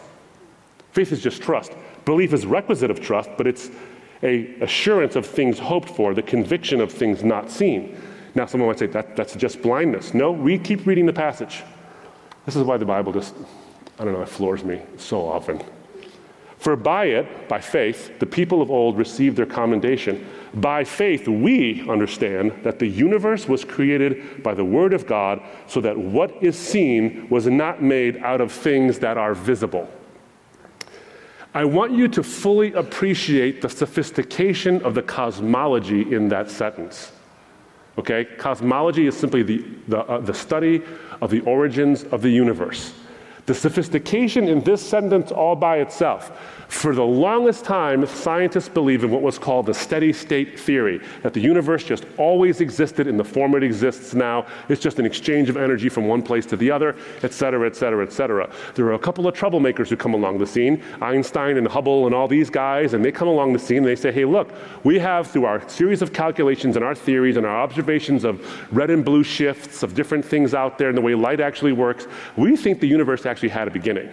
Faith 0.92 1.12
is 1.12 1.22
just 1.22 1.42
trust. 1.42 1.72
Belief 2.06 2.32
is 2.32 2.46
requisite 2.46 2.90
of 2.90 3.00
trust, 3.00 3.28
but 3.36 3.46
it's 3.46 3.70
a 4.22 4.54
assurance 4.60 5.16
of 5.16 5.26
things 5.26 5.58
hoped 5.58 5.90
for, 5.90 6.14
the 6.14 6.22
conviction 6.22 6.80
of 6.80 6.90
things 6.90 7.22
not 7.22 7.50
seen. 7.50 8.00
Now, 8.34 8.46
someone 8.46 8.68
might 8.68 8.78
say 8.78 8.86
that, 8.86 9.16
that's 9.16 9.34
just 9.34 9.60
blindness. 9.60 10.14
No, 10.14 10.32
we 10.32 10.58
keep 10.58 10.86
reading 10.86 11.04
the 11.04 11.12
passage. 11.12 11.62
This 12.46 12.56
is 12.56 12.62
why 12.62 12.78
the 12.78 12.86
Bible 12.86 13.12
just 13.12 13.34
I 14.00 14.04
don't 14.04 14.14
know, 14.14 14.22
it 14.22 14.30
floors 14.30 14.64
me 14.64 14.80
so 14.96 15.28
often. 15.28 15.62
For 16.56 16.74
by 16.74 17.06
it, 17.06 17.48
by 17.48 17.60
faith, 17.60 18.18
the 18.18 18.24
people 18.24 18.62
of 18.62 18.70
old 18.70 18.96
received 18.96 19.36
their 19.36 19.44
commendation. 19.44 20.26
By 20.54 20.84
faith, 20.84 21.28
we 21.28 21.86
understand 21.86 22.52
that 22.62 22.78
the 22.78 22.86
universe 22.86 23.46
was 23.46 23.62
created 23.62 24.42
by 24.42 24.54
the 24.54 24.64
Word 24.64 24.94
of 24.94 25.06
God, 25.06 25.42
so 25.66 25.82
that 25.82 25.98
what 25.98 26.42
is 26.42 26.58
seen 26.58 27.28
was 27.28 27.46
not 27.46 27.82
made 27.82 28.16
out 28.18 28.40
of 28.40 28.52
things 28.52 28.98
that 29.00 29.18
are 29.18 29.34
visible. 29.34 29.86
I 31.52 31.66
want 31.66 31.92
you 31.92 32.08
to 32.08 32.22
fully 32.22 32.72
appreciate 32.72 33.60
the 33.60 33.68
sophistication 33.68 34.80
of 34.82 34.94
the 34.94 35.02
cosmology 35.02 36.14
in 36.14 36.28
that 36.28 36.50
sentence. 36.50 37.12
Okay? 37.98 38.24
Cosmology 38.24 39.06
is 39.06 39.16
simply 39.16 39.42
the, 39.42 39.64
the, 39.88 39.98
uh, 39.98 40.20
the 40.20 40.32
study 40.34 40.80
of 41.20 41.30
the 41.30 41.40
origins 41.40 42.04
of 42.04 42.22
the 42.22 42.30
universe. 42.30 42.94
The 43.50 43.54
sophistication 43.56 44.46
in 44.46 44.60
this 44.60 44.80
sentence 44.80 45.32
all 45.32 45.56
by 45.56 45.78
itself. 45.78 46.30
For 46.70 46.94
the 46.94 47.04
longest 47.04 47.64
time, 47.64 48.06
scientists 48.06 48.68
believed 48.68 49.02
in 49.02 49.10
what 49.10 49.22
was 49.22 49.40
called 49.40 49.66
the 49.66 49.74
steady 49.74 50.12
state 50.12 50.58
theory 50.58 51.00
that 51.22 51.34
the 51.34 51.40
universe 51.40 51.82
just 51.82 52.06
always 52.16 52.60
existed 52.60 53.08
in 53.08 53.16
the 53.16 53.24
form 53.24 53.56
it 53.56 53.64
exists 53.64 54.14
now. 54.14 54.46
It's 54.68 54.80
just 54.80 55.00
an 55.00 55.04
exchange 55.04 55.50
of 55.50 55.56
energy 55.56 55.88
from 55.88 56.06
one 56.06 56.22
place 56.22 56.46
to 56.46 56.56
the 56.56 56.70
other, 56.70 56.94
et 57.24 57.34
cetera, 57.34 57.66
et 57.66 57.74
cetera, 57.74 58.06
et 58.06 58.12
cetera. 58.12 58.48
There 58.76 58.86
are 58.86 58.92
a 58.92 58.98
couple 59.00 59.26
of 59.26 59.34
troublemakers 59.34 59.88
who 59.88 59.96
come 59.96 60.14
along 60.14 60.38
the 60.38 60.46
scene 60.46 60.80
Einstein 61.02 61.56
and 61.56 61.66
Hubble 61.66 62.06
and 62.06 62.14
all 62.14 62.28
these 62.28 62.48
guys, 62.48 62.94
and 62.94 63.04
they 63.04 63.12
come 63.12 63.28
along 63.28 63.52
the 63.52 63.58
scene 63.58 63.78
and 63.78 63.86
they 63.86 63.96
say, 63.96 64.12
hey, 64.12 64.24
look, 64.24 64.52
we 64.84 64.96
have 65.00 65.26
through 65.26 65.46
our 65.46 65.68
series 65.68 66.02
of 66.02 66.12
calculations 66.12 66.76
and 66.76 66.84
our 66.84 66.94
theories 66.94 67.36
and 67.36 67.44
our 67.44 67.60
observations 67.60 68.22
of 68.22 68.40
red 68.72 68.90
and 68.90 69.04
blue 69.04 69.24
shifts 69.24 69.82
of 69.82 69.94
different 69.94 70.24
things 70.24 70.54
out 70.54 70.78
there 70.78 70.88
and 70.88 70.96
the 70.96 71.02
way 71.02 71.16
light 71.16 71.40
actually 71.40 71.72
works, 71.72 72.06
we 72.36 72.56
think 72.56 72.78
the 72.78 72.86
universe 72.86 73.26
actually 73.26 73.48
had 73.48 73.66
a 73.66 73.70
beginning. 73.72 74.08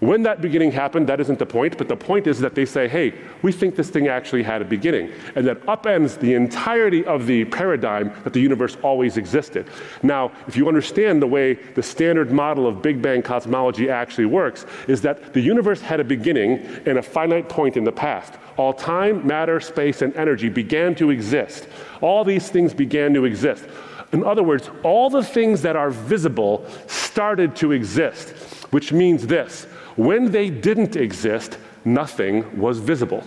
When 0.00 0.22
that 0.22 0.40
beginning 0.40 0.72
happened, 0.72 1.08
that 1.10 1.20
isn't 1.20 1.38
the 1.38 1.44
point, 1.44 1.76
but 1.76 1.86
the 1.86 1.96
point 1.96 2.26
is 2.26 2.40
that 2.40 2.54
they 2.54 2.64
say, 2.64 2.88
hey, 2.88 3.12
we 3.42 3.52
think 3.52 3.76
this 3.76 3.90
thing 3.90 4.08
actually 4.08 4.42
had 4.42 4.62
a 4.62 4.64
beginning. 4.64 5.12
And 5.34 5.46
that 5.46 5.60
upends 5.66 6.18
the 6.18 6.32
entirety 6.32 7.04
of 7.04 7.26
the 7.26 7.44
paradigm 7.44 8.10
that 8.24 8.32
the 8.32 8.40
universe 8.40 8.78
always 8.82 9.18
existed. 9.18 9.68
Now, 10.02 10.32
if 10.48 10.56
you 10.56 10.68
understand 10.68 11.20
the 11.20 11.26
way 11.26 11.52
the 11.52 11.82
standard 11.82 12.32
model 12.32 12.66
of 12.66 12.80
Big 12.80 13.02
Bang 13.02 13.20
cosmology 13.20 13.90
actually 13.90 14.24
works, 14.24 14.64
is 14.88 15.02
that 15.02 15.34
the 15.34 15.40
universe 15.40 15.82
had 15.82 16.00
a 16.00 16.04
beginning 16.04 16.66
and 16.86 16.96
a 16.96 17.02
finite 17.02 17.50
point 17.50 17.76
in 17.76 17.84
the 17.84 17.92
past. 17.92 18.34
All 18.56 18.72
time, 18.72 19.26
matter, 19.26 19.60
space, 19.60 20.00
and 20.00 20.16
energy 20.16 20.48
began 20.48 20.94
to 20.94 21.10
exist. 21.10 21.68
All 22.00 22.24
these 22.24 22.48
things 22.48 22.72
began 22.72 23.12
to 23.12 23.26
exist. 23.26 23.66
In 24.12 24.24
other 24.24 24.42
words, 24.42 24.70
all 24.82 25.10
the 25.10 25.22
things 25.22 25.60
that 25.62 25.76
are 25.76 25.90
visible 25.90 26.66
started 26.86 27.54
to 27.56 27.72
exist, 27.72 28.30
which 28.70 28.92
means 28.92 29.26
this 29.26 29.66
when 29.96 30.30
they 30.30 30.50
didn't 30.50 30.96
exist, 30.96 31.58
nothing 31.84 32.58
was 32.58 32.78
visible. 32.78 33.24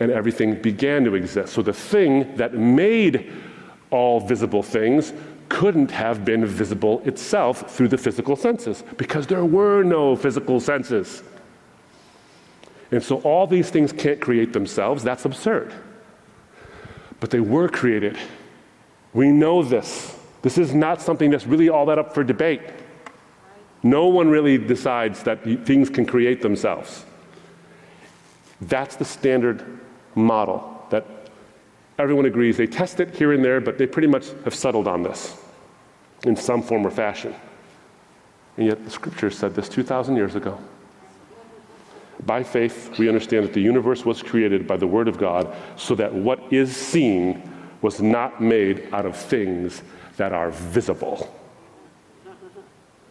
And 0.00 0.10
everything 0.10 0.60
began 0.60 1.04
to 1.04 1.14
exist. 1.14 1.52
So 1.52 1.62
the 1.62 1.72
thing 1.72 2.36
that 2.36 2.54
made 2.54 3.32
all 3.90 4.20
visible 4.20 4.62
things 4.62 5.12
couldn't 5.48 5.90
have 5.90 6.24
been 6.24 6.44
visible 6.44 7.00
itself 7.04 7.70
through 7.70 7.88
the 7.88 7.98
physical 7.98 8.34
senses 8.34 8.82
because 8.96 9.26
there 9.26 9.44
were 9.44 9.82
no 9.82 10.16
physical 10.16 10.58
senses. 10.58 11.22
And 12.90 13.02
so 13.02 13.18
all 13.20 13.46
these 13.46 13.70
things 13.70 13.92
can't 13.92 14.20
create 14.20 14.52
themselves. 14.52 15.02
That's 15.02 15.24
absurd. 15.24 15.72
But 17.20 17.30
they 17.30 17.40
were 17.40 17.68
created. 17.68 18.18
We 19.12 19.28
know 19.28 19.62
this. 19.62 20.18
This 20.42 20.58
is 20.58 20.74
not 20.74 21.00
something 21.00 21.30
that's 21.30 21.46
really 21.46 21.68
all 21.68 21.86
that 21.86 21.98
up 21.98 22.14
for 22.14 22.24
debate. 22.24 22.60
No 23.84 24.06
one 24.06 24.30
really 24.30 24.56
decides 24.56 25.22
that 25.24 25.44
things 25.66 25.90
can 25.90 26.06
create 26.06 26.40
themselves. 26.40 27.04
That's 28.62 28.96
the 28.96 29.04
standard 29.04 29.78
model 30.14 30.86
that 30.88 31.06
everyone 31.98 32.24
agrees. 32.24 32.56
They 32.56 32.66
test 32.66 32.98
it 33.00 33.14
here 33.14 33.32
and 33.32 33.44
there, 33.44 33.60
but 33.60 33.76
they 33.76 33.86
pretty 33.86 34.08
much 34.08 34.30
have 34.44 34.54
settled 34.54 34.88
on 34.88 35.02
this 35.02 35.36
in 36.24 36.34
some 36.34 36.62
form 36.62 36.86
or 36.86 36.90
fashion. 36.90 37.34
And 38.56 38.66
yet 38.68 38.82
the 38.82 38.90
scripture 38.90 39.30
said 39.30 39.54
this 39.54 39.68
2,000 39.68 40.16
years 40.16 40.34
ago. 40.34 40.58
By 42.24 42.42
faith, 42.42 42.98
we 42.98 43.08
understand 43.08 43.44
that 43.44 43.52
the 43.52 43.60
universe 43.60 44.06
was 44.06 44.22
created 44.22 44.66
by 44.66 44.78
the 44.78 44.86
Word 44.86 45.08
of 45.08 45.18
God 45.18 45.54
so 45.76 45.94
that 45.96 46.14
what 46.14 46.40
is 46.50 46.74
seen 46.74 47.50
was 47.82 48.00
not 48.00 48.40
made 48.40 48.88
out 48.94 49.04
of 49.04 49.14
things 49.14 49.82
that 50.16 50.32
are 50.32 50.50
visible. 50.50 51.28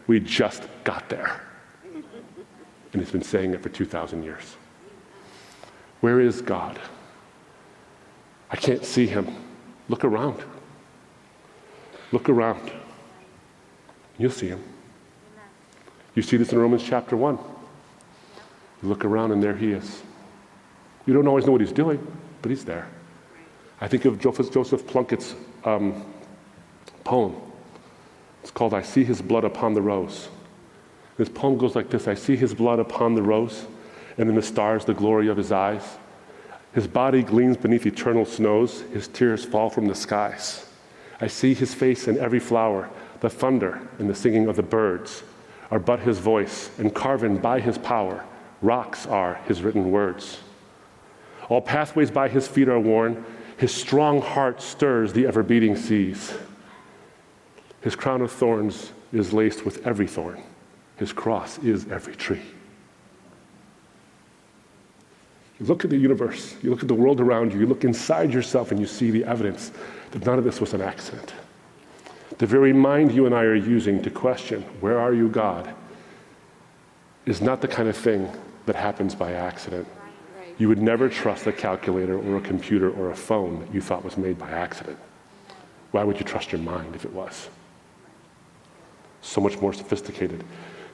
We 0.08 0.20
just 0.20 0.64
got 0.84 1.10
there. 1.10 1.42
And 1.84 3.02
he's 3.02 3.12
been 3.12 3.24
saying 3.24 3.54
it 3.54 3.64
for 3.64 3.70
2,000 3.70 4.24
years. 4.24 4.56
Where 6.02 6.20
is 6.20 6.42
God? 6.42 6.80
I 8.52 8.56
can't 8.56 8.86
see 8.86 9.08
him. 9.08 9.28
Look 9.90 10.04
around. 10.04 10.44
Look 12.12 12.30
around. 12.30 12.72
You'll 14.18 14.32
see 14.32 14.48
him. 14.48 14.64
You 16.14 16.22
see 16.22 16.38
this 16.38 16.52
in 16.52 16.60
Romans 16.60 16.84
chapter 16.84 17.18
1. 17.18 17.40
You 18.84 18.90
look 18.90 19.06
around 19.06 19.32
and 19.32 19.42
there 19.42 19.56
he 19.56 19.72
is. 19.72 20.04
You 21.06 21.14
don't 21.14 21.28
always 21.28 21.46
know 21.46 21.52
what 21.52 21.62
he's 21.62 21.72
doing, 21.72 22.06
but 22.42 22.50
he's 22.50 22.64
there. 22.64 22.88
I 23.82 23.88
think 23.88 24.06
of 24.06 24.20
Joseph 24.20 24.86
Plunkett's 24.88 25.36
um, 25.66 26.06
poem. 27.04 27.36
It's 28.44 28.52
called 28.52 28.74
I 28.74 28.82
See 28.82 29.06
His 29.06 29.22
Blood 29.22 29.46
Upon 29.46 29.74
the 29.74 29.82
Rose. 29.82 30.28
This 31.16 31.30
poem 31.30 31.58
goes 31.58 31.78
like 31.78 31.90
this 31.90 32.10
I 32.10 32.14
see 32.14 32.36
His 32.36 32.54
blood 32.54 32.78
upon 32.78 33.16
the 33.16 33.24
rose, 33.24 33.66
and 34.18 34.28
in 34.28 34.36
the 34.36 34.42
stars 34.42 34.84
the 34.84 34.94
glory 34.94 35.30
of 35.30 35.38
His 35.38 35.54
eyes. 35.54 35.98
His 36.74 36.86
body 36.86 37.24
gleams 37.24 37.56
beneath 37.56 37.86
eternal 37.86 38.26
snows, 38.26 38.82
His 38.94 39.08
tears 39.08 39.46
fall 39.46 39.70
from 39.70 39.86
the 39.86 39.96
skies. 39.96 40.70
I 41.22 41.28
see 41.28 41.54
His 41.54 41.74
face 41.74 42.10
in 42.10 42.18
every 42.18 42.40
flower, 42.40 42.90
the 43.22 43.30
thunder 43.30 43.80
and 43.98 44.10
the 44.10 44.16
singing 44.16 44.50
of 44.50 44.58
the 44.58 44.62
birds 44.64 45.24
are 45.72 45.80
but 45.80 46.02
His 46.02 46.20
voice, 46.20 46.70
and 46.78 46.94
carven 46.94 47.38
by 47.38 47.62
His 47.62 47.78
power, 47.78 48.26
rocks 48.62 49.08
are 49.08 49.36
His 49.48 49.62
written 49.62 49.90
words. 49.90 50.42
All 51.48 51.62
pathways 51.62 52.12
by 52.12 52.28
His 52.28 52.46
feet 52.46 52.68
are 52.68 52.80
worn, 52.80 53.24
His 53.56 53.74
strong 53.74 54.22
heart 54.22 54.62
stirs 54.62 55.14
the 55.14 55.28
ever 55.28 55.44
beating 55.44 55.78
seas. 55.78 56.34
His 57.84 57.96
crown 57.96 58.22
of 58.22 58.32
thorns 58.32 58.94
is 59.12 59.34
laced 59.34 59.66
with 59.66 59.86
every 59.86 60.08
thorn. 60.08 60.42
His 60.96 61.12
cross 61.12 61.58
is 61.60 61.86
every 61.92 62.16
tree. 62.16 62.42
You 65.60 65.66
look 65.66 65.84
at 65.84 65.90
the 65.90 65.98
universe, 65.98 66.56
you 66.64 66.70
look 66.70 66.82
at 66.82 66.88
the 66.88 66.94
world 66.94 67.20
around 67.20 67.54
you, 67.54 67.60
you 67.60 67.66
look 67.66 67.84
inside 67.84 68.34
yourself, 68.34 68.72
and 68.72 68.80
you 68.80 68.88
see 68.88 69.12
the 69.12 69.26
evidence 69.26 69.72
that 70.12 70.26
none 70.26 70.40
of 70.40 70.46
this 70.46 70.62
was 70.62 70.74
an 70.74 70.82
accident. 70.82 71.34
The 72.38 72.48
very 72.48 72.72
mind 72.72 73.12
you 73.12 73.26
and 73.26 73.36
I 73.36 73.44
are 73.44 73.54
using 73.54 74.02
to 74.02 74.10
question, 74.10 74.62
Where 74.80 74.98
are 74.98 75.14
you, 75.14 75.28
God? 75.28 75.74
is 77.26 77.42
not 77.42 77.62
the 77.62 77.68
kind 77.68 77.88
of 77.88 77.96
thing 77.96 78.30
that 78.66 78.76
happens 78.76 79.14
by 79.16 79.34
accident. 79.34 79.88
You 80.58 80.68
would 80.70 80.82
never 80.82 81.10
trust 81.10 81.48
a 81.48 81.52
calculator 81.52 82.18
or 82.18 82.38
a 82.38 82.42
computer 82.42 82.90
or 82.90 83.12
a 83.12 83.16
phone 83.16 83.60
that 83.60 83.74
you 83.74 83.82
thought 83.82 84.04
was 84.04 84.18
made 84.18 84.38
by 84.38 84.50
accident. 84.50 84.98
Why 85.92 86.04
would 86.04 86.18
you 86.18 86.26
trust 86.26 86.52
your 86.52 86.62
mind 86.62 86.96
if 86.96 87.06
it 87.06 87.14
was? 87.14 87.50
So 89.24 89.42
much 89.42 89.60
more 89.60 89.74
sophisticated. 89.74 90.44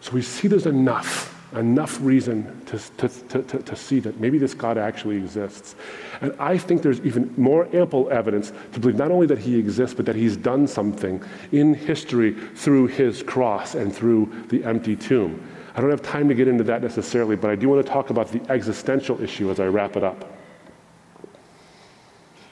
So 0.01 0.11
we 0.13 0.21
see 0.21 0.47
there's 0.47 0.65
enough, 0.65 1.35
enough 1.53 1.99
reason 1.99 2.65
to, 2.67 2.79
to, 3.09 3.43
to, 3.43 3.61
to, 3.61 3.75
see 3.75 3.99
that 3.99 4.19
maybe 4.19 4.37
this 4.37 4.53
God 4.53 4.77
actually 4.77 5.17
exists. 5.17 5.75
And 6.21 6.33
I 6.39 6.57
think 6.57 6.81
there's 6.81 7.01
even 7.01 7.33
more 7.35 7.67
ample 7.75 8.09
evidence 8.09 8.53
to 8.71 8.79
believe 8.79 8.95
not 8.95 9.11
only 9.11 9.27
that 9.27 9.39
he 9.39 9.57
exists, 9.59 9.93
but 9.93 10.05
that 10.05 10.15
he's 10.15 10.37
done 10.37 10.67
something 10.67 11.21
in 11.51 11.73
history 11.73 12.31
through 12.55 12.87
his 12.87 13.23
cross 13.23 13.75
and 13.75 13.93
through 13.93 14.31
the 14.49 14.63
empty 14.63 14.95
tomb. 14.95 15.45
I 15.75 15.81
don't 15.81 15.89
have 15.89 16.01
time 16.01 16.29
to 16.29 16.35
get 16.35 16.47
into 16.47 16.63
that 16.65 16.81
necessarily, 16.81 17.35
but 17.35 17.49
I 17.49 17.55
do 17.55 17.67
want 17.67 17.85
to 17.85 17.91
talk 17.91 18.09
about 18.09 18.31
the 18.31 18.41
existential 18.51 19.21
issue 19.21 19.51
as 19.51 19.59
I 19.59 19.65
wrap 19.65 19.97
it 19.97 20.03
up. 20.03 20.38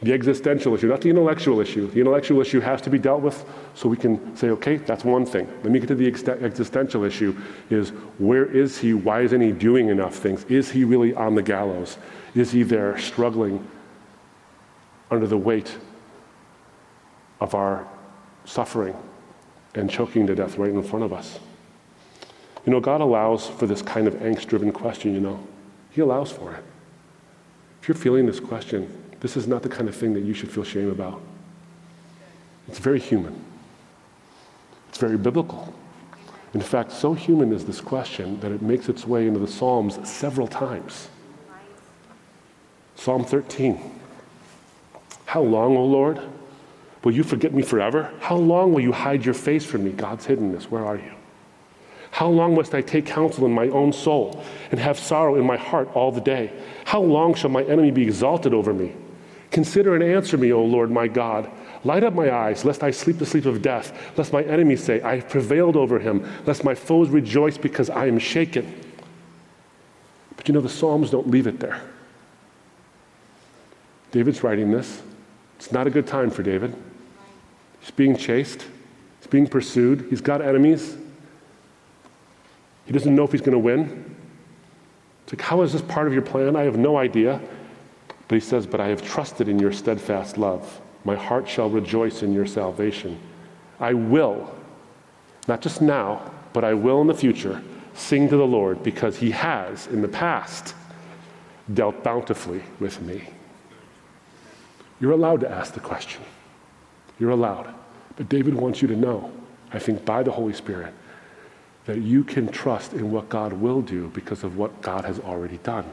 The 0.03 0.13
existential 0.13 0.75
issue, 0.75 0.87
not 0.87 1.01
the 1.01 1.09
intellectual 1.09 1.59
issue. 1.59 1.89
The 1.89 1.99
intellectual 1.99 2.39
issue 2.39 2.59
has 2.59 2.81
to 2.83 2.89
be 2.91 2.99
dealt 2.99 3.21
with 3.21 3.43
so 3.73 3.89
we 3.89 3.97
can 3.97 4.35
say, 4.35 4.49
okay, 4.51 4.77
that's 4.77 5.03
one 5.03 5.25
thing. 5.25 5.47
Let 5.63 5.71
me 5.71 5.79
get 5.79 5.87
to 5.87 5.95
the 5.95 6.07
ex- 6.07 6.27
existential 6.27 7.03
issue 7.03 7.35
is 7.71 7.89
where 8.19 8.45
is 8.45 8.77
he? 8.77 8.93
Why 8.93 9.21
isn't 9.21 9.41
he 9.41 9.51
doing 9.51 9.89
enough 9.89 10.15
things? 10.15 10.43
Is 10.45 10.69
he 10.69 10.83
really 10.83 11.15
on 11.15 11.33
the 11.33 11.41
gallows? 11.41 11.97
Is 12.35 12.51
he 12.51 12.61
there 12.61 12.95
struggling 12.99 13.67
under 15.09 15.25
the 15.25 15.37
weight 15.37 15.75
of 17.39 17.55
our 17.55 17.87
suffering 18.45 18.95
and 19.73 19.89
choking 19.89 20.27
to 20.27 20.35
death 20.35 20.59
right 20.59 20.69
in 20.69 20.83
front 20.83 21.05
of 21.05 21.11
us? 21.11 21.39
You 22.67 22.71
know, 22.71 22.79
God 22.79 23.01
allows 23.01 23.47
for 23.47 23.65
this 23.65 23.81
kind 23.81 24.07
of 24.07 24.13
angst 24.15 24.45
driven 24.45 24.71
question, 24.71 25.13
you 25.15 25.21
know. 25.21 25.39
He 25.89 26.01
allows 26.01 26.31
for 26.31 26.53
it. 26.53 26.63
If 27.81 27.87
you're 27.87 27.95
feeling 27.95 28.27
this 28.27 28.39
question, 28.39 28.91
this 29.19 29.35
is 29.35 29.47
not 29.47 29.63
the 29.63 29.69
kind 29.69 29.89
of 29.89 29.95
thing 29.95 30.13
that 30.13 30.23
you 30.23 30.33
should 30.33 30.51
feel 30.51 30.63
shame 30.63 30.89
about. 30.89 31.21
It's 32.67 32.79
very 32.79 32.99
human, 32.99 33.43
it's 34.89 34.97
very 34.97 35.17
biblical. 35.17 35.73
In 36.53 36.61
fact, 36.61 36.91
so 36.91 37.13
human 37.13 37.53
is 37.53 37.65
this 37.65 37.81
question 37.81 38.39
that 38.39 38.51
it 38.51 38.61
makes 38.61 38.89
its 38.89 39.05
way 39.05 39.27
into 39.27 39.39
the 39.39 39.47
Psalms 39.47 39.99
several 40.09 40.47
times. 40.47 41.09
Psalm 42.95 43.23
13 43.23 43.79
How 45.25 45.41
long, 45.41 45.77
O 45.77 45.85
Lord? 45.85 46.19
Will 47.03 47.11
you 47.13 47.23
forget 47.23 47.53
me 47.53 47.61
forever? 47.61 48.11
How 48.19 48.35
long 48.35 48.73
will 48.73 48.81
you 48.81 48.91
hide 48.91 49.23
your 49.23 49.33
face 49.33 49.63
from 49.63 49.83
me? 49.83 49.91
God's 49.91 50.25
hiddenness, 50.25 50.63
where 50.63 50.85
are 50.85 50.97
you? 50.97 51.13
How 52.11 52.27
long 52.27 52.55
must 52.55 52.73
I 52.73 52.81
take 52.81 53.05
counsel 53.05 53.45
in 53.45 53.53
my 53.53 53.67
own 53.67 53.93
soul 53.93 54.43
and 54.71 54.79
have 54.79 54.97
sorrow 54.97 55.35
in 55.35 55.45
my 55.45 55.57
heart 55.57 55.89
all 55.93 56.11
the 56.11 56.21
day? 56.21 56.51
How 56.85 56.99
long 56.99 57.35
shall 57.35 57.51
my 57.51 57.63
enemy 57.63 57.91
be 57.91 58.01
exalted 58.01 58.53
over 58.53 58.73
me? 58.73 58.95
Consider 59.51 59.95
and 59.95 60.03
answer 60.03 60.37
me, 60.37 60.51
O 60.51 60.63
Lord 60.63 60.91
my 60.91 61.07
God. 61.07 61.49
Light 61.83 62.03
up 62.03 62.13
my 62.13 62.31
eyes, 62.31 62.65
lest 62.65 62.83
I 62.83 62.91
sleep 62.91 63.17
the 63.17 63.25
sleep 63.25 63.45
of 63.45 63.61
death, 63.61 64.17
lest 64.17 64.33
my 64.33 64.43
enemies 64.43 64.83
say, 64.83 65.01
I 65.01 65.15
have 65.15 65.29
prevailed 65.29 65.75
over 65.75 65.99
him, 65.99 66.27
lest 66.45 66.63
my 66.63 66.75
foes 66.75 67.09
rejoice 67.09 67.57
because 67.57 67.89
I 67.89 68.07
am 68.07 68.19
shaken. 68.19 68.83
But 70.35 70.47
you 70.47 70.53
know, 70.53 70.61
the 70.61 70.69
Psalms 70.69 71.09
don't 71.09 71.29
leave 71.29 71.47
it 71.47 71.59
there. 71.59 71.81
David's 74.11 74.43
writing 74.43 74.71
this. 74.71 75.01
It's 75.57 75.71
not 75.71 75.87
a 75.87 75.89
good 75.89 76.07
time 76.07 76.29
for 76.29 76.43
David. 76.43 76.75
He's 77.79 77.91
being 77.91 78.17
chased, 78.17 78.65
he's 79.19 79.27
being 79.27 79.47
pursued, 79.47 80.07
he's 80.09 80.21
got 80.21 80.41
enemies. 80.41 80.97
He 82.85 82.93
doesn't 82.93 83.13
know 83.13 83.23
if 83.23 83.31
he's 83.31 83.41
going 83.41 83.51
to 83.51 83.59
win. 83.59 84.15
It's 85.23 85.33
like, 85.33 85.41
how 85.41 85.61
is 85.61 85.73
this 85.73 85.81
part 85.81 86.07
of 86.07 86.13
your 86.13 86.21
plan? 86.21 86.55
I 86.55 86.63
have 86.63 86.77
no 86.77 86.97
idea. 86.97 87.41
But 88.27 88.35
he 88.35 88.41
says, 88.41 88.67
But 88.67 88.81
I 88.81 88.87
have 88.87 89.01
trusted 89.01 89.47
in 89.47 89.59
your 89.59 89.71
steadfast 89.71 90.37
love. 90.37 90.81
My 91.03 91.15
heart 91.15 91.47
shall 91.47 91.69
rejoice 91.69 92.23
in 92.23 92.33
your 92.33 92.45
salvation. 92.45 93.19
I 93.79 93.93
will, 93.93 94.53
not 95.47 95.61
just 95.61 95.81
now, 95.81 96.31
but 96.53 96.63
I 96.63 96.73
will 96.73 97.01
in 97.01 97.07
the 97.07 97.13
future, 97.13 97.61
sing 97.93 98.29
to 98.29 98.37
the 98.37 98.45
Lord 98.45 98.83
because 98.83 99.17
he 99.17 99.31
has, 99.31 99.87
in 99.87 100.01
the 100.01 100.07
past, 100.07 100.75
dealt 101.73 102.03
bountifully 102.03 102.63
with 102.79 103.01
me. 103.01 103.23
You're 104.99 105.11
allowed 105.11 105.41
to 105.41 105.49
ask 105.49 105.73
the 105.73 105.79
question. 105.79 106.21
You're 107.19 107.31
allowed. 107.31 107.73
But 108.15 108.29
David 108.29 108.55
wants 108.55 108.81
you 108.81 108.87
to 108.87 108.95
know, 108.95 109.31
I 109.71 109.79
think 109.79 110.03
by 110.03 110.23
the 110.23 110.31
Holy 110.31 110.53
Spirit, 110.53 110.93
that 111.85 111.99
you 111.99 112.23
can 112.23 112.47
trust 112.47 112.93
in 112.93 113.11
what 113.11 113.29
God 113.29 113.53
will 113.53 113.81
do 113.81 114.09
because 114.09 114.43
of 114.43 114.57
what 114.57 114.81
God 114.81 115.05
has 115.05 115.19
already 115.19 115.57
done. 115.57 115.85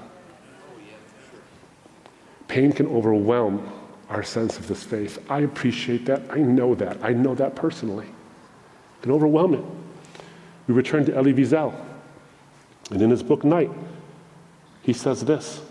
Pain 2.49 2.72
can 2.72 2.86
overwhelm 2.86 3.70
our 4.09 4.22
sense 4.22 4.59
of 4.59 4.68
this 4.68 4.82
faith. 4.82 5.18
I 5.30 5.40
appreciate 5.40 6.07
that. 6.07 6.22
I 6.30 6.38
know 6.38 6.74
that. 6.74 6.99
I 7.03 7.12
know 7.12 7.34
that 7.34 7.55
personally. 7.55 8.07
It 8.07 9.03
can 9.03 9.12
overwhelm 9.12 9.55
it. 9.55 9.64
We 10.66 10.74
return 10.74 11.05
to 11.07 11.14
Elie 11.14 11.34
Wiesel. 11.34 11.74
And 12.90 13.03
in 13.03 13.11
his 13.11 13.22
book, 13.22 13.45
Night, 13.45 13.70
he 14.82 14.92
says 14.92 15.24
this 15.24 15.62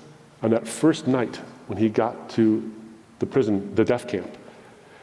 on 0.42 0.50
that 0.52 0.68
first 0.68 1.08
night 1.08 1.38
when 1.68 1.78
he 1.78 1.90
got 1.90 2.30
to 2.32 2.72
the 3.20 3.26
prison, 3.26 3.74
the 3.76 3.86
death 3.86 4.08
camp. 4.08 4.38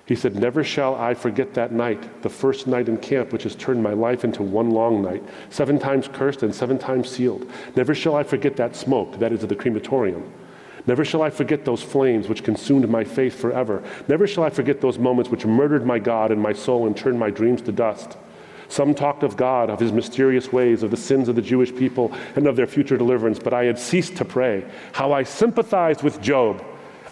He 0.06 0.16
said, 0.16 0.34
Never 0.34 0.64
shall 0.64 0.96
I 0.96 1.14
forget 1.14 1.54
that 1.54 1.70
night, 1.70 2.22
the 2.22 2.28
first 2.28 2.66
night 2.66 2.88
in 2.88 2.96
camp, 2.96 3.32
which 3.32 3.44
has 3.44 3.54
turned 3.54 3.80
my 3.80 3.92
life 3.92 4.24
into 4.24 4.42
one 4.42 4.70
long 4.70 5.02
night, 5.02 5.22
seven 5.50 5.78
times 5.78 6.08
cursed 6.08 6.42
and 6.42 6.52
seven 6.52 6.78
times 6.78 7.08
sealed. 7.08 7.48
Never 7.76 7.94
shall 7.94 8.16
I 8.16 8.24
forget 8.24 8.56
that 8.56 8.74
smoke, 8.74 9.20
that 9.20 9.32
is, 9.32 9.44
of 9.44 9.48
the 9.48 9.54
crematorium. 9.54 10.32
Never 10.91 11.05
shall 11.05 11.22
I 11.22 11.30
forget 11.30 11.64
those 11.64 11.84
flames 11.84 12.26
which 12.26 12.43
consumed 12.43 12.88
my 12.91 13.05
faith 13.05 13.41
forever. 13.41 13.80
Never 14.09 14.26
shall 14.26 14.43
I 14.43 14.51
forget 14.51 14.80
those 14.80 14.99
moments 14.99 15.30
which 15.30 15.47
murdered 15.47 15.86
my 15.86 16.01
God 16.01 16.32
and 16.32 16.43
my 16.43 16.53
soul 16.53 16.88
and 16.88 16.97
turned 16.97 17.16
my 17.16 17.30
dreams 17.30 17.62
to 17.62 17.70
dust. 17.70 18.18
Some 18.68 18.93
talked 18.97 19.22
of 19.22 19.36
God, 19.36 19.70
of 19.70 19.78
his 19.78 19.93
mysterious 19.93 20.53
ways, 20.53 20.82
of 20.82 20.91
the 20.91 20.97
sins 20.97 21.28
of 21.28 21.36
the 21.36 21.43
Jewish 21.43 21.72
people, 21.72 22.12
and 22.34 22.45
of 22.49 22.57
their 22.57 22.66
future 22.66 22.97
deliverance, 22.99 23.38
but 23.38 23.55
I 23.55 23.66
had 23.66 23.78
ceased 23.78 24.16
to 24.16 24.24
pray. 24.24 24.64
How 24.91 25.12
I 25.12 25.22
sympathized 25.22 26.03
with 26.03 26.20
Job 26.20 26.61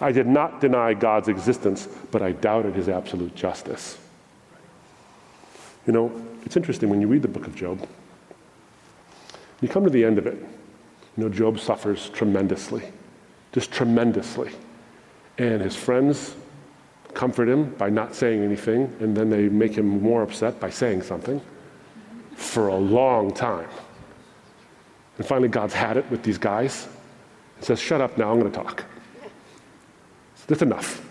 I 0.01 0.11
did 0.11 0.27
not 0.27 0.61
deny 0.61 0.93
God's 0.93 1.29
existence, 1.29 1.87
but 2.11 2.21
I 2.21 2.33
doubted 2.33 2.75
his 2.75 2.89
absolute 2.89 3.37
justice. 3.37 3.97
You 5.87 5.93
know, 5.93 6.11
it's 6.45 6.57
interesting 6.57 6.89
when 6.89 7.01
you 7.01 7.07
read 7.07 7.23
the 7.23 7.29
book 7.29 7.47
of 7.47 7.55
Job, 7.55 7.87
you 9.61 9.69
come 9.69 9.85
to 9.85 9.91
the 9.91 10.05
end 10.05 10.19
of 10.19 10.27
it. 10.27 10.35
You 11.17 11.25
know, 11.25 11.29
Job 11.29 11.61
suffers 11.61 12.09
tremendously, 12.09 12.83
just 13.59 13.73
tremendously. 13.73 14.53
And 15.37 15.61
his 15.61 15.75
friends 15.75 16.37
comfort 17.13 17.49
him 17.49 17.75
by 17.75 17.91
not 17.91 18.15
saying 18.15 18.45
anything, 18.45 18.95
and 19.01 19.17
then 19.17 19.31
they 19.31 19.49
make 19.49 19.75
him 19.75 20.01
more 20.01 20.23
upset 20.23 20.61
by 20.61 20.71
saying 20.71 21.03
something 21.03 21.41
for 22.37 22.69
a 22.69 22.77
long 22.77 23.33
time. 23.35 23.69
And 25.17 25.27
finally, 25.27 25.49
God's 25.49 25.75
had 25.75 25.97
it 25.97 26.09
with 26.09 26.23
these 26.23 26.39
guys 26.39 26.87
and 27.57 27.65
says, 27.65 27.81
Shut 27.81 28.01
up 28.01 28.17
now, 28.17 28.31
I'm 28.31 28.39
going 28.39 28.53
to 28.53 28.57
talk. 28.57 28.85
That's 30.47 30.63
enough. 30.63 31.05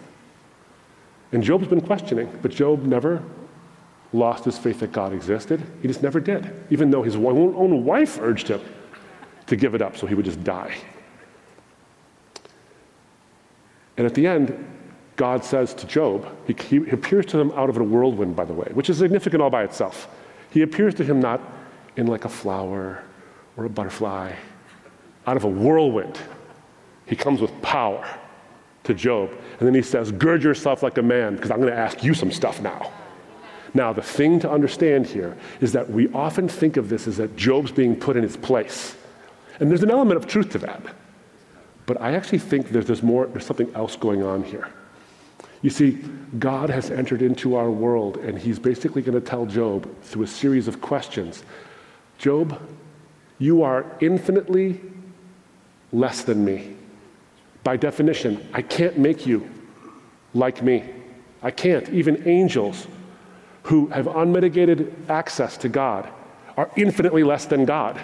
And 1.34 1.44
Job's 1.44 1.68
been 1.68 1.82
questioning, 1.82 2.32
but 2.42 2.52
Job 2.52 2.84
never 2.84 3.22
lost 4.14 4.46
his 4.46 4.58
faith 4.58 4.80
that 4.80 4.94
God 4.94 5.12
existed. 5.12 5.62
He 5.82 5.90
just 5.90 6.02
never 6.02 6.22
did, 6.22 6.50
even 6.70 6.92
though 6.92 7.04
his 7.04 7.18
own 7.18 7.84
wife 7.84 8.18
urged 8.22 8.48
him 8.48 8.62
to 9.48 9.58
give 9.58 9.76
it 9.76 9.82
up 9.82 9.98
so 9.98 10.08
he 10.08 10.16
would 10.16 10.24
just 10.24 10.42
die. 10.46 10.78
And 13.98 14.06
at 14.06 14.14
the 14.14 14.28
end, 14.28 14.66
God 15.16 15.44
says 15.44 15.74
to 15.74 15.88
Job, 15.88 16.28
he, 16.46 16.54
he, 16.54 16.90
appears 16.92 17.26
to 17.28 17.40
him 17.40 17.52
out 17.52 17.70
of 17.70 17.78
a 17.78 17.84
whirlwind, 17.84 18.36
by 18.36 18.46
the 18.46 18.54
way, 18.54 18.70
which 18.74 18.90
is 18.90 19.00
significant 19.00 19.42
all 19.42 19.50
by 19.50 19.64
itself. 19.64 20.08
He 20.52 20.62
appears 20.62 20.94
to 20.96 21.04
him 21.04 21.20
not 21.20 21.42
in 21.96 22.06
like 22.06 22.24
a 22.24 22.30
flower 22.30 23.04
or 23.58 23.66
a 23.66 23.70
butterfly, 23.70 24.34
out 25.26 25.36
of 25.36 25.44
a 25.44 25.50
whirlwind. 25.50 26.20
He 27.08 27.16
comes 27.16 27.42
with 27.42 27.60
power 27.64 28.08
to 28.84 28.94
Job. 28.94 29.32
And 29.60 29.68
then 29.68 29.74
he 29.74 29.82
says, 29.82 30.12
Gird 30.12 30.44
yourself 30.44 30.84
like 30.84 31.00
a 31.00 31.02
man, 31.02 31.36
because 31.36 31.50
I'm 31.50 31.60
going 31.60 31.74
to 31.74 31.78
ask 31.78 32.04
you 32.04 32.14
some 32.14 32.32
stuff 32.32 32.62
now. 32.62 32.92
Now, 33.74 33.94
the 33.94 34.02
thing 34.02 34.40
to 34.42 34.50
understand 34.50 35.08
here 35.08 35.36
is 35.60 35.74
that 35.74 35.90
we 35.90 36.08
often 36.14 36.48
think 36.48 36.78
of 36.78 36.90
this 36.90 37.08
as 37.08 37.18
that 37.18 37.36
Job's 37.36 37.72
being 37.72 37.96
put 37.96 38.16
in 38.16 38.24
his 38.24 38.38
place. 38.38 38.96
And 39.60 39.70
there's 39.70 39.84
an 39.84 39.92
element 39.92 40.18
of 40.18 40.28
truth 40.28 40.52
to 40.52 40.60
that. 40.60 40.82
But 41.88 42.00
I 42.02 42.14
actually 42.14 42.40
think 42.40 42.70
there's, 42.70 43.02
more, 43.02 43.26
there's 43.26 43.46
something 43.46 43.74
else 43.74 43.96
going 43.96 44.22
on 44.22 44.44
here. 44.44 44.70
You 45.64 45.72
see, 45.72 45.98
God 46.38 46.70
has 46.70 46.92
entered 46.92 47.22
into 47.24 47.56
our 47.56 47.72
world, 47.72 48.18
and 48.18 48.38
he's 48.38 48.60
basically 48.60 49.02
going 49.02 49.20
to 49.20 49.26
tell 49.26 49.46
Job 49.48 49.90
through 50.04 50.24
a 50.24 50.28
series 50.28 50.68
of 50.68 50.80
questions 50.82 51.44
Job, 52.20 52.60
you 53.40 53.62
are 53.62 53.86
infinitely 54.00 54.82
less 55.92 56.24
than 56.24 56.44
me. 56.44 56.76
By 57.64 57.78
definition, 57.78 58.48
I 58.54 58.64
can't 58.64 58.98
make 58.98 59.26
you 59.26 59.48
like 60.34 60.64
me. 60.64 60.84
I 61.44 61.52
can't. 61.52 61.88
Even 61.90 62.28
angels 62.28 62.88
who 63.64 63.88
have 63.88 64.08
unmitigated 64.08 64.96
access 65.10 65.58
to 65.58 65.70
God 65.70 66.10
are 66.58 66.72
infinitely 66.76 67.24
less 67.24 67.46
than 67.46 67.66
God. 67.66 68.00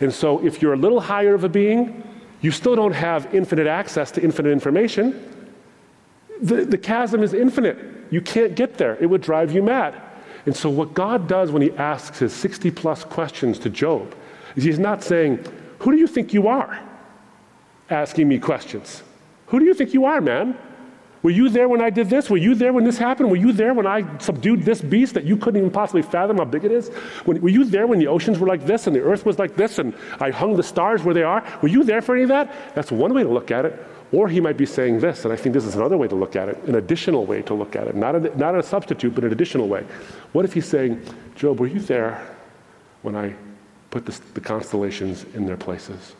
And 0.00 0.12
so, 0.12 0.44
if 0.44 0.60
you're 0.60 0.74
a 0.74 0.76
little 0.78 1.00
higher 1.00 1.34
of 1.34 1.44
a 1.44 1.48
being, 1.48 2.02
you 2.40 2.50
still 2.50 2.76
don't 2.76 2.92
have 2.92 3.34
infinite 3.34 3.66
access 3.66 4.10
to 4.12 4.22
infinite 4.22 4.50
information. 4.50 5.34
The, 6.40 6.64
the 6.64 6.78
chasm 6.78 7.22
is 7.22 7.34
infinite. 7.34 7.78
You 8.10 8.20
can't 8.20 8.54
get 8.54 8.78
there. 8.78 8.96
It 9.00 9.06
would 9.06 9.22
drive 9.22 9.52
you 9.52 9.62
mad. 9.62 10.00
And 10.46 10.56
so, 10.56 10.70
what 10.70 10.94
God 10.94 11.28
does 11.28 11.50
when 11.50 11.62
He 11.62 11.72
asks 11.72 12.20
His 12.20 12.32
60 12.32 12.70
plus 12.70 13.04
questions 13.04 13.58
to 13.60 13.70
Job 13.70 14.14
is 14.56 14.64
He's 14.64 14.78
not 14.78 15.02
saying, 15.02 15.44
Who 15.80 15.90
do 15.92 15.98
you 15.98 16.06
think 16.06 16.32
you 16.32 16.48
are? 16.48 16.78
asking 17.90 18.28
me 18.28 18.38
questions. 18.38 19.02
Who 19.46 19.58
do 19.58 19.64
you 19.64 19.74
think 19.74 19.94
you 19.94 20.04
are, 20.04 20.20
man? 20.20 20.58
Were 21.22 21.30
you 21.30 21.48
there 21.48 21.68
when 21.68 21.80
I 21.80 21.90
did 21.90 22.08
this? 22.08 22.30
Were 22.30 22.36
you 22.36 22.54
there 22.54 22.72
when 22.72 22.84
this 22.84 22.96
happened? 22.96 23.30
Were 23.30 23.36
you 23.36 23.52
there 23.52 23.74
when 23.74 23.86
I 23.86 24.18
subdued 24.18 24.62
this 24.62 24.80
beast 24.80 25.14
that 25.14 25.24
you 25.24 25.36
couldn't 25.36 25.58
even 25.58 25.70
possibly 25.70 26.02
fathom 26.02 26.38
how 26.38 26.44
big 26.44 26.64
it 26.64 26.70
is? 26.70 26.88
When, 27.24 27.40
were 27.40 27.48
you 27.48 27.64
there 27.64 27.86
when 27.86 27.98
the 27.98 28.06
oceans 28.06 28.38
were 28.38 28.46
like 28.46 28.66
this 28.66 28.86
and 28.86 28.94
the 28.94 29.00
earth 29.00 29.26
was 29.26 29.38
like 29.38 29.56
this 29.56 29.78
and 29.78 29.94
I 30.20 30.30
hung 30.30 30.54
the 30.54 30.62
stars 30.62 31.02
where 31.02 31.14
they 31.14 31.24
are? 31.24 31.44
Were 31.60 31.68
you 31.68 31.82
there 31.82 32.02
for 32.02 32.14
any 32.14 32.22
of 32.22 32.28
that? 32.28 32.74
That's 32.74 32.92
one 32.92 33.12
way 33.14 33.24
to 33.24 33.28
look 33.28 33.50
at 33.50 33.64
it. 33.64 33.84
Or 34.10 34.28
he 34.28 34.40
might 34.40 34.56
be 34.56 34.64
saying 34.64 35.00
this, 35.00 35.24
and 35.24 35.34
I 35.34 35.36
think 35.36 35.52
this 35.52 35.66
is 35.66 35.74
another 35.74 35.98
way 35.98 36.08
to 36.08 36.14
look 36.14 36.34
at 36.34 36.48
it, 36.48 36.56
an 36.64 36.76
additional 36.76 37.26
way 37.26 37.42
to 37.42 37.52
look 37.52 37.76
at 37.76 37.88
it. 37.88 37.94
Not 37.94 38.14
a, 38.14 38.38
not 38.38 38.54
a 38.54 38.62
substitute, 38.62 39.14
but 39.14 39.22
an 39.24 39.32
additional 39.32 39.68
way. 39.68 39.84
What 40.32 40.46
if 40.46 40.54
he's 40.54 40.66
saying, 40.66 41.02
Job, 41.34 41.60
were 41.60 41.66
you 41.66 41.80
there 41.80 42.34
when 43.02 43.14
I 43.14 43.34
put 43.90 44.06
the, 44.06 44.18
the 44.32 44.40
constellations 44.40 45.24
in 45.34 45.44
their 45.44 45.58
places? 45.58 46.14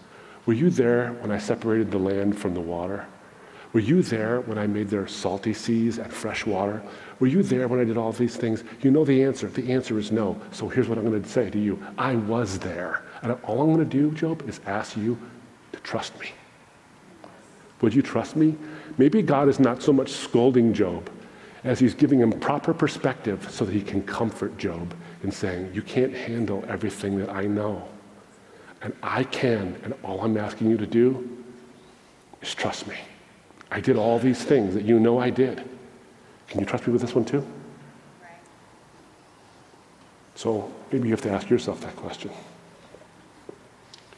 Were 0.44 0.52
you 0.52 0.68
there 0.68 1.12
when 1.20 1.30
I 1.30 1.38
separated 1.38 1.90
the 1.90 1.98
land 1.98 2.38
from 2.38 2.52
the 2.52 2.60
water? 2.60 3.06
Were 3.72 3.80
you 3.80 4.02
there 4.02 4.40
when 4.42 4.56
I 4.56 4.66
made 4.66 4.88
their 4.88 5.06
salty 5.06 5.52
seas 5.52 5.98
and 5.98 6.10
fresh 6.12 6.46
water? 6.46 6.82
Were 7.20 7.26
you 7.26 7.42
there 7.42 7.68
when 7.68 7.80
I 7.80 7.84
did 7.84 7.98
all 7.98 8.12
these 8.12 8.36
things? 8.36 8.64
You 8.80 8.90
know 8.90 9.04
the 9.04 9.22
answer. 9.22 9.48
The 9.48 9.70
answer 9.72 9.98
is 9.98 10.10
no. 10.10 10.40
So 10.52 10.68
here's 10.68 10.88
what 10.88 10.96
I'm 10.96 11.04
going 11.04 11.22
to 11.22 11.28
say 11.28 11.50
to 11.50 11.58
you 11.58 11.82
I 11.98 12.16
was 12.16 12.58
there. 12.58 13.02
And 13.22 13.32
all 13.42 13.60
I'm 13.60 13.74
going 13.74 13.78
to 13.78 13.84
do, 13.84 14.10
Job, 14.12 14.48
is 14.48 14.60
ask 14.66 14.96
you 14.96 15.18
to 15.72 15.80
trust 15.80 16.18
me. 16.18 16.30
Would 17.80 17.94
you 17.94 18.02
trust 18.02 18.36
me? 18.36 18.56
Maybe 18.96 19.22
God 19.22 19.48
is 19.48 19.60
not 19.60 19.82
so 19.82 19.92
much 19.92 20.10
scolding 20.10 20.72
Job 20.72 21.10
as 21.64 21.78
he's 21.78 21.94
giving 21.94 22.20
him 22.20 22.32
proper 22.32 22.72
perspective 22.72 23.48
so 23.50 23.64
that 23.64 23.72
he 23.72 23.82
can 23.82 24.02
comfort 24.02 24.56
Job 24.56 24.94
in 25.22 25.30
saying, 25.30 25.72
You 25.74 25.82
can't 25.82 26.14
handle 26.14 26.64
everything 26.68 27.18
that 27.18 27.28
I 27.28 27.42
know. 27.42 27.86
And 28.80 28.94
I 29.02 29.24
can, 29.24 29.78
and 29.82 29.94
all 30.04 30.22
I'm 30.22 30.36
asking 30.36 30.70
you 30.70 30.76
to 30.78 30.86
do 30.86 31.28
is 32.40 32.54
trust 32.54 32.86
me. 32.86 32.96
I 33.70 33.80
did 33.80 33.96
all 33.96 34.18
these 34.18 34.42
things 34.42 34.74
that 34.74 34.84
you 34.84 34.98
know 34.98 35.18
I 35.18 35.30
did. 35.30 35.62
Can 36.48 36.60
you 36.60 36.66
trust 36.66 36.86
me 36.86 36.92
with 36.92 37.02
this 37.02 37.14
one 37.14 37.24
too? 37.24 37.46
So 40.34 40.72
maybe 40.92 41.08
you 41.08 41.14
have 41.14 41.22
to 41.22 41.30
ask 41.30 41.50
yourself 41.50 41.80
that 41.80 41.96
question. 41.96 42.30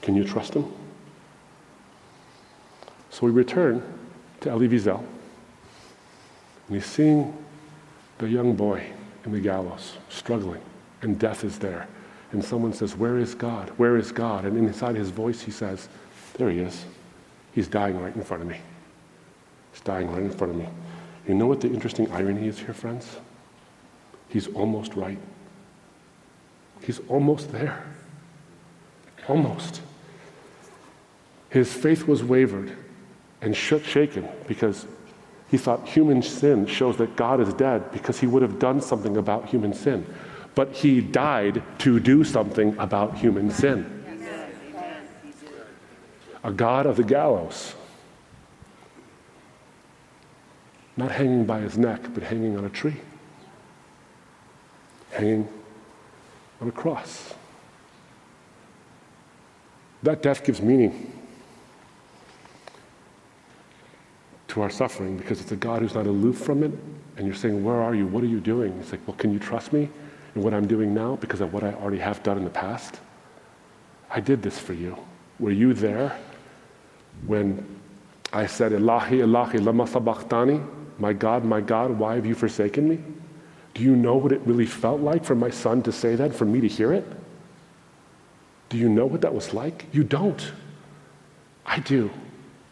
Can 0.02 0.14
you 0.14 0.24
trust 0.24 0.54
him? 0.54 0.70
So 3.10 3.26
we 3.26 3.32
return 3.32 3.82
to 4.40 4.50
Elie 4.50 4.68
Wiesel. 4.68 4.98
And 4.98 6.76
he's 6.76 6.86
seeing 6.86 7.36
the 8.18 8.28
young 8.28 8.54
boy 8.54 8.84
in 9.24 9.32
the 9.32 9.40
gallows 9.40 9.96
struggling, 10.08 10.60
and 11.02 11.18
death 11.18 11.42
is 11.42 11.58
there 11.58 11.88
and 12.32 12.44
someone 12.44 12.72
says, 12.72 12.96
Where 12.96 13.18
is 13.18 13.34
God? 13.34 13.70
Where 13.76 13.96
is 13.96 14.12
God? 14.12 14.44
And 14.44 14.56
inside 14.56 14.96
his 14.96 15.10
voice, 15.10 15.40
he 15.40 15.50
says, 15.50 15.88
There 16.34 16.50
he 16.50 16.60
is. 16.60 16.84
He's 17.52 17.68
dying 17.68 18.00
right 18.00 18.14
in 18.14 18.22
front 18.22 18.42
of 18.42 18.48
me. 18.48 18.58
He's 19.72 19.80
dying 19.80 20.10
right 20.10 20.22
in 20.22 20.30
front 20.30 20.52
of 20.52 20.58
me. 20.58 20.68
You 21.26 21.34
know 21.34 21.46
what 21.46 21.60
the 21.60 21.68
interesting 21.68 22.10
irony 22.12 22.48
is 22.48 22.58
here, 22.58 22.74
friends? 22.74 23.16
He's 24.28 24.48
almost 24.48 24.94
right. 24.94 25.18
He's 26.82 27.00
almost 27.08 27.52
there. 27.52 27.84
Almost. 29.28 29.82
His 31.50 31.72
faith 31.72 32.06
was 32.06 32.22
wavered 32.22 32.76
and 33.42 33.56
shook, 33.56 33.84
shaken 33.84 34.28
because 34.46 34.86
he 35.50 35.58
thought 35.58 35.86
human 35.88 36.22
sin 36.22 36.66
shows 36.66 36.96
that 36.98 37.16
God 37.16 37.40
is 37.40 37.52
dead 37.54 37.90
because 37.92 38.20
he 38.20 38.26
would 38.26 38.42
have 38.42 38.58
done 38.58 38.80
something 38.80 39.16
about 39.16 39.48
human 39.48 39.74
sin 39.74 40.06
but 40.54 40.72
he 40.72 41.00
died 41.00 41.62
to 41.78 42.00
do 42.00 42.24
something 42.24 42.76
about 42.78 43.16
human 43.16 43.50
sin. 43.50 43.96
A 46.42 46.52
God 46.52 46.86
of 46.86 46.96
the 46.96 47.04
gallows. 47.04 47.74
Not 51.00 51.12
hanging 51.12 51.46
by 51.46 51.60
his 51.60 51.78
neck, 51.78 52.02
but 52.12 52.22
hanging 52.22 52.58
on 52.58 52.66
a 52.66 52.68
tree. 52.68 52.96
Hanging 55.12 55.48
on 56.60 56.68
a 56.68 56.72
cross. 56.72 57.32
That 60.02 60.22
death 60.22 60.44
gives 60.44 60.60
meaning 60.60 61.10
to 64.48 64.60
our 64.60 64.68
suffering 64.68 65.16
because 65.16 65.40
it's 65.40 65.52
a 65.52 65.56
God 65.56 65.80
who's 65.80 65.94
not 65.94 66.06
aloof 66.06 66.36
from 66.36 66.62
it. 66.62 66.72
And 67.16 67.26
you're 67.26 67.34
saying, 67.34 67.64
Where 67.64 67.80
are 67.80 67.94
you? 67.94 68.06
What 68.06 68.22
are 68.22 68.26
you 68.26 68.40
doing? 68.40 68.76
He's 68.76 68.92
like, 68.92 69.00
Well, 69.06 69.16
can 69.16 69.32
you 69.32 69.38
trust 69.38 69.72
me? 69.72 69.88
in 70.34 70.42
what 70.42 70.52
I'm 70.52 70.66
doing 70.66 70.92
now 70.92 71.16
because 71.16 71.40
of 71.40 71.54
what 71.54 71.64
I 71.64 71.72
already 71.72 71.98
have 71.98 72.22
done 72.22 72.36
in 72.36 72.44
the 72.44 72.50
past? 72.50 73.00
I 74.10 74.20
did 74.20 74.42
this 74.42 74.58
for 74.58 74.74
you. 74.74 74.98
Were 75.38 75.50
you 75.50 75.72
there 75.72 76.18
when 77.26 77.66
I 78.34 78.44
said, 78.44 78.72
Ilahi, 78.72 79.22
Ilahi, 79.22 79.64
lama 79.64 79.86
sabachthani? 79.86 80.60
My 81.00 81.14
God, 81.14 81.44
my 81.44 81.62
God, 81.62 81.92
why 81.92 82.14
have 82.16 82.26
you 82.26 82.34
forsaken 82.34 82.86
me? 82.86 82.98
Do 83.72 83.82
you 83.82 83.96
know 83.96 84.16
what 84.16 84.32
it 84.32 84.42
really 84.44 84.66
felt 84.66 85.00
like 85.00 85.24
for 85.24 85.34
my 85.34 85.48
son 85.48 85.82
to 85.84 85.92
say 85.92 86.14
that, 86.14 86.34
for 86.34 86.44
me 86.44 86.60
to 86.60 86.68
hear 86.68 86.92
it? 86.92 87.06
Do 88.68 88.76
you 88.76 88.88
know 88.88 89.06
what 89.06 89.22
that 89.22 89.34
was 89.34 89.54
like? 89.54 89.86
You 89.92 90.04
don't. 90.04 90.52
I 91.64 91.78
do, 91.78 92.10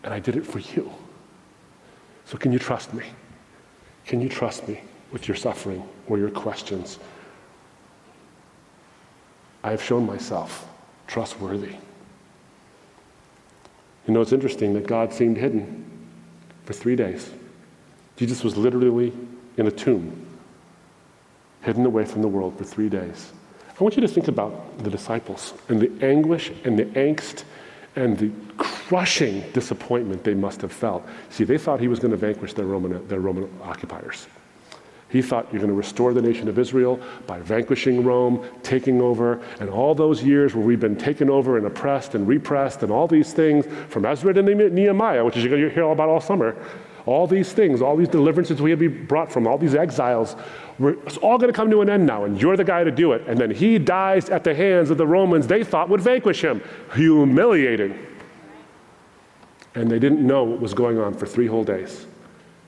and 0.04 0.12
I 0.12 0.20
did 0.20 0.36
it 0.36 0.46
for 0.46 0.58
you. 0.58 0.92
So, 2.26 2.36
can 2.36 2.52
you 2.52 2.58
trust 2.58 2.92
me? 2.92 3.04
Can 4.04 4.20
you 4.20 4.28
trust 4.28 4.68
me 4.68 4.82
with 5.10 5.26
your 5.26 5.36
suffering 5.36 5.82
or 6.06 6.18
your 6.18 6.30
questions? 6.30 6.98
I 9.64 9.70
have 9.70 9.82
shown 9.82 10.06
myself 10.06 10.68
trustworthy. 11.06 11.76
You 14.06 14.14
know, 14.14 14.20
it's 14.20 14.32
interesting 14.32 14.74
that 14.74 14.86
God 14.86 15.14
seemed 15.14 15.38
hidden 15.38 15.84
for 16.66 16.74
three 16.74 16.94
days. 16.94 17.30
Jesus 18.18 18.42
was 18.42 18.56
literally 18.56 19.12
in 19.56 19.68
a 19.68 19.70
tomb, 19.70 20.26
hidden 21.62 21.86
away 21.86 22.04
from 22.04 22.20
the 22.20 22.28
world 22.28 22.58
for 22.58 22.64
three 22.64 22.88
days. 22.88 23.32
I 23.78 23.84
want 23.84 23.94
you 23.94 24.02
to 24.02 24.08
think 24.08 24.26
about 24.26 24.82
the 24.82 24.90
disciples 24.90 25.54
and 25.68 25.80
the 25.80 26.04
anguish 26.04 26.50
and 26.64 26.76
the 26.76 26.86
angst 26.86 27.44
and 27.94 28.18
the 28.18 28.32
crushing 28.56 29.44
disappointment 29.52 30.24
they 30.24 30.34
must 30.34 30.60
have 30.62 30.72
felt. 30.72 31.06
See, 31.30 31.44
they 31.44 31.58
thought 31.58 31.78
he 31.78 31.86
was 31.86 32.00
going 32.00 32.10
to 32.10 32.16
vanquish 32.16 32.54
their 32.54 32.66
Roman, 32.66 33.06
their 33.06 33.20
Roman 33.20 33.48
occupiers. 33.62 34.26
He 35.10 35.22
thought 35.22 35.46
you're 35.52 35.60
going 35.60 35.70
to 35.70 35.76
restore 35.76 36.12
the 36.12 36.20
nation 36.20 36.48
of 36.48 36.58
Israel 36.58 37.00
by 37.26 37.38
vanquishing 37.38 38.04
Rome, 38.04 38.44
taking 38.64 39.00
over, 39.00 39.40
and 39.60 39.70
all 39.70 39.94
those 39.94 40.24
years 40.24 40.56
where 40.56 40.64
we've 40.64 40.80
been 40.80 40.98
taken 40.98 41.30
over 41.30 41.56
and 41.56 41.66
oppressed 41.66 42.16
and 42.16 42.26
repressed, 42.26 42.82
and 42.82 42.90
all 42.90 43.06
these 43.06 43.32
things 43.32 43.64
from 43.88 44.04
Ezra 44.04 44.34
to 44.34 44.42
Nehemiah, 44.42 45.24
which 45.24 45.36
is 45.36 45.44
you're 45.44 45.56
going 45.56 45.68
to 45.68 45.74
hear 45.74 45.84
all 45.84 45.92
about 45.92 46.08
all 46.08 46.20
summer. 46.20 46.56
All 47.08 47.26
these 47.26 47.54
things, 47.54 47.80
all 47.80 47.96
these 47.96 48.08
deliverances 48.08 48.60
we 48.60 48.68
had 48.68 48.78
to 48.80 48.90
be 48.90 48.94
brought 48.94 49.32
from, 49.32 49.46
all 49.46 49.56
these 49.56 49.74
exiles, 49.74 50.36
it's 50.78 51.16
all 51.16 51.38
going 51.38 51.50
to 51.50 51.56
come 51.56 51.70
to 51.70 51.80
an 51.80 51.88
end 51.88 52.04
now, 52.04 52.24
and 52.24 52.38
you're 52.38 52.54
the 52.54 52.64
guy 52.64 52.84
to 52.84 52.90
do 52.90 53.12
it. 53.12 53.26
And 53.26 53.40
then 53.40 53.50
he 53.50 53.78
dies 53.78 54.28
at 54.28 54.44
the 54.44 54.54
hands 54.54 54.90
of 54.90 54.98
the 54.98 55.06
Romans 55.06 55.46
they 55.46 55.64
thought 55.64 55.88
would 55.88 56.02
vanquish 56.02 56.44
him. 56.44 56.60
Humiliating. 56.94 57.98
And 59.74 59.90
they 59.90 59.98
didn't 59.98 60.20
know 60.20 60.44
what 60.44 60.60
was 60.60 60.74
going 60.74 60.98
on 60.98 61.14
for 61.14 61.24
three 61.24 61.46
whole 61.46 61.64
days. 61.64 62.06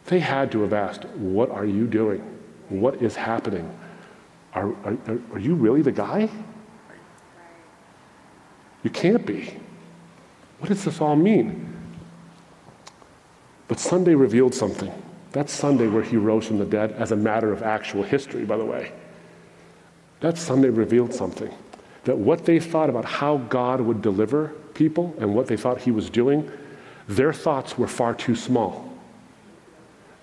They 0.06 0.20
had 0.20 0.50
to 0.52 0.62
have 0.62 0.72
asked, 0.72 1.04
What 1.16 1.50
are 1.50 1.66
you 1.66 1.86
doing? 1.86 2.20
What 2.70 3.02
is 3.02 3.14
happening? 3.14 3.70
Are, 4.54 4.74
are, 4.86 4.96
are 5.34 5.38
you 5.38 5.54
really 5.54 5.82
the 5.82 5.92
guy? 5.92 6.30
You 8.84 8.88
can't 8.88 9.26
be. 9.26 9.54
What 10.60 10.68
does 10.70 10.82
this 10.82 10.98
all 10.98 11.14
mean? 11.14 11.69
But 13.70 13.78
Sunday 13.78 14.16
revealed 14.16 14.52
something. 14.52 14.92
That 15.30 15.48
Sunday 15.48 15.86
where 15.86 16.02
he 16.02 16.16
rose 16.16 16.48
from 16.48 16.58
the 16.58 16.64
dead, 16.64 16.90
as 16.90 17.12
a 17.12 17.16
matter 17.16 17.52
of 17.52 17.62
actual 17.62 18.02
history, 18.02 18.44
by 18.44 18.56
the 18.56 18.64
way. 18.64 18.90
That 20.18 20.36
Sunday 20.38 20.70
revealed 20.70 21.14
something. 21.14 21.54
That 22.02 22.18
what 22.18 22.44
they 22.46 22.58
thought 22.58 22.90
about 22.90 23.04
how 23.04 23.36
God 23.36 23.80
would 23.80 24.02
deliver 24.02 24.48
people 24.74 25.14
and 25.20 25.36
what 25.36 25.46
they 25.46 25.56
thought 25.56 25.82
he 25.82 25.92
was 25.92 26.10
doing, 26.10 26.50
their 27.06 27.32
thoughts 27.32 27.78
were 27.78 27.86
far 27.86 28.12
too 28.12 28.34
small. 28.34 28.92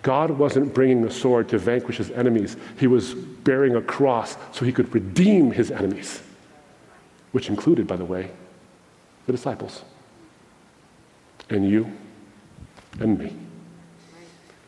God 0.02 0.32
wasn't 0.32 0.74
bringing 0.74 1.06
a 1.06 1.12
sword 1.12 1.48
to 1.48 1.58
vanquish 1.58 2.00
his 2.00 2.12
enemies, 2.12 2.58
he 2.78 2.88
was 2.88 3.14
bearing 3.14 3.78
a 3.78 3.82
cross 3.82 4.36
so 4.52 4.66
he 4.66 4.74
could 4.74 4.93
redeem 4.93 5.52
his 5.52 5.72
enemies, 5.72 6.22
which 7.32 7.48
included, 7.48 7.88
by 7.88 7.95
the 7.95 8.04
way, 8.04 8.30
the 9.26 9.32
disciples, 9.32 9.84
and 11.50 11.70
you 11.70 11.89
and 13.00 13.18
me. 13.18 13.36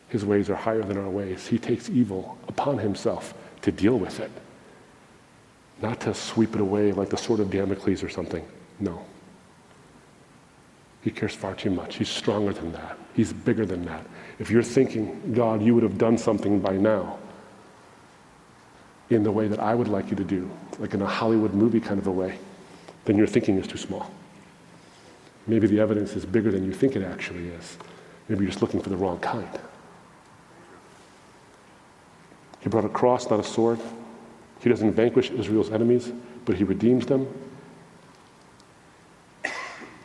His 0.08 0.24
ways 0.24 0.50
are 0.50 0.56
higher 0.56 0.82
than 0.82 0.96
our 0.96 1.08
ways. 1.08 1.46
He 1.46 1.58
takes 1.58 1.88
evil 1.88 2.36
upon 2.48 2.78
himself 2.78 3.34
to 3.62 3.70
deal 3.70 3.98
with 3.98 4.20
it, 4.20 4.30
not 5.80 6.00
to 6.00 6.14
sweep 6.14 6.54
it 6.54 6.60
away 6.60 6.92
like 6.92 7.10
the 7.10 7.16
sword 7.16 7.40
of 7.40 7.50
Damocles 7.50 8.02
or 8.02 8.08
something. 8.08 8.46
No. 8.80 9.04
He 11.02 11.10
cares 11.10 11.34
far 11.34 11.54
too 11.54 11.70
much. 11.70 11.96
He's 11.96 12.08
stronger 12.08 12.52
than 12.52 12.72
that. 12.72 12.98
He's 13.14 13.32
bigger 13.32 13.64
than 13.64 13.84
that. 13.86 14.04
If 14.38 14.50
you're 14.50 14.62
thinking, 14.62 15.32
God, 15.34 15.62
you 15.62 15.74
would 15.74 15.82
have 15.82 15.98
done 15.98 16.18
something 16.18 16.60
by 16.60 16.76
now 16.76 17.18
in 19.10 19.22
the 19.22 19.32
way 19.32 19.48
that 19.48 19.58
I 19.58 19.74
would 19.74 19.88
like 19.88 20.10
you 20.10 20.16
to 20.16 20.24
do, 20.24 20.50
like 20.78 20.94
in 20.94 21.02
a 21.02 21.06
Hollywood 21.06 21.52
movie 21.52 21.80
kind 21.80 21.98
of 21.98 22.06
a 22.06 22.12
way, 22.12 22.38
then 23.04 23.16
your 23.16 23.26
thinking 23.26 23.58
is 23.58 23.66
too 23.66 23.78
small. 23.78 24.10
Maybe 25.46 25.66
the 25.66 25.80
evidence 25.80 26.12
is 26.12 26.24
bigger 26.24 26.50
than 26.50 26.64
you 26.64 26.72
think 26.72 26.96
it 26.96 27.02
actually 27.02 27.48
is. 27.48 27.76
Maybe 28.30 28.44
you're 28.44 28.52
just 28.52 28.62
looking 28.62 28.80
for 28.80 28.90
the 28.90 28.96
wrong 28.96 29.18
kind. 29.18 29.48
He 32.60 32.68
brought 32.68 32.84
a 32.84 32.88
cross, 32.88 33.28
not 33.28 33.40
a 33.40 33.42
sword. 33.44 33.80
He 34.60 34.68
doesn't 34.68 34.92
vanquish 34.92 35.32
Israel's 35.32 35.72
enemies, 35.72 36.12
but 36.44 36.54
he 36.54 36.62
redeems 36.62 37.06
them 37.06 37.26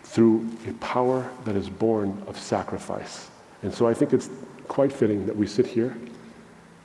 through 0.03 0.49
a 0.67 0.73
power 0.73 1.29
that 1.43 1.55
is 1.55 1.69
born 1.69 2.23
of 2.25 2.39
sacrifice. 2.39 3.29
And 3.61 3.71
so 3.71 3.87
I 3.87 3.93
think 3.93 4.11
it's 4.11 4.31
quite 4.67 4.91
fitting 4.91 5.27
that 5.27 5.35
we 5.35 5.45
sit 5.45 5.67
here 5.67 5.95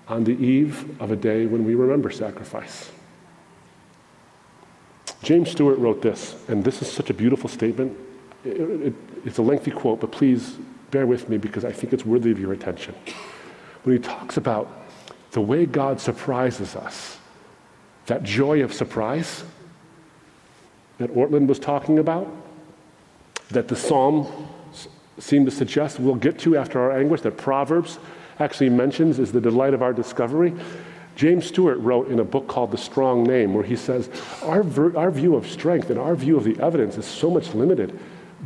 on 0.09 0.24
the 0.24 0.36
eve 0.45 1.01
of 1.01 1.11
a 1.11 1.16
day 1.16 1.47
when 1.47 1.64
we 1.64 1.74
remember 1.74 2.11
sacrifice. 2.11 2.91
James 5.22 5.51
Stewart 5.53 5.78
wrote 5.78 6.03
this, 6.03 6.36
and 6.49 6.62
this 6.62 6.82
is 6.82 6.93
such 6.93 7.09
a 7.09 7.14
beautiful 7.14 7.49
statement. 7.49 7.97
It, 8.45 8.61
it, 8.61 8.95
it's 9.24 9.38
a 9.38 9.43
lengthy 9.43 9.70
quote, 9.70 10.01
but 10.01 10.12
please 10.12 10.59
bear 10.91 11.07
with 11.07 11.28
me 11.28 11.38
because 11.38 11.64
I 11.64 11.72
think 11.72 11.93
it's 11.93 12.05
worthy 12.05 12.30
of 12.30 12.38
your 12.38 12.53
attention. 12.53 12.95
When 13.82 13.97
he 13.97 14.03
talks 14.03 14.36
about 14.36 14.68
the 15.32 15.41
way 15.41 15.66
God 15.66 16.01
surprises 16.01 16.76
us, 16.76 17.18
that 18.07 18.22
joy 18.22 18.62
of 18.62 18.72
surprise 18.72 19.45
that 20.99 21.11
Ortlund 21.14 21.47
was 21.47 21.59
talking 21.59 21.99
about, 21.99 22.28
that 23.51 23.68
the 23.68 23.76
psalm 23.76 24.49
seem 25.18 25.45
to 25.45 25.51
suggest 25.51 26.01
we'll 26.01 26.14
get 26.14 26.38
to 26.41 26.57
after 26.57 26.80
our 26.80 26.99
anguish, 26.99 27.20
that 27.22 27.36
Proverbs 27.36 27.99
actually 28.38 28.70
mentions 28.70 29.18
is 29.18 29.32
the 29.32 29.41
delight 29.41 29.74
of 29.74 29.82
our 29.82 29.93
discovery. 29.93 30.55
James 31.16 31.47
Stewart 31.47 31.78
wrote 31.78 32.09
in 32.09 32.20
a 32.20 32.24
book 32.24 32.49
called 32.49 32.70
The 32.70 32.78
Strong 32.78 33.24
Name, 33.24 33.53
where 33.55 33.64
he 33.64 33.76
says, 33.76 34.09
our, 34.43 34.62
ver- 34.62 34.97
our 34.97 35.11
view 35.11 35.36
of 35.36 35.47
strength 35.47 35.91
and 35.91 35.99
our 35.99 36.14
view 36.14 36.36
of 36.36 36.45
the 36.45 36.59
evidence 36.61 36.97
is 36.97 37.05
so 37.05 37.30
much 37.30 37.55
limited 37.55 37.99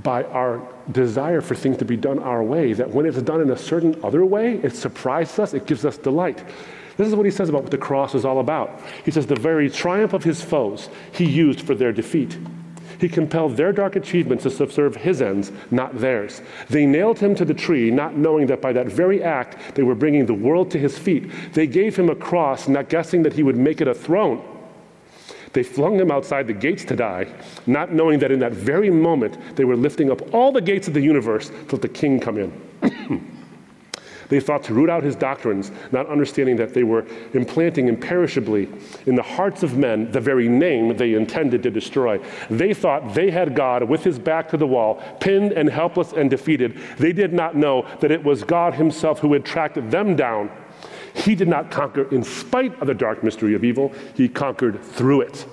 by 0.03 0.25
our 0.25 0.67
desire 0.93 1.41
for 1.41 1.55
things 1.55 1.77
to 1.79 1.85
be 1.85 1.97
done 1.97 2.19
our 2.19 2.43
way 2.43 2.73
that 2.73 2.91
when 2.91 3.07
it's 3.07 3.23
done 3.23 3.41
in 3.41 3.51
a 3.51 3.57
certain 3.57 3.99
other 4.05 4.25
way, 4.25 4.55
it 4.57 4.75
surprises 4.75 5.39
us, 5.39 5.55
it 5.55 5.67
gives 5.67 5.85
us 5.85 5.97
delight. 5.97 6.45
This 6.97 7.09
is 7.09 7.15
what 7.15 7.27
he 7.27 7.33
says 7.33 7.49
about 7.49 7.63
what 7.63 7.71
the 7.71 7.79
cross 7.79 8.15
is 8.15 8.25
all 8.25 8.41
about. 8.41 8.81
He 9.05 9.11
says, 9.11 9.27
The 9.27 9.35
very 9.35 9.69
triumph 9.69 10.13
of 10.13 10.25
his 10.25 10.43
foes 10.43 10.89
he 11.13 11.25
used 11.25 11.61
for 11.61 11.75
their 11.75 11.93
defeat. 11.93 12.39
He 13.01 13.09
compelled 13.09 13.57
their 13.57 13.73
dark 13.73 13.97
achievements 13.97 14.45
to 14.45 14.51
subserve 14.51 14.97
his 14.97 15.21
ends, 15.21 15.51
not 15.71 15.99
theirs. 15.99 16.41
They 16.69 16.87
nailed 16.87 17.19
him 17.19 17.35
to 17.35 17.45
the 17.45 17.55
tree, 17.55 17.91
not 17.91 18.17
knowing 18.17 18.47
that 18.47 18.63
by 18.63 18.73
that 18.73 18.87
very 18.87 19.23
act 19.23 19.75
they 19.75 19.83
were 19.83 19.97
bringing 19.97 20.27
the 20.27 20.35
world 20.35 20.71
to 20.71 20.79
his 20.79 20.97
feet. 20.97 21.31
They 21.53 21.67
gave 21.67 21.97
him 21.97 22.09
a 22.09 22.15
cross, 22.15 22.69
not 22.69 22.89
guessing 22.89 23.23
that 23.25 23.33
he 23.33 23.43
would 23.43 23.57
make 23.57 23.81
it 23.81 23.89
a 23.89 23.95
throne. 23.95 24.43
They 25.55 25.63
flung 25.63 25.99
him 25.99 26.11
outside 26.11 26.47
the 26.47 26.53
gates 26.53 26.85
to 26.87 26.97
die, 26.97 27.27
not 27.67 27.93
knowing 27.93 28.19
that 28.19 28.31
in 28.31 28.41
that 28.41 28.53
very 28.53 28.91
moment 28.91 29.39
they 29.57 29.65
were 29.65 29.77
lifting 29.77 30.11
up 30.11 30.35
all 30.35 30.53
the 30.53 30.61
gates 30.61 30.89
of 30.89 30.95
the 30.95 31.01
universe 31.01 31.49
to 31.49 31.77
let 31.77 31.83
the 31.83 31.89
king 31.89 32.21
come 32.21 32.39
in. 32.39 33.31
They 34.29 34.41
thought 34.41 34.65
to 34.65 34.75
root 34.75 34.91
out 34.91 35.03
his 35.03 35.17
doctrines, 35.17 35.71
not 35.93 36.09
understanding 36.09 36.57
that 36.57 36.75
they 36.75 36.83
were 36.83 37.07
implanting 37.35 37.89
imperishably 37.89 38.69
in 39.07 39.15
the 39.15 39.23
hearts 39.23 39.63
of 39.63 39.77
men 39.77 40.11
the 40.13 40.21
very 40.21 40.49
name 40.49 40.97
they 40.97 41.15
intended 41.15 41.63
to 41.63 41.71
destroy. 41.71 42.19
They 42.51 42.75
thought 42.75 43.15
they 43.15 43.31
had 43.31 43.55
God 43.55 43.85
with 43.85 44.03
his 44.03 44.19
back 44.19 44.49
to 44.49 44.57
the 44.57 44.67
wall, 44.67 45.03
pinned 45.21 45.53
and 45.53 45.69
helpless 45.69 46.13
and 46.13 46.31
defeated. 46.31 46.79
They 46.99 47.13
did 47.13 47.33
not 47.33 47.55
know 47.55 47.87
that 48.01 48.11
it 48.11 48.25
was 48.25 48.45
God 48.45 48.75
himself 48.75 49.21
who 49.21 49.33
had 49.33 49.45
tracked 49.45 49.91
them 49.91 50.17
down. 50.17 50.51
He 51.15 51.35
did 51.35 51.49
not 51.49 51.71
conquer 51.71 52.11
in 52.11 52.25
spite 52.25 52.79
of 52.81 52.89
the 52.89 52.95
dark 52.95 53.23
mystery 53.23 53.55
of 53.55 53.65
evil, 53.65 53.93
he 54.15 54.29
conquered 54.29 54.83
through 54.83 55.23
it. 55.23 55.47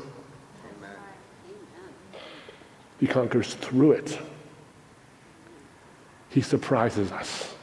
He 3.00 3.08
conquers 3.08 3.54
through 3.56 3.94
it. 3.94 4.20
He 6.30 6.42
surprises 6.42 7.12
us. 7.12 7.56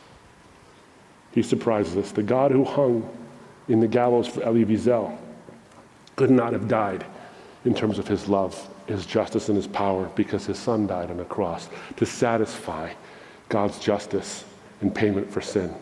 He 1.32 1.42
surprises 1.42 1.96
us. 1.96 2.12
The 2.12 2.22
God 2.22 2.51
who 2.51 2.64
hung 2.64 3.09
in 3.68 3.80
the 3.80 3.86
gallows 3.86 4.26
for 4.26 4.42
Elie 4.42 4.64
Wiesel 4.64 5.16
could 6.16 6.30
not 6.30 6.53
have 6.53 6.68
died 6.68 7.05
in 7.64 7.74
terms 7.74 7.99
of 7.99 8.09
his 8.09 8.28
love, 8.28 8.68
his 8.86 9.07
justice, 9.07 9.49
and 9.49 9.57
his 9.57 9.66
power 9.66 10.11
because 10.14 10.46
his 10.46 10.59
son 10.59 10.86
died 10.86 11.11
on 11.11 11.20
a 11.20 11.24
cross 11.24 11.68
to 11.96 12.07
satisfy 12.07 12.92
God's 13.49 13.78
justice 13.78 14.44
and 14.80 14.94
payment 14.94 15.30
for 15.30 15.40
sin. 15.40 15.74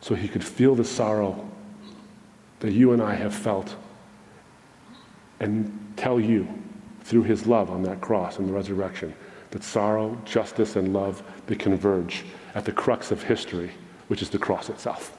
So 0.00 0.14
he 0.14 0.28
could 0.28 0.44
feel 0.44 0.74
the 0.74 0.84
sorrow 0.84 1.48
that 2.60 2.72
you 2.72 2.92
and 2.92 3.02
I 3.02 3.14
have 3.14 3.34
felt 3.34 3.76
and 5.40 5.94
tell 5.96 6.18
you 6.18 6.46
through 7.02 7.22
his 7.22 7.46
love 7.46 7.70
on 7.70 7.82
that 7.84 8.00
cross 8.00 8.38
and 8.38 8.48
the 8.48 8.52
resurrection 8.52 9.14
that 9.50 9.64
sorrow, 9.64 10.20
justice, 10.24 10.76
and 10.76 10.92
love 10.92 11.22
they 11.46 11.54
converge 11.54 12.24
at 12.54 12.64
the 12.64 12.72
crux 12.72 13.10
of 13.10 13.22
history 13.22 13.70
which 14.08 14.22
is 14.22 14.30
the 14.30 14.38
cross 14.38 14.68
itself. 14.68 15.16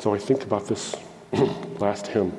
So 0.00 0.14
I 0.14 0.18
think 0.18 0.42
about 0.42 0.66
this 0.66 0.94
last 1.78 2.06
hymn 2.06 2.32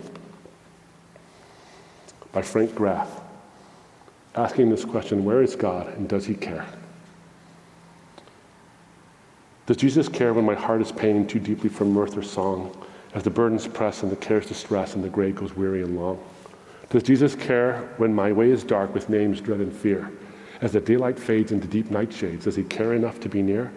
by 2.32 2.42
Frank 2.42 2.72
Graeff, 2.72 3.08
asking 4.36 4.70
this 4.70 4.86
question 4.86 5.24
Where 5.24 5.42
is 5.42 5.56
God 5.56 5.88
and 5.96 6.08
does 6.08 6.26
he 6.26 6.36
care? 6.36 6.66
Does 9.66 9.78
Jesus 9.78 10.08
care 10.08 10.34
when 10.34 10.46
my 10.46 10.54
heart 10.54 10.82
is 10.82 10.92
pained 10.92 11.28
too 11.28 11.40
deeply 11.40 11.70
for 11.70 11.86
mirth 11.86 12.16
or 12.18 12.22
song, 12.22 12.76
as 13.16 13.24
the 13.24 13.32
burdens 13.32 13.68
press 13.68 14.04
and 14.04 14.12
the 14.12 14.16
cares 14.16 14.46
distress 14.46 14.94
and 14.94 15.04
the 15.04 15.10
grave 15.10 15.36
goes 15.36 15.56
weary 15.56 15.82
and 15.82 15.98
long? 15.98 16.24
Does 16.90 17.02
Jesus 17.02 17.34
care 17.34 17.90
when 17.98 18.14
my 18.14 18.32
way 18.32 18.52
is 18.52 18.64
dark 18.64 18.94
with 18.94 19.10
names, 19.10 19.42
dread, 19.42 19.60
and 19.60 19.74
fear? 19.74 20.12
As 20.62 20.74
the 20.74 20.80
daylight 20.80 21.18
fades 21.18 21.52
into 21.52 21.68
deep 21.68 21.88
nightshades, 21.88 22.44
does 22.44 22.56
he 22.56 22.64
care 22.64 22.94
enough 22.94 23.20
to 23.22 23.30
be 23.30 23.42
near? 23.42 23.72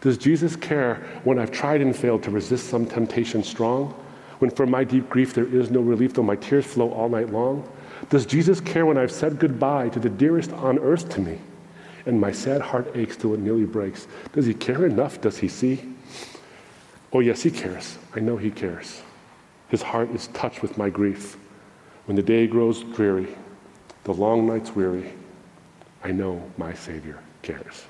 Does 0.00 0.16
Jesus 0.16 0.54
care 0.54 1.02
when 1.24 1.38
I've 1.38 1.50
tried 1.50 1.80
and 1.80 1.94
failed 1.94 2.22
to 2.22 2.30
resist 2.30 2.68
some 2.68 2.86
temptation 2.86 3.42
strong? 3.42 3.92
When 4.38 4.50
from 4.50 4.70
my 4.70 4.84
deep 4.84 5.08
grief 5.10 5.34
there 5.34 5.46
is 5.46 5.70
no 5.70 5.80
relief, 5.80 6.14
though 6.14 6.22
my 6.22 6.36
tears 6.36 6.66
flow 6.66 6.92
all 6.92 7.08
night 7.08 7.30
long? 7.30 7.68
Does 8.10 8.26
Jesus 8.26 8.60
care 8.60 8.86
when 8.86 8.98
I've 8.98 9.12
said 9.12 9.38
goodbye 9.38 9.88
to 9.90 10.00
the 10.00 10.08
dearest 10.08 10.52
on 10.52 10.78
earth 10.78 11.08
to 11.10 11.20
me? 11.20 11.38
And 12.06 12.20
my 12.20 12.32
sad 12.32 12.60
heart 12.60 12.90
aches 12.94 13.16
till 13.16 13.34
it 13.34 13.40
nearly 13.40 13.64
breaks. 13.64 14.06
Does 14.32 14.46
he 14.46 14.54
care 14.54 14.86
enough? 14.86 15.20
Does 15.20 15.38
he 15.38 15.48
see? 15.48 15.94
Oh, 17.12 17.20
yes, 17.20 17.42
he 17.42 17.50
cares. 17.50 17.98
I 18.14 18.20
know 18.20 18.36
he 18.36 18.50
cares. 18.50 19.02
His 19.68 19.82
heart 19.82 20.10
is 20.10 20.28
touched 20.28 20.62
with 20.62 20.76
my 20.76 20.90
grief. 20.90 21.36
When 22.06 22.16
the 22.16 22.22
day 22.22 22.46
grows 22.46 22.82
dreary, 22.82 23.36
the 24.04 24.12
long 24.12 24.46
nights 24.46 24.74
weary, 24.74 25.12
I 26.02 26.10
know 26.10 26.42
my 26.58 26.74
Savior 26.74 27.20
cares. 27.42 27.84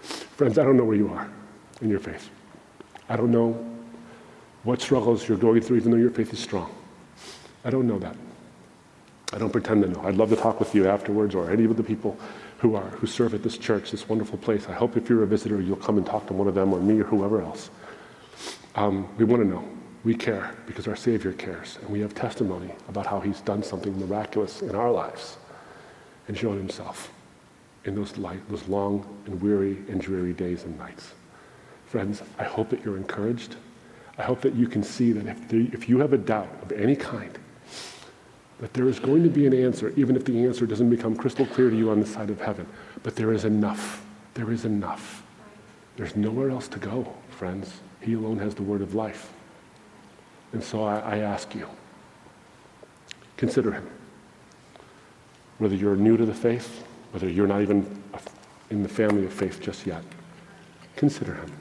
Friends, 0.00 0.58
I 0.58 0.64
don't 0.64 0.76
know 0.76 0.84
where 0.84 0.96
you 0.96 1.08
are 1.08 1.28
in 1.82 1.90
your 1.90 2.00
faith. 2.00 2.30
I 3.08 3.16
don't 3.16 3.30
know 3.30 3.52
what 4.62 4.80
struggles 4.80 5.28
you're 5.28 5.38
going 5.38 5.60
through, 5.60 5.76
even 5.76 5.90
though 5.90 5.96
your 5.96 6.10
faith 6.10 6.32
is 6.32 6.38
strong. 6.38 6.74
I 7.64 7.70
don't 7.70 7.86
know 7.86 7.98
that. 7.98 8.16
I 9.32 9.38
don't 9.38 9.50
pretend 9.50 9.82
to 9.82 9.88
know. 9.88 10.00
I'd 10.02 10.16
love 10.16 10.30
to 10.30 10.36
talk 10.36 10.60
with 10.60 10.74
you 10.74 10.88
afterwards 10.88 11.34
or 11.34 11.50
any 11.50 11.64
of 11.64 11.76
the 11.76 11.82
people 11.82 12.16
who 12.58 12.74
are 12.74 12.88
who 12.90 13.06
serve 13.06 13.34
at 13.34 13.42
this 13.42 13.58
church, 13.58 13.90
this 13.90 14.08
wonderful 14.08 14.38
place. 14.38 14.66
I 14.68 14.72
hope 14.72 14.96
if 14.96 15.08
you're 15.08 15.22
a 15.22 15.26
visitor, 15.26 15.60
you'll 15.60 15.76
come 15.76 15.98
and 15.98 16.06
talk 16.06 16.26
to 16.28 16.32
one 16.32 16.48
of 16.48 16.54
them 16.54 16.72
or 16.72 16.80
me 16.80 17.00
or 17.00 17.04
whoever 17.04 17.42
else. 17.42 17.70
Um, 18.74 19.08
we 19.16 19.24
want 19.24 19.42
to 19.42 19.48
know. 19.48 19.64
We 20.04 20.14
care 20.14 20.54
because 20.66 20.86
our 20.86 20.94
Savior 20.94 21.32
cares, 21.32 21.78
and 21.82 21.90
we 21.90 22.00
have 22.00 22.14
testimony 22.14 22.72
about 22.88 23.06
how 23.06 23.18
He's 23.18 23.40
done 23.40 23.62
something 23.62 23.98
miraculous 23.98 24.62
in 24.62 24.74
our 24.74 24.90
lives 24.90 25.36
and 26.28 26.38
shown 26.38 26.56
Himself 26.56 27.10
in 27.84 27.94
those, 27.94 28.16
light, 28.18 28.46
those 28.48 28.66
long 28.68 29.06
and 29.26 29.40
weary 29.40 29.78
and 29.88 30.00
dreary 30.00 30.32
days 30.32 30.64
and 30.64 30.76
nights. 30.78 31.12
Friends, 31.86 32.22
I 32.38 32.44
hope 32.44 32.68
that 32.70 32.84
you're 32.84 32.96
encouraged. 32.96 33.56
I 34.18 34.22
hope 34.22 34.40
that 34.42 34.54
you 34.54 34.66
can 34.66 34.82
see 34.82 35.12
that 35.12 35.26
if, 35.26 35.48
there, 35.48 35.66
if 35.72 35.88
you 35.88 35.98
have 36.00 36.12
a 36.12 36.18
doubt 36.18 36.50
of 36.62 36.72
any 36.72 36.96
kind, 36.96 37.38
that 38.60 38.72
there 38.72 38.88
is 38.88 38.98
going 38.98 39.22
to 39.22 39.28
be 39.28 39.46
an 39.46 39.54
answer, 39.54 39.92
even 39.96 40.16
if 40.16 40.24
the 40.24 40.44
answer 40.44 40.66
doesn't 40.66 40.88
become 40.88 41.14
crystal 41.14 41.46
clear 41.46 41.70
to 41.70 41.76
you 41.76 41.90
on 41.90 42.00
the 42.00 42.06
side 42.06 42.30
of 42.30 42.40
heaven. 42.40 42.66
But 43.02 43.16
there 43.16 43.32
is 43.32 43.44
enough. 43.44 44.04
There 44.34 44.50
is 44.50 44.64
enough. 44.64 45.22
There's 45.96 46.16
nowhere 46.16 46.50
else 46.50 46.68
to 46.68 46.78
go, 46.78 47.12
friends. 47.30 47.80
He 48.00 48.14
alone 48.14 48.38
has 48.38 48.54
the 48.54 48.62
word 48.62 48.80
of 48.80 48.94
life. 48.94 49.32
And 50.52 50.62
so 50.62 50.84
I, 50.84 50.98
I 50.98 51.18
ask 51.18 51.54
you, 51.54 51.68
consider 53.36 53.72
him. 53.72 53.88
Whether 55.58 55.74
you're 55.74 55.96
new 55.96 56.16
to 56.16 56.24
the 56.24 56.34
faith, 56.34 56.84
whether 57.12 57.28
you're 57.28 57.46
not 57.46 57.62
even 57.62 58.02
in 58.70 58.82
the 58.82 58.88
family 58.88 59.24
of 59.24 59.32
faith 59.32 59.60
just 59.60 59.86
yet, 59.86 60.02
consider 60.96 61.34
him. 61.34 61.52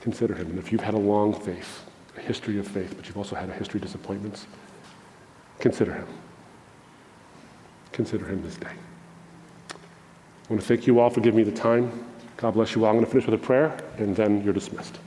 Consider 0.00 0.34
him. 0.34 0.50
And 0.50 0.58
if 0.58 0.72
you've 0.72 0.82
had 0.82 0.94
a 0.94 0.98
long 0.98 1.32
faith, 1.32 1.84
a 2.16 2.20
history 2.20 2.58
of 2.58 2.66
faith, 2.66 2.94
but 2.96 3.06
you've 3.06 3.18
also 3.18 3.34
had 3.34 3.50
a 3.50 3.52
history 3.52 3.78
of 3.78 3.82
disappointments, 3.82 4.46
consider 5.58 5.94
him. 5.94 6.06
Consider 7.92 8.26
him 8.26 8.42
this 8.42 8.56
day. 8.56 8.72
I 9.70 10.52
want 10.52 10.60
to 10.60 10.68
thank 10.68 10.86
you 10.86 11.00
all 11.00 11.10
for 11.10 11.20
giving 11.20 11.38
me 11.38 11.42
the 11.42 11.56
time. 11.56 12.04
God 12.36 12.52
bless 12.52 12.74
you 12.74 12.84
all. 12.84 12.90
I'm 12.90 12.96
going 12.96 13.06
to 13.06 13.10
finish 13.10 13.26
with 13.26 13.34
a 13.34 13.44
prayer, 13.44 13.76
and 13.98 14.14
then 14.14 14.44
you're 14.44 14.52
dismissed. 14.52 14.98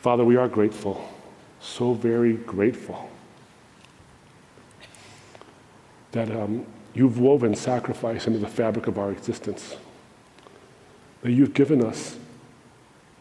Father, 0.00 0.24
we 0.24 0.36
are 0.36 0.48
grateful, 0.48 1.08
so 1.60 1.94
very 1.94 2.34
grateful 2.34 3.10
that 6.12 6.30
um, 6.30 6.66
you've 6.94 7.20
woven 7.20 7.54
sacrifice 7.54 8.26
into 8.26 8.38
the 8.38 8.48
fabric 8.48 8.86
of 8.86 8.98
our 8.98 9.12
existence, 9.12 9.76
that 11.22 11.30
you've 11.30 11.54
given 11.54 11.84
us 11.84 12.16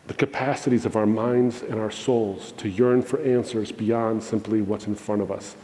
the 0.10 0.16
capacities 0.16 0.88
of 0.88 0.96
our 0.96 1.06
minds 1.06 1.62
and 1.62 1.80
our 1.80 1.92
souls 1.92 2.52
to 2.54 2.68
yearn 2.68 3.00
for 3.00 3.22
answers 3.22 3.72
beyond 3.72 4.24
simply 4.24 4.60
what's 4.60 4.88
in 4.88 4.96
front 4.96 5.22
of 5.22 5.32
us. 5.32 5.56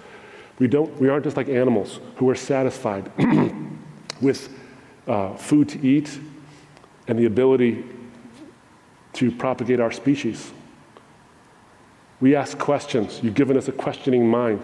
We, 0.60 0.68
don't, 0.68 0.96
we 1.02 1.10
aren't 1.10 1.24
just 1.24 1.36
like 1.36 1.50
animals 1.50 2.00
who 2.18 2.30
are 2.30 2.36
satisfied 2.36 3.12
with 4.22 4.56
uh, 5.08 5.34
food 5.34 5.70
to 5.70 5.82
eat 5.82 6.20
and 7.08 7.18
the 7.18 7.26
ability 7.26 7.86
to 9.14 9.32
propagate 9.32 9.80
our 9.80 9.92
species. 9.92 10.52
We 12.22 12.36
ask 12.36 12.56
questions. 12.60 13.22
You've 13.24 13.34
given 13.34 13.58
us 13.58 13.68
a 13.68 13.72
questioning 13.72 14.30
mind. 14.30 14.62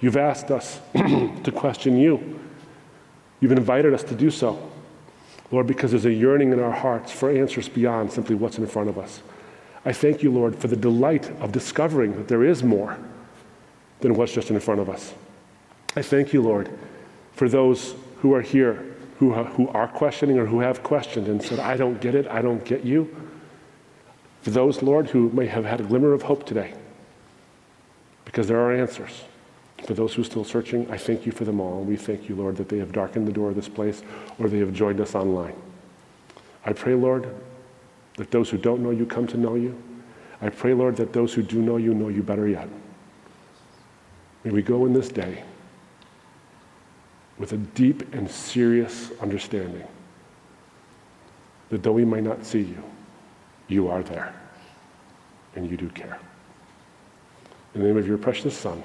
You've 0.00 0.16
asked 0.16 0.50
us 0.50 0.80
to 0.94 1.52
question 1.54 1.96
you. 1.96 2.40
You've 3.38 3.52
invited 3.52 3.94
us 3.94 4.02
to 4.02 4.16
do 4.16 4.32
so. 4.32 4.68
Lord, 5.50 5.66
because 5.66 5.92
there's 5.92 6.04
a 6.06 6.12
yearning 6.12 6.52
in 6.52 6.60
our 6.60 6.72
hearts 6.72 7.12
for 7.12 7.30
answers 7.30 7.68
beyond 7.68 8.12
simply 8.12 8.34
what's 8.34 8.58
in 8.58 8.66
front 8.66 8.88
of 8.88 8.98
us. 8.98 9.22
I 9.84 9.92
thank 9.92 10.22
you, 10.22 10.32
Lord, 10.32 10.56
for 10.56 10.66
the 10.66 10.76
delight 10.76 11.30
of 11.40 11.52
discovering 11.52 12.16
that 12.16 12.28
there 12.28 12.44
is 12.44 12.62
more 12.64 12.98
than 14.00 14.14
what's 14.14 14.32
just 14.32 14.50
in 14.50 14.58
front 14.58 14.80
of 14.80 14.90
us. 14.90 15.14
I 15.94 16.02
thank 16.02 16.32
you, 16.32 16.42
Lord, 16.42 16.68
for 17.32 17.48
those 17.48 17.94
who 18.20 18.34
are 18.34 18.42
here 18.42 18.96
who, 19.18 19.32
who 19.32 19.68
are 19.68 19.88
questioning 19.88 20.38
or 20.38 20.46
who 20.46 20.60
have 20.60 20.82
questioned 20.82 21.28
and 21.28 21.42
said, 21.42 21.58
I 21.58 21.76
don't 21.76 22.00
get 22.00 22.14
it, 22.14 22.26
I 22.26 22.42
don't 22.42 22.64
get 22.64 22.84
you. 22.84 23.14
For 24.42 24.50
those, 24.50 24.82
Lord, 24.82 25.08
who 25.10 25.30
may 25.30 25.46
have 25.46 25.64
had 25.64 25.80
a 25.80 25.84
glimmer 25.84 26.12
of 26.12 26.22
hope 26.22 26.44
today, 26.46 26.74
because 28.24 28.46
there 28.46 28.60
are 28.60 28.72
answers. 28.72 29.24
For 29.84 29.94
those 29.94 30.14
who 30.14 30.22
are 30.22 30.24
still 30.24 30.44
searching, 30.44 30.90
I 30.90 30.96
thank 30.96 31.26
you 31.26 31.32
for 31.32 31.44
them 31.44 31.60
all. 31.60 31.82
We 31.82 31.96
thank 31.96 32.28
you, 32.28 32.34
Lord, 32.34 32.56
that 32.56 32.68
they 32.68 32.78
have 32.78 32.92
darkened 32.92 33.28
the 33.28 33.32
door 33.32 33.50
of 33.50 33.56
this 33.56 33.68
place 33.68 34.02
or 34.38 34.48
they 34.48 34.58
have 34.58 34.72
joined 34.72 35.00
us 35.00 35.14
online. 35.14 35.54
I 36.64 36.72
pray, 36.72 36.94
Lord, 36.94 37.28
that 38.16 38.30
those 38.30 38.50
who 38.50 38.58
don't 38.58 38.82
know 38.82 38.90
you 38.90 39.06
come 39.06 39.26
to 39.28 39.36
know 39.36 39.54
you. 39.54 39.80
I 40.40 40.48
pray, 40.48 40.74
Lord, 40.74 40.96
that 40.96 41.12
those 41.12 41.34
who 41.34 41.42
do 41.42 41.60
know 41.60 41.76
you 41.76 41.94
know 41.94 42.08
you 42.08 42.22
better 42.22 42.48
yet. 42.48 42.68
May 44.44 44.50
we 44.50 44.62
go 44.62 44.86
in 44.86 44.92
this 44.92 45.08
day 45.08 45.42
with 47.38 47.52
a 47.52 47.56
deep 47.56 48.14
and 48.14 48.30
serious 48.30 49.10
understanding 49.20 49.86
that 51.68 51.82
though 51.82 51.92
we 51.92 52.04
may 52.04 52.20
not 52.20 52.44
see 52.44 52.62
you, 52.62 52.82
you 53.68 53.88
are 53.88 54.02
there 54.02 54.34
and 55.54 55.70
you 55.70 55.76
do 55.76 55.88
care. 55.90 56.18
In 57.74 57.82
the 57.82 57.88
name 57.88 57.96
of 57.96 58.06
your 58.06 58.18
precious 58.18 58.56
Son, 58.56 58.82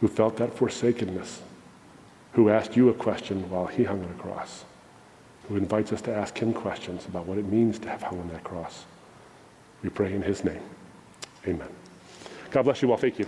who 0.00 0.08
felt 0.08 0.36
that 0.38 0.54
forsakenness, 0.54 1.42
who 2.32 2.48
asked 2.48 2.76
you 2.76 2.88
a 2.88 2.94
question 2.94 3.48
while 3.50 3.66
he 3.66 3.84
hung 3.84 4.02
on 4.02 4.10
a 4.10 4.14
cross, 4.14 4.64
who 5.48 5.56
invites 5.56 5.92
us 5.92 6.00
to 6.02 6.14
ask 6.14 6.38
him 6.38 6.52
questions 6.52 7.06
about 7.06 7.26
what 7.26 7.38
it 7.38 7.44
means 7.44 7.78
to 7.78 7.88
have 7.88 8.02
hung 8.02 8.18
on 8.20 8.28
that 8.28 8.44
cross. 8.44 8.84
We 9.82 9.90
pray 9.90 10.12
in 10.12 10.22
his 10.22 10.44
name. 10.44 10.62
Amen. 11.46 11.68
God 12.50 12.62
bless 12.62 12.82
you 12.82 12.90
all. 12.90 12.96
Thank 12.96 13.18
you. 13.18 13.26